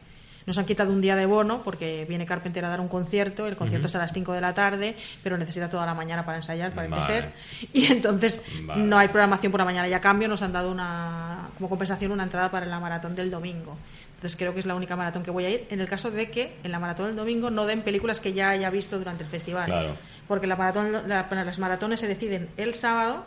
[0.47, 3.57] nos han quitado un día de bono porque viene Carpenter a dar un concierto, el
[3.57, 6.73] concierto es a las 5 de la tarde, pero necesita toda la mañana para ensayar,
[6.73, 7.03] para Vale.
[7.03, 7.33] empezar.
[7.73, 8.83] Y entonces Vale.
[8.83, 9.89] no hay programación por la mañana.
[9.89, 13.31] Y a cambio nos han dado una, como compensación una entrada para la maratón del
[13.31, 13.77] domingo.
[14.17, 16.31] Entonces creo que es la única maratón que voy a ir, en el caso de
[16.31, 19.29] que en la maratón del domingo no den películas que ya haya visto durante el
[19.29, 19.67] festival.
[19.67, 19.97] Claro.
[20.29, 23.25] Porque la maratón, la- las maratones se deciden el sábado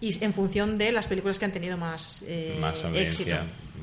[0.00, 3.36] y en función de las películas que han tenido más, eh, Más éxito.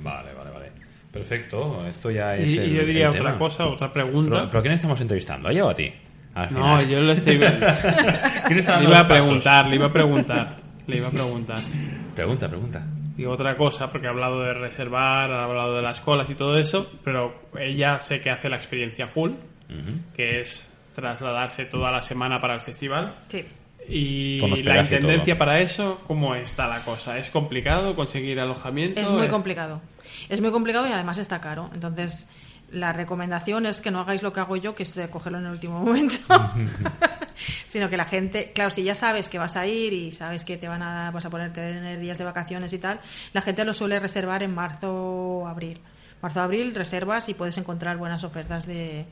[0.04, 0.72] Vale, vale, vale.
[1.14, 1.86] Perfecto.
[1.88, 3.38] Esto ya es Y, el, y yo diría el otra tema.
[3.38, 4.48] cosa, otra Pero, pregunta.
[4.48, 5.48] ¿pero a quién estamos entrevistando?
[5.48, 5.94] ¿A ella o a ti?
[6.52, 7.38] No, yo lo estoy...
[7.38, 7.48] le
[8.48, 10.58] ¿Quién está dando iba a preguntar, le iba a preguntar,
[10.88, 11.58] le iba a preguntar.
[12.16, 12.88] Pregunta, pregunta.
[13.16, 16.58] Y otra cosa, porque ha hablado de reservar, ha hablado de las colas y todo
[16.58, 19.34] eso, pero ella sé que hace la experiencia full,
[20.16, 23.16] que es trasladarse toda la semana para el festival.
[23.28, 23.46] Sí.
[23.88, 27.18] Y Con la y intendencia para eso, ¿cómo está la cosa?
[27.18, 29.00] ¿Es complicado conseguir alojamiento?
[29.00, 29.82] Es muy complicado.
[30.30, 31.70] Es muy complicado y además está caro.
[31.74, 32.30] Entonces,
[32.72, 35.52] la recomendación es que no hagáis lo que hago yo, que es cogerlo en el
[35.52, 36.18] último momento.
[37.68, 40.58] Sino que la gente, claro, si ya sabes que vas a ir y sabes que
[40.58, 43.00] te van a, vas a ponerte tener días de vacaciones y tal,
[43.34, 45.82] la gente lo suele reservar en marzo o abril.
[46.22, 49.06] Marzo o abril reservas y puedes encontrar buenas ofertas de,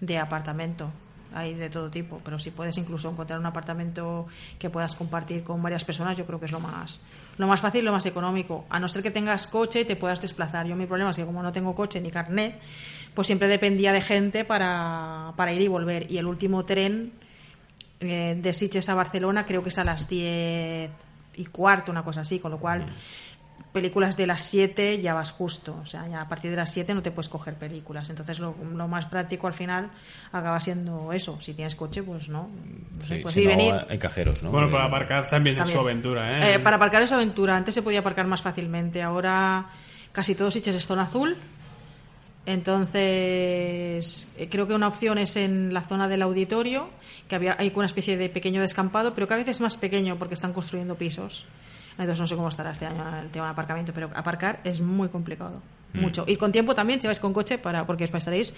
[0.00, 0.92] de apartamento.
[1.34, 4.26] Hay de todo tipo, pero si puedes incluso encontrar un apartamento
[4.58, 7.00] que puedas compartir con varias personas, yo creo que es lo más,
[7.36, 10.20] lo más fácil, lo más económico, a no ser que tengas coche y te puedas
[10.20, 10.66] desplazar.
[10.66, 12.58] Yo mi problema es que como no tengo coche ni carnet,
[13.14, 16.10] pues siempre dependía de gente para, para ir y volver.
[16.10, 17.12] Y el último tren
[18.00, 20.90] eh, de Sitges a Barcelona creo que es a las 10
[21.36, 22.86] y cuarto, una cosa así, con lo cual
[23.72, 26.94] películas de las 7 ya vas justo, o sea, ya a partir de las 7
[26.94, 28.08] no te puedes coger películas.
[28.10, 29.90] Entonces lo, más práctico al final
[30.32, 31.40] acaba siendo eso.
[31.40, 32.48] Si tienes coche, pues no.
[33.22, 33.74] pues si venir.
[33.88, 34.50] Hay cajeros, ¿no?
[34.50, 36.54] Bueno, para aparcar también, es su aventura, ¿eh?
[36.54, 36.58] ¿eh?
[36.60, 37.56] Para aparcar es su aventura.
[37.56, 39.02] Antes se podía aparcar más fácilmente.
[39.02, 39.66] Ahora
[40.12, 41.36] casi todos Sitges es zona azul.
[42.46, 46.88] Entonces, eh, creo que una opción es en la zona del auditorio,
[47.28, 50.32] que había, hay una especie de pequeño descampado, pero cada vez es más pequeño porque
[50.32, 51.44] están construyendo pisos.
[51.98, 55.08] Entonces no sé cómo estará este año el tema de aparcamiento, pero aparcar es muy
[55.08, 55.60] complicado.
[55.92, 56.00] Mm.
[56.00, 56.24] Mucho.
[56.26, 58.54] Y con tiempo también, si vais con coche, para porque os estaréis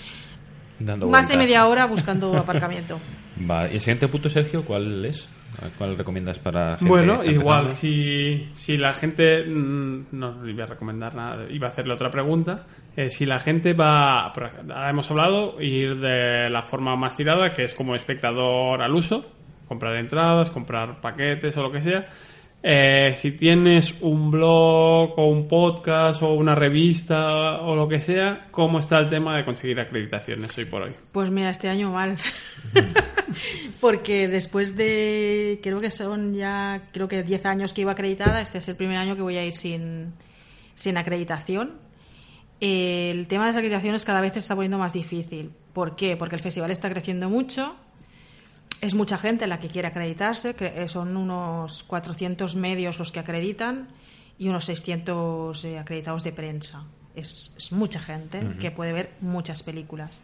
[1.06, 2.98] más de media hora buscando aparcamiento.
[3.38, 5.28] ¿Y el siguiente punto, Sergio, cuál es?
[5.76, 9.44] ¿Cuál recomiendas para gente Bueno, igual, si, si la gente.
[9.44, 12.66] Mm, no iba a recomendar nada, iba a hacerle otra pregunta.
[12.96, 14.26] Eh, si la gente va.
[14.26, 19.26] Ahora hemos hablado, ir de la forma más tirada, que es como espectador al uso,
[19.66, 22.04] comprar entradas, comprar paquetes o lo que sea.
[22.62, 28.48] Eh, si tienes un blog o un podcast o una revista o lo que sea,
[28.50, 30.94] ¿cómo está el tema de conseguir acreditaciones hoy por hoy?
[31.12, 32.18] Pues mira, este año mal.
[33.80, 38.58] Porque después de, creo que son ya, creo que 10 años que iba acreditada, este
[38.58, 40.12] es el primer año que voy a ir sin,
[40.74, 41.78] sin acreditación.
[42.60, 45.50] El tema de las acreditaciones cada vez se está poniendo más difícil.
[45.72, 46.16] ¿Por qué?
[46.18, 47.74] Porque el festival está creciendo mucho
[48.80, 53.20] es mucha gente la que quiere acreditarse, que eh, son unos 400 medios los que
[53.20, 53.88] acreditan
[54.38, 56.84] y unos 600 eh, acreditados de prensa.
[57.14, 60.22] Es, mucha gente que puede ver muchas películas.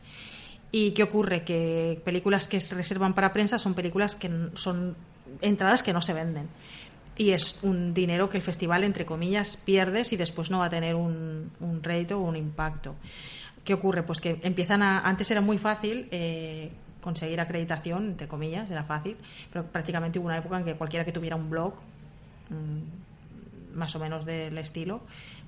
[0.73, 1.45] ¿Y qué ocurre?
[1.45, 4.97] Que películas que se reservan para prensa son películas que son
[5.43, 6.49] entradas que no se venden.
[7.19, 10.71] Y es un dinero que el festival, entre comillas, pierde si después no va a
[10.71, 12.95] tener un, un rédito o un impacto.
[13.65, 14.05] ¿Qué ocurre?
[14.05, 15.01] Pues que empiezan a.
[15.01, 16.71] Antes era muy fácil eh,
[17.07, 19.17] conseguir acreditación, entre comillas, era fácil,
[19.53, 21.75] pero prácticamente hubo una época en que cualquiera que tuviera un blog,
[22.51, 25.03] mm, más o menos del estilo,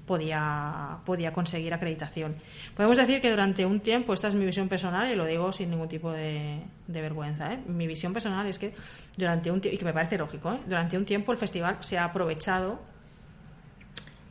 [0.06, 2.36] podía, podía conseguir acreditación.
[2.76, 5.70] Podemos decir que durante un tiempo, esta es mi visión personal y lo digo sin
[5.70, 7.58] ningún tipo de, vergüenza, ¿eh?
[7.66, 8.72] mi visión personal es que
[9.16, 10.60] durante un tiempo, y que me parece lógico, ¿eh?
[10.64, 12.78] durante un tiempo el festival se ha aprovechado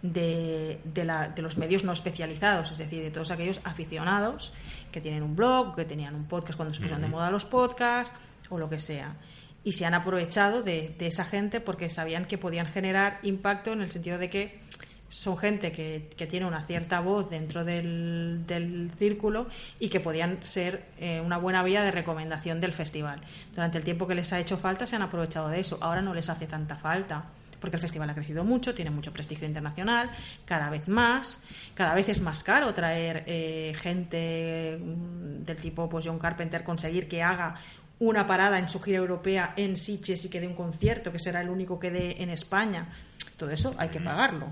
[0.02, 4.54] de, de, los medios no especializados, es decir, de todos aquellos aficionados
[4.92, 8.16] que tienen un blog, que tenían un podcast cuando se pusieron de moda los podcasts
[8.50, 9.16] o lo que sea.
[9.64, 13.92] Y se han aprovechado de, esa gente porque sabían que podían generar impacto en el
[13.92, 14.60] sentido de que
[15.10, 19.48] son gente que, tiene una cierta voz dentro del, del círculo
[19.80, 23.22] y que podían ser eh, una buena vía de recomendación del festival.
[23.54, 25.78] Durante el tiempo que les ha hecho falta se han aprovechado de eso.
[25.82, 27.26] Ahora no les hace tanta falta
[27.60, 30.12] porque el festival ha crecido mucho, tiene mucho prestigio internacional,
[30.46, 31.42] cada vez más,
[31.74, 37.08] cada vez es más caro traer eh, gente mm, del tipo pues John Carpenter, conseguir
[37.08, 37.56] que haga
[38.00, 41.42] una parada en su gira europea en Sitges y que dé un concierto, que será
[41.42, 42.90] el único que dé en España.
[43.38, 44.48] Todo eso hay que pagarlo.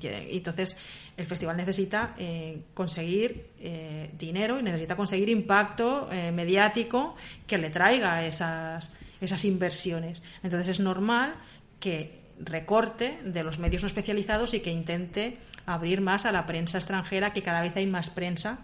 [0.00, 0.76] Entonces
[1.16, 7.16] el festival necesita eh, conseguir eh, dinero y necesita conseguir impacto mediático
[7.46, 10.22] que le traiga esas, esas inversiones.
[10.42, 11.34] Entonces es normal
[11.80, 16.78] que recorte de los medios no especializados y que intente abrir más a la prensa
[16.78, 18.60] extranjera, que cada vez hay más prensa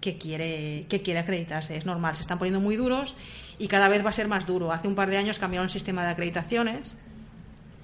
[0.00, 1.76] que quiere, que quiere acreditarse.
[1.76, 3.14] Es normal, se están poniendo muy duros
[3.58, 4.72] y cada vez va a ser más duro.
[4.72, 6.96] Hace un par de años cambiaron el sistema de acreditaciones.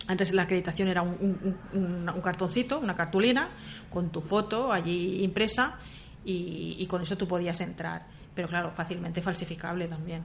[0.07, 3.51] Antes la acreditación era un, cartoncito, una cartulina,
[3.91, 5.79] con tu foto allí impresa
[6.25, 8.07] y, y con eso tú podías entrar.
[8.35, 10.23] Pero claro, fácilmente falsificable también.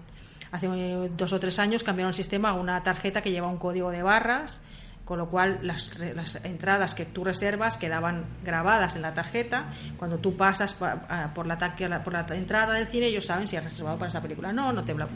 [0.54, 3.58] Hace eh, dos o tres años cambiaron el sistema a una tarjeta que lleva un
[3.58, 4.62] código de barras,
[5.04, 9.72] con lo cual las, las, entradas que tú reservas quedaban grabadas en la tarjeta.
[9.98, 13.98] Cuando tú pasas por la, por la entrada del cine, ellos saben si has reservado
[13.98, 14.54] para esa película.
[14.54, 15.08] No, no, te, no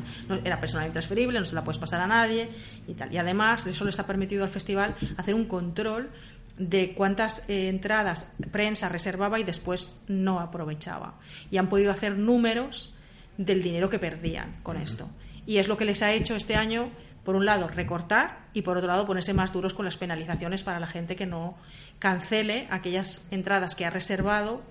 [0.44, 2.50] era personal intransferible, no se la puedes pasar a nadie
[2.88, 3.14] y tal.
[3.14, 6.10] Y además, eso les ha permitido al festival hacer un control
[6.58, 11.14] de cuántas eh, entradas prensa reservaba y después no aprovechaba.
[11.52, 12.96] Y han podido hacer números
[13.38, 15.10] del dinero que perdían con esto
[15.48, 16.92] y es lo que les ha hecho este año,
[17.24, 20.80] por un lado, recortar y por otro lado, ponerse más duros con las penalizaciones para
[20.80, 21.58] la gente que no
[22.00, 24.62] cancele aquellas entradas que ha reservado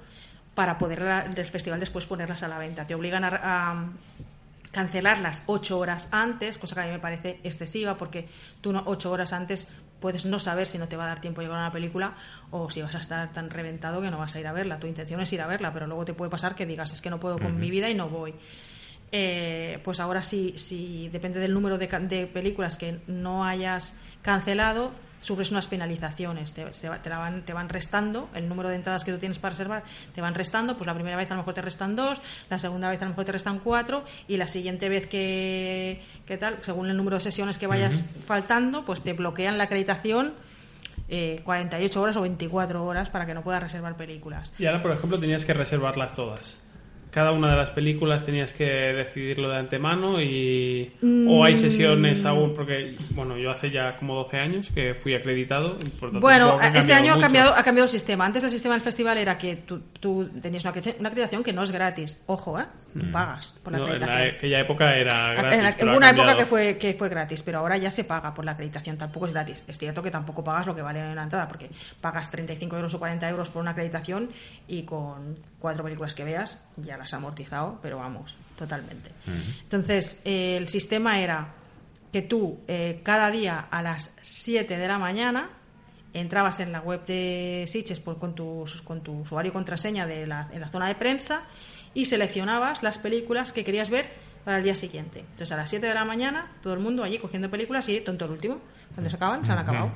[0.55, 2.87] para poder del festival después ponerlas a la venta.
[2.87, 3.91] Te obligan a,
[4.71, 8.29] cancelarlas ocho horas antes, cosa que a mí me parece excesiva porque
[8.61, 9.69] tú no, ocho horas antes
[10.07, 12.15] puedes no saber si no te va a dar tiempo a llegar a una película
[12.53, 14.79] o si vas a estar tan reventado que no vas a ir a verla.
[14.79, 17.11] Tu intención es ir a verla, pero luego te puede pasar que digas es que
[17.11, 18.33] no puedo con mi vida y no voy.
[19.11, 24.93] eh, pues ahora sí, si depende del número de, de películas que no hayas cancelado,
[25.27, 26.53] sufres unas penalizaciones.
[26.53, 29.39] Te, se te la van, te van restando el número de entradas que tú tienes
[29.39, 29.83] para reservar,
[30.15, 30.77] te van restando.
[30.77, 33.11] Pues la primera vez a lo mejor te restan dos, la segunda vez a lo
[33.11, 37.21] mejor te restan cuatro, y la siguiente vez que, que tal, según el número de
[37.23, 40.35] sesiones que vayas faltando, pues te bloquean la acreditación.
[41.09, 44.53] eh, 48 horas o 24 horas para que no puedas reservar películas.
[44.59, 46.61] Y ahora, por ejemplo, tenías que reservarlas todas.
[47.17, 50.93] Cada una de las películas tenías que decidirlo de antemano y...
[51.27, 52.27] O hay sesiones Mm.
[52.27, 55.79] aún, porque, bueno, yo hace ya como 12 años que fui acreditado.
[55.83, 58.27] y por tanto Bueno, este año ha cambiado, ha cambiado el sistema.
[58.27, 61.55] Antes el sistema del festival era que tú, tú tenías una, acreditación- una acreditación que
[61.55, 62.23] no es gratis.
[62.27, 62.65] Ojo, ¿eh?
[62.99, 63.81] Tú pagas por la Mm.
[63.81, 64.27] No, en acreditación.
[64.29, 65.59] la- aquella época era gratis.
[65.59, 68.35] En la- ha una época que fue, que fue gratis, pero ahora ya se paga
[68.35, 69.65] por la acreditación, tampoco es gratis.
[69.67, 71.71] Es cierto que tampoco pagas lo que vale una entrada, porque
[72.01, 74.29] pagas 35 euros o 40 euros por una acreditación
[74.69, 79.11] y con cuatro películas que veas ya las has amortizado, pero vamos, totalmente.
[79.63, 81.55] Entonces, eh, el sistema era
[82.13, 85.51] que tú eh, cada día a las 7 de la mañana
[86.15, 90.27] entrabas en la web de Sitges por- con, tu, con tu usuario y contraseña de
[90.27, 91.43] la, en la zona de prensa
[91.93, 94.09] y seleccionabas las películas que querías ver
[94.45, 95.21] para el día siguiente.
[95.21, 98.25] Entonces a las 7 de la mañana todo el mundo allí cogiendo películas y tonto
[98.27, 98.61] el último.
[98.95, 99.93] Cuando se acaban, se han acabado.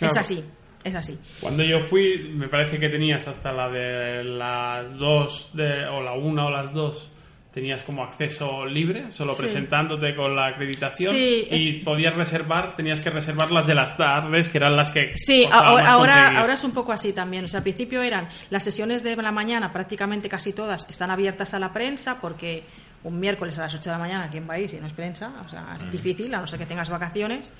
[0.00, 0.44] Es así,
[0.84, 1.18] es así.
[1.40, 6.12] Cuando yo fui, me parece que tenías hasta la de las dos, de, o la
[6.12, 7.08] una o las dos,
[7.52, 9.40] tenías como acceso libre, solo Sí.
[9.40, 11.12] presentándote con la acreditación.
[11.12, 15.12] Sí, y podías reservar, tenías que reservar las de las tardes, que eran las que.
[15.16, 17.44] Sí, ahora, ahora, ahora es un poco así también.
[17.44, 21.52] O sea, al principio eran las sesiones de la mañana, prácticamente casi todas están abiertas
[21.52, 22.62] a la prensa porque
[23.02, 24.92] un miércoles a las 8 de la mañana, ¿quién va a ir si no es
[24.92, 25.32] prensa?
[25.44, 27.50] O sea, es difícil, a no ser que tengas vacaciones.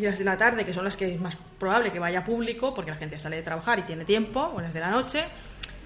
[0.00, 2.72] Y las de la tarde, que son las que es más probable que vaya público,
[2.74, 5.26] porque la gente sale de trabajar y tiene tiempo, o las de la noche,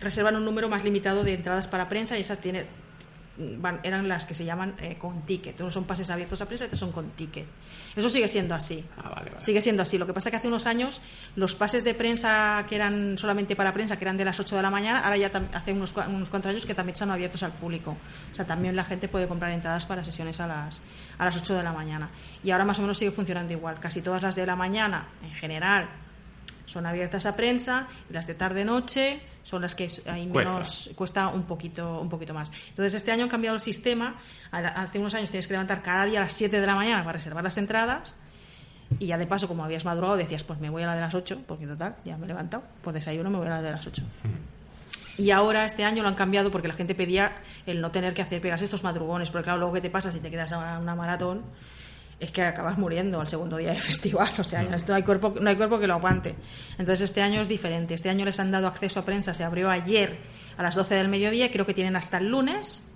[0.00, 2.66] reservan un número más limitado de entradas para prensa y esas tiene,
[3.38, 5.60] van- eran las que se llaman eh, con ticket.
[5.60, 7.46] Unos son pases abiertos a prensa y otros son con ticket.
[7.96, 8.84] Eso sigue siendo así.
[8.98, 9.44] Ah, vale, vale.
[9.44, 9.98] Sigue siendo así.
[9.98, 11.00] Lo que pasa es que hace unos años
[11.36, 14.62] los pases de prensa que eran solamente para prensa, que eran de las 8 de
[14.62, 17.52] la mañana, ahora ya hace unos, cua- unos cuantos años que también están abiertos al
[17.52, 17.96] público.
[18.30, 20.82] O sea, también la gente puede comprar entradas para sesiones a las,
[21.18, 22.10] a las 8 de la mañana.
[22.42, 23.78] Y ahora más o menos sigue funcionando igual.
[23.80, 25.88] Casi todas las de la mañana, en general,
[26.66, 30.52] son abiertas a prensa y las de tarde-noche son las que hay Cuesta.
[30.52, 32.50] menos cuesta un poquito un poquito más.
[32.68, 34.16] Entonces este año han cambiado el sistema.
[34.50, 37.14] Hace unos años tienes que levantar cada día a las 7 de la mañana para
[37.14, 38.16] reservar las entradas
[38.98, 41.14] y ya de paso, como habías madrugado, decías, pues me voy a la de las
[41.14, 43.86] 8, porque total, ya me he levantado, pues desayuno me voy a la de las
[43.86, 44.02] 8.
[45.18, 47.36] Y ahora este año lo han cambiado porque la gente pedía
[47.66, 50.20] el no tener que hacer pegarse estos madrugones, porque claro, luego que te pasa si
[50.20, 51.42] te quedas a una maratón
[52.20, 55.34] es que acabas muriendo al segundo día de festival, o sea, esto no hay cuerpo
[55.40, 56.34] no hay cuerpo que lo aguante.
[56.78, 57.94] Entonces este año es diferente.
[57.94, 60.18] Este año les han dado acceso a prensa, se abrió ayer
[60.56, 62.88] a las 12 del mediodía, creo que tienen hasta el lunes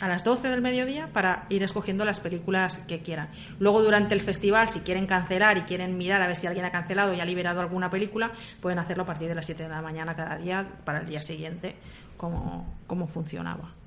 [0.00, 3.28] a las 12 del mediodía para ir escogiendo las películas que quieran.
[3.58, 6.70] Luego, durante el festival, si quieren cancelar y quieren mirar a ver si alguien ha
[6.70, 9.82] cancelado y ha liberado alguna película, pueden hacerlo a partir de las 7 de la
[9.82, 11.76] mañana cada día para el día siguiente,
[12.16, 13.77] como, como funcionaba.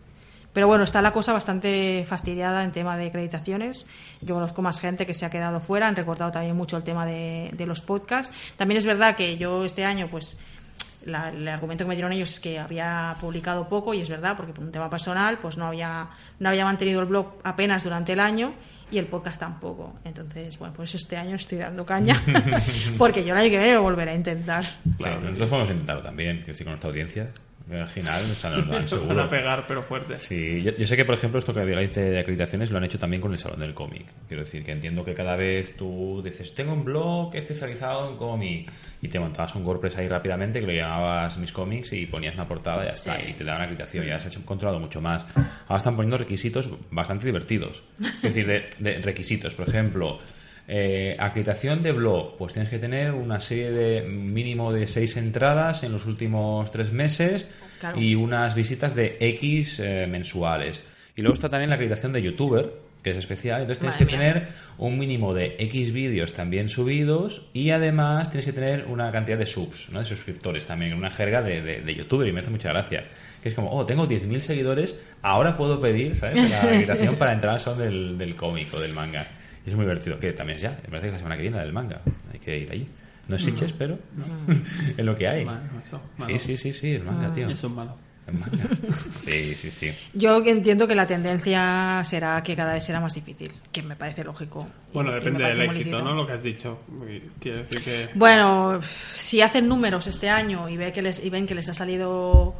[0.54, 3.86] Pero bueno, está la cosa bastante fastidiada en tema de acreditaciones.
[4.22, 7.06] Yo conozco más gente que se ha quedado fuera, han recortado también mucho el tema
[7.06, 8.36] de, de los podcasts.
[8.58, 10.38] También es verdad que yo este año, pues
[11.06, 14.36] la- el argumento que me dieron ellos es que había publicado poco y es verdad
[14.38, 18.14] porque por un tema personal pues no había no había mantenido el blog apenas durante
[18.14, 18.54] el año
[18.92, 22.22] y el podcast tampoco entonces bueno pues este año estoy dando caña
[23.00, 24.64] porque yo el año que viene lo volveré a intentar
[25.00, 27.30] Claro, nosotros podemos intentarlo también, quiero decir, con nuestra audiencia.
[27.72, 29.22] Al final, o sea, nos dan Van seguro.
[29.24, 30.18] a pegar, pero fuerte.
[30.18, 33.00] Sí, yo, yo sé que, por ejemplo, esto que habláis de acreditaciones lo han hecho
[33.00, 34.06] también con el Salón del Cómic.
[34.28, 38.72] Quiero decir que entiendo que cada vez tú dices, tengo un blog especializado en cómic
[39.02, 42.48] y te montabas un WordPress ahí rápidamente que lo llamabas Mis Cómics y ponías una
[42.48, 43.28] portada y ya está, Sí.
[43.30, 44.06] y te daban acreditación.
[44.06, 45.26] Ya se ha hecho controlado mucho más.
[45.68, 47.84] Ahora están poniendo requisitos bastante divertidos.
[48.00, 49.56] Es decir, de, de requisitos.
[49.56, 50.20] Por ejemplo,
[50.68, 55.84] eh, acreditación de blog, pues tienes que tener una serie de mínimo de seis entradas
[55.84, 57.48] en los últimos tres meses
[57.80, 58.00] Claro.
[58.00, 60.82] y unas visitas de X eh, mensuales.
[61.16, 62.72] Y luego está también la acreditación de youtuber,
[63.04, 63.62] que es especial.
[63.62, 64.34] Entonces tienes Madre que mía.
[64.34, 64.48] tener
[64.78, 69.48] un mínimo de X vídeos también subidos y además tienes que tener una cantidad de
[69.48, 69.98] subs, ¿no?
[69.98, 73.06] de suscriptores también, una jerga de, de, de youtuber y me hace mucha gracia.
[73.42, 76.52] Que es como, oh, tengo 10.000 seguidores, ahora puedo pedir, ¿sabes?
[76.52, 79.26] La acreditación para entrar al salón del, del cómic o del manga.
[79.66, 81.58] Y es muy divertido, que también es ya, me parece que la semana que viene
[81.58, 82.02] la del manga,
[82.32, 82.88] hay que ir allí.
[83.28, 83.98] No es Sitges, pero
[84.98, 85.46] es lo que hay.
[85.46, 86.38] Malo, eso, malo.
[86.38, 87.48] Sí, sí, sí, sí, el manga, tío.
[87.48, 87.96] Eso es malo.
[88.28, 88.68] El manga.
[89.24, 89.92] Sí, sí, sí.
[90.14, 94.24] yo entiendo que la tendencia será que cada vez será más difícil que me parece
[94.24, 96.04] lógico Bueno, depende del éxito, lícito.
[96.04, 96.16] ¿no?
[96.16, 96.80] Lo que has dicho.
[97.40, 98.10] Quiero decir que...
[98.16, 101.74] Bueno, si hacen números este año y, ve que les, y ven que les ha
[101.74, 102.56] salido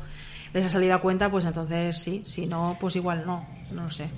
[0.54, 3.90] les ha salido a cuenta, pues entonces sí, si no, pues igual no, no lo
[3.90, 4.10] sé.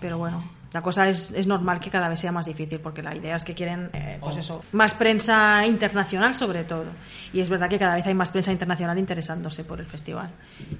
[0.00, 0.42] Pero bueno,
[0.72, 3.44] la cosa es, es normal que cada vez sea más difícil porque la idea es
[3.44, 6.86] que quieren, eh, pues eso, más prensa internacional sobre todo.
[7.32, 10.30] Y es verdad que cada vez hay más prensa internacional interesándose por el festival.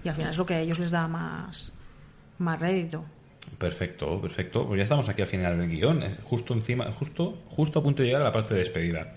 [0.03, 1.73] Y al final es lo que a ellos les da más,
[2.39, 3.05] más rédito.
[3.59, 4.67] Perfecto, perfecto.
[4.67, 8.03] Pues ya estamos aquí al final del guion, es justo encima, justo, justo a punto
[8.03, 9.15] de llegar a la parte de despedida.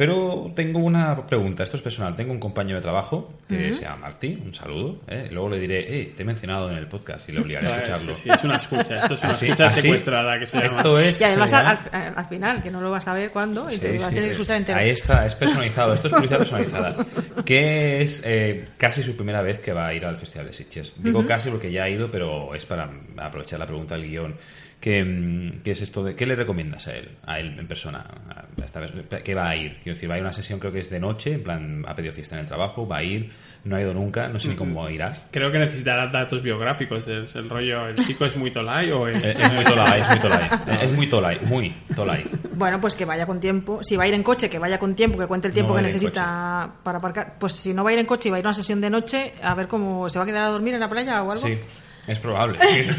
[0.00, 2.16] Pero tengo una pregunta, esto es personal.
[2.16, 5.00] Tengo un compañero de trabajo que se llama Martí, un saludo.
[5.06, 5.28] ¿eh?
[5.30, 8.16] Luego le diré, eh, te he mencionado en el podcast y le obligaré a escucharlo.
[8.16, 9.46] Sí, sí, es una escucha, esto es una ¿Ah, sí?
[9.46, 9.80] escucha ¿Ah, sí?
[9.82, 10.76] secuestrada que se llama.
[10.78, 11.20] Esto es.
[11.20, 13.74] Y además al, llama- al- al final, que no lo vas a ver cuándo, y
[13.74, 14.78] Sí, te va a tener que escuchar entero.
[14.78, 15.92] Ahí está, es personalizado.
[15.92, 16.96] Esto es publicidad personalizada.
[17.44, 20.94] Que es eh, casi su primera vez que va a ir al Festival de Sitges.
[20.96, 24.34] Digo casi porque ya ha ido, pero es para aprovechar la pregunta del guion.
[24.80, 27.98] ¿Qué, mm, qué es esto de, ¿Qué le recomiendas a él, a él en persona?
[27.98, 28.90] A- Esta vez,
[29.24, 29.74] ¿Qué va a ir?
[29.82, 31.84] Quiero decir, va a ir a una sesión, creo que es de noche, en plan,
[31.88, 33.30] ha pedido fiesta en el trabajo, va a ir,
[33.64, 35.10] no ha ido nunca, no sé ni cómo irá.
[35.30, 37.06] Creo que necesitará datos biográficos.
[37.08, 39.22] Es el rollo, ¿el chico es muy tolai o es...?
[39.24, 40.48] Es, es muy tolai, es muy tolai.
[40.84, 42.26] Es muy tolai, muy tolai.
[42.54, 43.82] Bueno, pues que vaya con tiempo.
[43.82, 45.80] Si va a ir en coche, que vaya con tiempo, que cuente el tiempo No
[45.82, 47.36] que necesita para aparcar.
[47.38, 48.80] Pues si no va a ir en coche y va a ir a una sesión
[48.80, 51.30] de noche, a ver cómo se va a quedar a dormir en la playa o
[51.32, 51.46] algo.
[51.46, 51.58] Sí,
[52.06, 52.58] es probable.
[52.68, 52.96] es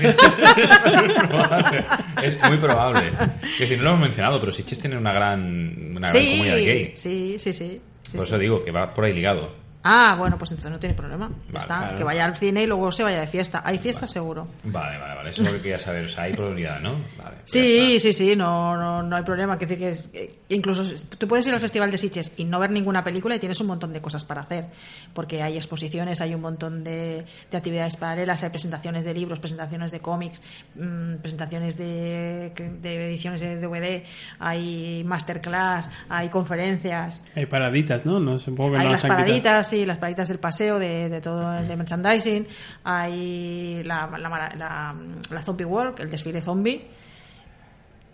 [1.14, 1.86] probable.
[2.24, 3.12] Es muy probable.
[3.54, 6.92] Es decir, no lo hemos mencionado, pero Sitges tiene una gran, una gran comunidad gay.
[6.96, 7.82] sí, sí, sí.
[8.04, 8.28] sí, Por sí.
[8.28, 9.61] eso digo que va por ahí ligado.
[9.84, 11.30] Ah, bueno, pues entonces no tiene problema.
[11.30, 11.96] Ya Vale, está.
[11.96, 13.62] Que vaya al cine y luego se vaya de fiesta.
[13.66, 14.48] Hay fiesta seguro.
[14.64, 15.30] Vale, vale, vale.
[15.32, 16.06] Eso es lo que quería saber.
[16.06, 16.94] O sea, hay probabilidad, ¿no?
[17.18, 17.38] Vale.
[17.46, 19.58] Sí, sí, sí, no, no, no hay problema.
[19.58, 20.84] Que decir que es, eh, incluso
[21.18, 23.68] tú puedes ir al Festival de Sitges y no ver ninguna película y tienes un
[23.68, 24.68] montón de cosas para hacer.
[25.14, 29.92] Porque hay exposiciones, hay un montón de, de actividades paralelas, hay presentaciones de libros, presentaciones
[29.92, 30.42] de cómics,
[30.76, 32.52] mm, presentaciones de,
[32.82, 34.04] de ediciones de DVD,
[34.40, 37.22] hay masterclass, hay conferencias.
[37.36, 38.20] Hay paraditas, ¿no?
[38.20, 41.58] No supongo que Hay no las paraditas, sí, las paraditas del paseo de, de todo
[41.58, 42.48] el de merchandising.
[42.84, 44.96] Hay la, la, la,
[45.32, 46.86] la zombie walk, el desfile zombie.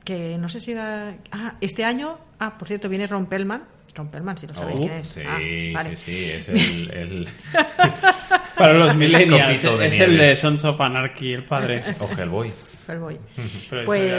[0.06, 1.14] Que no sé si da.
[1.32, 2.18] Ah, este año.
[2.40, 3.64] Ah, por cierto, viene Ron Pellman.
[3.94, 5.08] Ron Pellman, si lo sabéis Oh, quién es.
[5.08, 5.40] Sí, Ah,
[5.74, 5.96] vale.
[5.98, 6.26] sí, sí.
[6.32, 6.92] Es el.
[6.92, 7.28] el...
[8.58, 11.84] Para los millennials, de es el de Sons of Anarchy, el padre.
[12.00, 12.54] O Hellboy.
[12.88, 13.18] Hellboy.
[13.86, 14.14] Pues-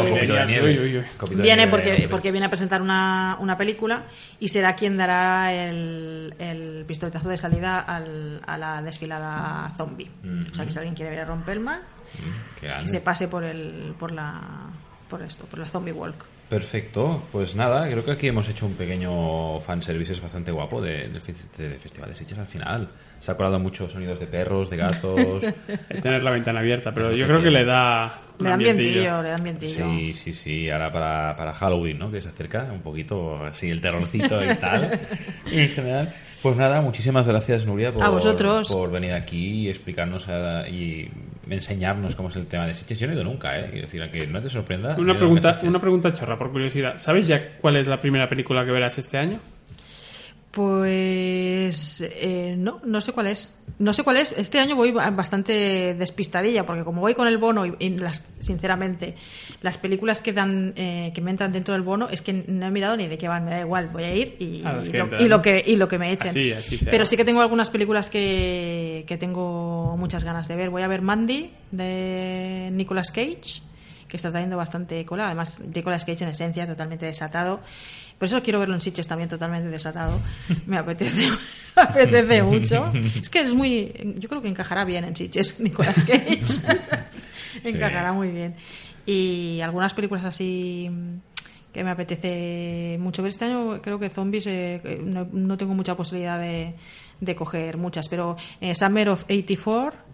[1.42, 4.04] Viene porque, porque viene a presentar una, una película
[4.38, 10.10] y será quien dará el, el pistoletazo de salida al- a la desfilada zombie.
[10.50, 13.44] O sea que si alguien quiere ver a Ron Pellman, Mm, que se pase por
[13.44, 14.40] el por la
[15.10, 16.24] por esto, por la zombie walk.
[16.48, 21.20] Perfecto, pues nada, creo que aquí hemos hecho un pequeño fanservice bastante guapo de- del
[21.58, 22.88] de- Festival de Sitges al final.
[23.20, 25.44] Se ha colado muchos sonidos de perros, de gatos.
[25.90, 28.20] Es tener la ventana abierta, pero yo creo que le da.
[28.38, 29.84] Le dan vientillo, le dan vientillo.
[29.84, 32.10] Sí, sí, sí, ahora para, para Halloween, ¿no?
[32.10, 35.00] Que se acerca un poquito así el terrorcito y tal.
[35.50, 36.14] en general.
[36.42, 38.70] Pues nada, muchísimas gracias Nuria por, A vosotros.
[38.70, 41.10] por venir aquí y explicarnos eh, y
[41.52, 43.00] enseñarnos cómo es el tema de Sitges.
[43.00, 43.66] Yo no he ido nunca, ¿eh?
[43.70, 44.94] Quiero decir, a que no te sorprenda.
[44.96, 46.96] Una pregunta, una pregunta chorra, por curiosidad.
[46.96, 49.40] ¿Sabes ya cuál es la primera película que verás este año?
[50.50, 53.54] Pues eh, no, no sé cuál es.
[53.78, 54.32] No sé cuál es.
[54.36, 58.26] Este año voy ba- bastante despistadilla porque como voy con el bono y, y las,
[58.40, 59.14] sinceramente
[59.62, 62.70] las películas que dan eh, que me entran dentro del bono es que no he
[62.70, 63.44] mirado ni de qué van.
[63.44, 65.22] Me da igual, voy a ir y, A las y que lo, entran.
[65.22, 66.30] y lo que y lo que me echen.
[66.30, 66.90] Así, así sea.
[66.90, 70.70] Pero sí que tengo algunas películas que, que tengo muchas ganas de ver.
[70.70, 73.62] Voy a ver Mandy de Nicolas Cage
[74.08, 75.26] que está trayendo bastante cola.
[75.26, 77.60] Además, Nicolas Cage en esencia totalmente desatado.
[78.18, 80.18] Por eso quiero verlo en Sitges también totalmente desatado.
[80.66, 81.28] Me apetece,
[81.76, 82.90] me apetece mucho.
[83.20, 83.92] Es que es muy...
[84.18, 86.42] Yo creo que encajará bien en Sitges, Nicolas Cage.
[87.64, 88.56] encajará muy bien.
[89.06, 90.90] Y algunas películas así
[91.72, 95.94] que me apetece mucho ver este año creo que zombies eh, no, no tengo mucha
[95.94, 96.74] posibilidad de,
[97.20, 100.07] de coger muchas pero eh, Summer of 84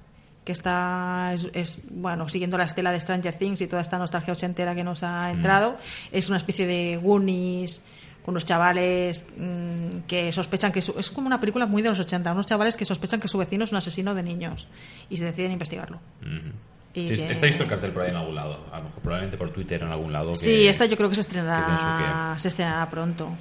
[0.45, 4.33] que está es, es, bueno siguiendo la estela de Stranger Things y toda esta nostalgia
[4.33, 5.79] ochentera que nos ha entrado
[6.13, 7.83] es una especie de Goonies
[8.25, 12.01] con unos chavales mmm, que sospechan que su, es como una película muy de los
[12.01, 14.69] 80 unos chavales que sospechan que su vecino es un asesino de niños
[15.11, 16.53] y se deciden investigarlo Ujú.
[16.97, 18.67] Y Sí, que- Está visto el cartel por ahí en algún lado.
[18.73, 20.31] A lo mejor probablemente por Twitter en algún lado.
[20.31, 23.37] que- Sí, esta yo creo que se que estrenará, se estrenará pronto.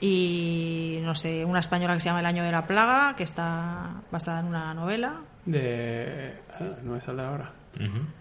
[0.00, 4.02] Y no sé, una española que se llama El año de la plaga, que está
[4.10, 5.20] basada en una novela.
[5.44, 6.34] De.
[6.58, 7.52] ah, no me saldrá ahora.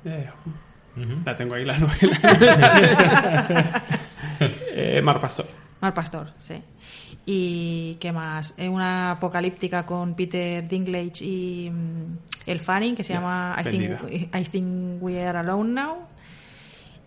[0.05, 0.29] Eh,
[1.25, 2.17] la tengo ahí la novela.
[4.39, 5.47] eh, Mar Pastor.
[5.81, 6.61] Mar Pastor, sí.
[7.25, 8.53] ¿Y qué más?
[8.57, 12.17] Eh, Una apocalíptica con Peter Dinklage y mm,
[12.47, 14.35] El Fanning, que se llama I think.
[14.35, 15.97] I Think We Are Alone Now.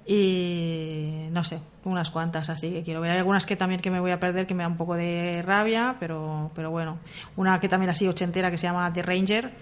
[0.05, 3.13] Y no sé, unas cuantas así que quiero ver.
[3.13, 5.43] Hay algunas que también que me voy a perder que me da un poco de
[5.43, 6.99] rabia, pero, pero bueno.
[7.37, 9.53] Una que también así ochentera que se llama The Ranger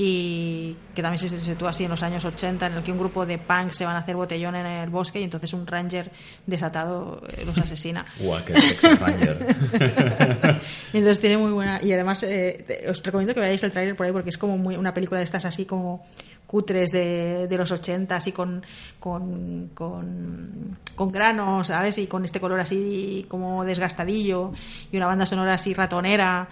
[0.00, 3.26] y que también se sitúa así en los años 80 en el que un grupo
[3.26, 6.12] de punks se van a hacer botellón en el bosque y entonces un ranger
[6.46, 8.04] desatado eh, los asesina.
[8.20, 9.56] Guau, qué Ranger.
[10.92, 14.06] y entonces tiene muy buena y además eh, os recomiendo que veáis el tráiler por
[14.06, 16.06] ahí porque es como muy, una película de estas así como
[16.48, 18.64] cutres de, de los 80 así con,
[18.98, 21.98] con, con, con granos, ¿sabes?
[21.98, 24.52] Y con este color así como desgastadillo
[24.90, 26.48] y una banda sonora así ratonera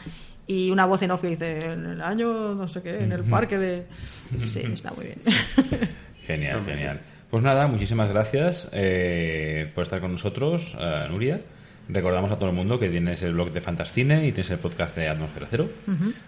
[0.46, 3.24] y una voz en off que dice en el año no sé qué, en el
[3.24, 3.86] parque de...
[4.44, 5.18] Sí, está muy bien.
[6.26, 7.00] Genial, genial.
[7.30, 11.40] Pues nada, muchísimas gracias eh, por estar con nosotros, eh, Nuria.
[11.88, 14.96] Recordamos a todo el mundo que tienes el blog de Fantascine y tienes el podcast
[14.96, 15.68] de Atmósfera Cero.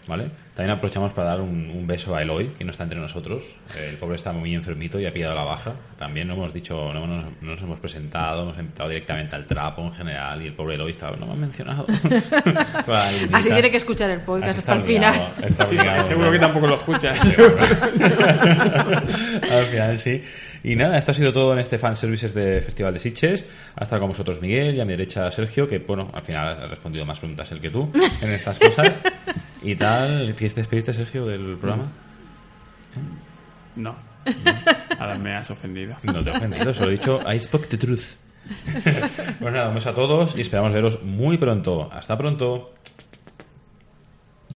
[0.06, 0.30] ¿vale?
[0.55, 3.44] También aprovechamos para dar un, un beso a Eloy, que no está entre nosotros.
[3.76, 5.74] El pobre está muy enfermito y ha pillado la baja.
[5.97, 9.82] También no hemos dicho, no, nos- no nos hemos presentado, hemos entrado directamente al trapo
[9.85, 11.86] en general y el pobre Eloy estaba, no me han mencionado.
[13.32, 15.14] Así tiene que escuchar el podcast hasta el final.
[15.43, 16.05] Está Sí, obligado.
[16.05, 17.18] seguro que tampoco lo escuchas.
[19.51, 20.22] Al final sí.
[20.64, 23.44] Y nada, esto ha sido todo en este fan services de Festival de Sitges.
[23.76, 26.66] Ha estado con vosotros Miguel y a mi derecha Sergio, que bueno, al final ha
[26.66, 27.90] respondido más preguntas él que tú
[28.20, 29.01] en estas cosas.
[29.62, 31.90] Y tal, ¿quieres despedirte Sergio del programa?
[33.76, 33.97] No.
[34.98, 35.97] Ahora me has ofendido.
[36.02, 38.14] No te he ofendido, solo he dicho I spoke the truth.
[39.40, 41.89] pues nada, un beso a todos y esperamos veros muy pronto.
[41.93, 42.74] Hasta pronto.